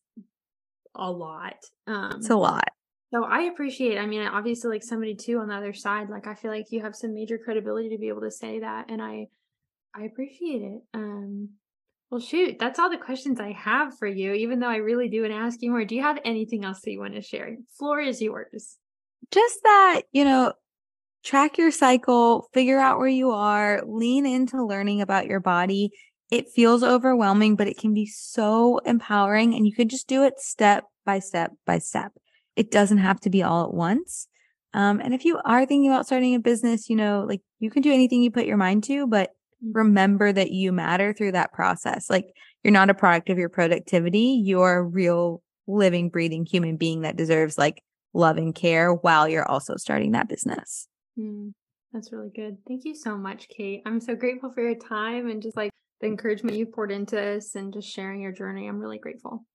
a 0.95 1.11
lot. 1.11 1.55
Um 1.85 2.13
It's 2.17 2.29
a 2.29 2.35
lot. 2.35 2.69
So 3.13 3.23
I 3.23 3.43
appreciate, 3.43 3.97
I 3.97 4.05
mean, 4.05 4.21
obviously 4.21 4.69
like 4.69 4.83
somebody 4.83 5.15
too 5.15 5.39
on 5.39 5.47
the 5.47 5.55
other 5.55 5.73
side, 5.73 6.09
like 6.09 6.27
I 6.27 6.35
feel 6.35 6.51
like 6.51 6.71
you 6.71 6.81
have 6.81 6.95
some 6.95 7.13
major 7.13 7.37
credibility 7.37 7.89
to 7.89 7.97
be 7.97 8.09
able 8.09 8.21
to 8.21 8.31
say 8.31 8.59
that 8.59 8.89
and 8.89 9.01
I 9.01 9.27
I 9.95 10.03
appreciate 10.03 10.61
it. 10.61 10.81
Um 10.93 11.49
well 12.09 12.19
shoot, 12.19 12.57
that's 12.59 12.79
all 12.79 12.89
the 12.89 12.97
questions 12.97 13.39
I 13.39 13.53
have 13.53 13.97
for 13.97 14.07
you, 14.07 14.33
even 14.33 14.59
though 14.59 14.69
I 14.69 14.77
really 14.77 15.09
do 15.09 15.21
want 15.21 15.33
to 15.33 15.37
ask 15.37 15.61
you 15.61 15.71
more. 15.71 15.85
Do 15.85 15.95
you 15.95 16.01
have 16.01 16.19
anything 16.25 16.65
else 16.65 16.81
that 16.81 16.91
you 16.91 16.99
want 16.99 17.15
to 17.15 17.21
share? 17.21 17.55
Floor 17.77 18.01
is 18.01 18.21
yours. 18.21 18.77
Just 19.31 19.59
that, 19.63 20.01
you 20.11 20.23
know, 20.23 20.53
track 21.23 21.57
your 21.57 21.71
cycle, 21.71 22.47
figure 22.53 22.79
out 22.79 22.99
where 22.99 23.07
you 23.07 23.31
are, 23.31 23.81
lean 23.85 24.25
into 24.25 24.65
learning 24.65 25.01
about 25.01 25.27
your 25.27 25.39
body. 25.39 25.91
It 26.29 26.49
feels 26.49 26.83
overwhelming, 26.83 27.55
but 27.55 27.67
it 27.67 27.77
can 27.77 27.93
be 27.93 28.05
so 28.05 28.79
empowering 28.79 29.53
and 29.53 29.65
you 29.65 29.73
can 29.73 29.87
just 29.89 30.07
do 30.07 30.23
it 30.23 30.39
step 30.39 30.85
by 31.05 31.19
step 31.19 31.51
by 31.65 31.79
step. 31.79 32.13
It 32.57 32.71
doesn't 32.71 32.97
have 32.97 33.19
to 33.21 33.29
be 33.29 33.43
all 33.43 33.63
at 33.65 33.73
once. 33.73 34.27
Um, 34.73 34.99
and 34.99 35.13
if 35.13 35.23
you 35.23 35.39
are 35.45 35.65
thinking 35.65 35.89
about 35.91 36.07
starting 36.07 36.35
a 36.35 36.39
business, 36.39 36.89
you 36.89 36.95
know, 36.95 37.23
like 37.27 37.41
you 37.59 37.69
can 37.69 37.83
do 37.83 37.93
anything 37.93 38.21
you 38.21 38.31
put 38.31 38.47
your 38.47 38.57
mind 38.57 38.83
to, 38.85 39.05
but 39.07 39.29
mm. 39.63 39.71
remember 39.73 40.33
that 40.33 40.51
you 40.51 40.71
matter 40.71 41.13
through 41.13 41.33
that 41.33 41.53
process. 41.53 42.09
Like 42.09 42.33
you're 42.63 42.73
not 42.73 42.89
a 42.89 42.95
product 42.95 43.29
of 43.29 43.37
your 43.37 43.49
productivity. 43.49 44.41
You're 44.43 44.77
a 44.77 44.83
real 44.83 45.43
living, 45.67 46.09
breathing 46.09 46.45
human 46.45 46.77
being 46.77 47.01
that 47.01 47.15
deserves 47.15 47.57
like 47.57 47.83
love 48.13 48.37
and 48.37 48.55
care 48.55 48.91
while 48.91 49.27
you're 49.27 49.47
also 49.47 49.75
starting 49.75 50.13
that 50.13 50.27
business. 50.27 50.87
Mm, 51.17 51.53
that's 51.93 52.11
really 52.11 52.31
good. 52.35 52.57
Thank 52.67 52.85
you 52.85 52.95
so 52.95 53.15
much, 53.17 53.47
Kate. 53.49 53.83
I'm 53.85 54.01
so 54.01 54.15
grateful 54.15 54.51
for 54.51 54.63
your 54.63 54.75
time 54.75 55.29
and 55.29 55.43
just 55.43 55.55
like 55.55 55.71
the 56.01 56.07
encouragement 56.07 56.57
you 56.57 56.65
poured 56.65 56.91
into 56.91 57.19
us 57.19 57.55
and 57.55 57.71
just 57.71 57.87
sharing 57.87 58.21
your 58.21 58.31
journey. 58.31 58.67
I'm 58.67 58.79
really 58.79 58.99
grateful. 58.99 59.45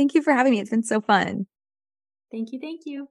Thank 0.00 0.14
you 0.14 0.22
for 0.22 0.32
having 0.32 0.52
me. 0.52 0.60
It's 0.60 0.70
been 0.70 0.82
so 0.82 1.02
fun. 1.02 1.46
Thank 2.32 2.52
you. 2.52 2.58
Thank 2.58 2.86
you. 2.86 3.10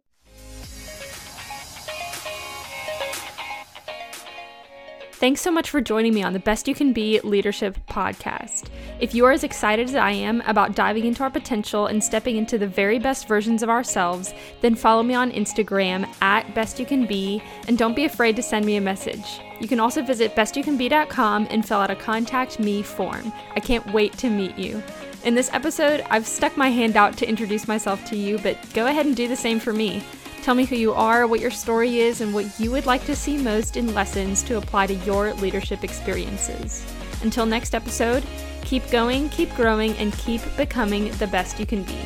Thanks 5.14 5.40
so 5.42 5.52
much 5.52 5.70
for 5.70 5.82
joining 5.82 6.16
me 6.16 6.24
on 6.24 6.34
the 6.34 6.40
Best 6.40 6.68
You 6.68 6.74
Can 6.74 6.92
Be 6.92 7.20
Leadership 7.20 7.78
Podcast. 7.88 8.70
If 9.00 9.14
you 9.14 9.24
are 9.26 9.32
as 9.32 9.44
excited 9.44 9.88
as 9.88 9.94
I 9.94 10.10
am 10.10 10.42
about 10.48 10.74
diving 10.74 11.06
into 11.06 11.22
our 11.22 11.30
potential 11.30 11.86
and 11.86 12.04
stepping 12.04 12.38
into 12.38 12.58
the 12.58 12.66
very 12.66 12.98
best 12.98 13.28
versions 13.28 13.62
of 13.62 13.70
ourselves, 13.70 14.34
then 14.62 14.74
follow 14.74 15.04
me 15.04 15.14
on 15.14 15.30
Instagram 15.30 16.08
at 16.24 16.56
Best 16.56 16.80
You 16.80 16.88
Can 16.88 17.06
Be 17.06 17.40
and 17.68 17.78
don't 17.78 17.96
be 17.96 18.06
afraid 18.06 18.36
to 18.38 18.42
send 18.42 18.66
me 18.66 18.78
a 18.78 18.82
message. 18.82 19.42
You 19.60 19.68
can 19.68 19.80
also 19.80 20.02
visit 20.02 20.36
bestyoucanbe.com 20.36 21.50
and 21.52 21.68
fill 21.68 21.82
out 21.82 21.92
a 21.92 21.96
contact 21.96 22.60
me 22.60 22.82
form. 22.82 23.32
I 23.56 23.60
can't 23.60 23.86
wait 23.94 24.18
to 24.18 24.30
meet 24.32 24.58
you. 24.58 24.82
In 25.26 25.36
this 25.36 25.52
episode, 25.52 26.06
I've 26.10 26.26
stuck 26.26 26.56
my 26.56 26.70
hand 26.70 26.96
out 26.96 27.18
to 27.18 27.28
introduce 27.28 27.68
myself 27.68 28.06
to 28.06 28.16
you, 28.16 28.38
but 28.38 28.58
go 28.74 28.88
ahead 28.88 29.06
and 29.06 29.16
do 29.16 29.28
the 29.28 29.36
same 29.36 29.60
for 29.60 29.74
me. 29.74 30.02
Tell 30.44 30.56
me 30.56 30.64
who 30.64 30.78
you 30.78 30.94
are, 30.94 31.28
what 31.28 31.42
your 31.42 31.52
story 31.52 32.00
is, 32.00 32.22
and 32.22 32.34
what 32.34 32.58
you 32.58 32.72
would 32.72 32.86
like 32.86 33.06
to 33.06 33.16
see 33.16 33.38
most 33.38 33.76
in 33.76 33.94
lessons 33.94 34.42
to 34.44 34.58
apply 34.58 34.88
to 34.88 34.94
your 34.94 35.34
leadership 35.34 35.84
experiences. 35.84 36.86
Until 37.22 37.46
next 37.46 37.76
episode, 37.76 38.24
keep 38.62 38.90
going, 38.92 39.28
keep 39.28 39.54
growing, 39.56 39.94
and 39.98 40.14
keep 40.14 40.42
becoming 40.56 41.12
the 41.18 41.28
best 41.28 41.60
you 41.60 41.66
can 41.66 41.84
be. 41.84 42.00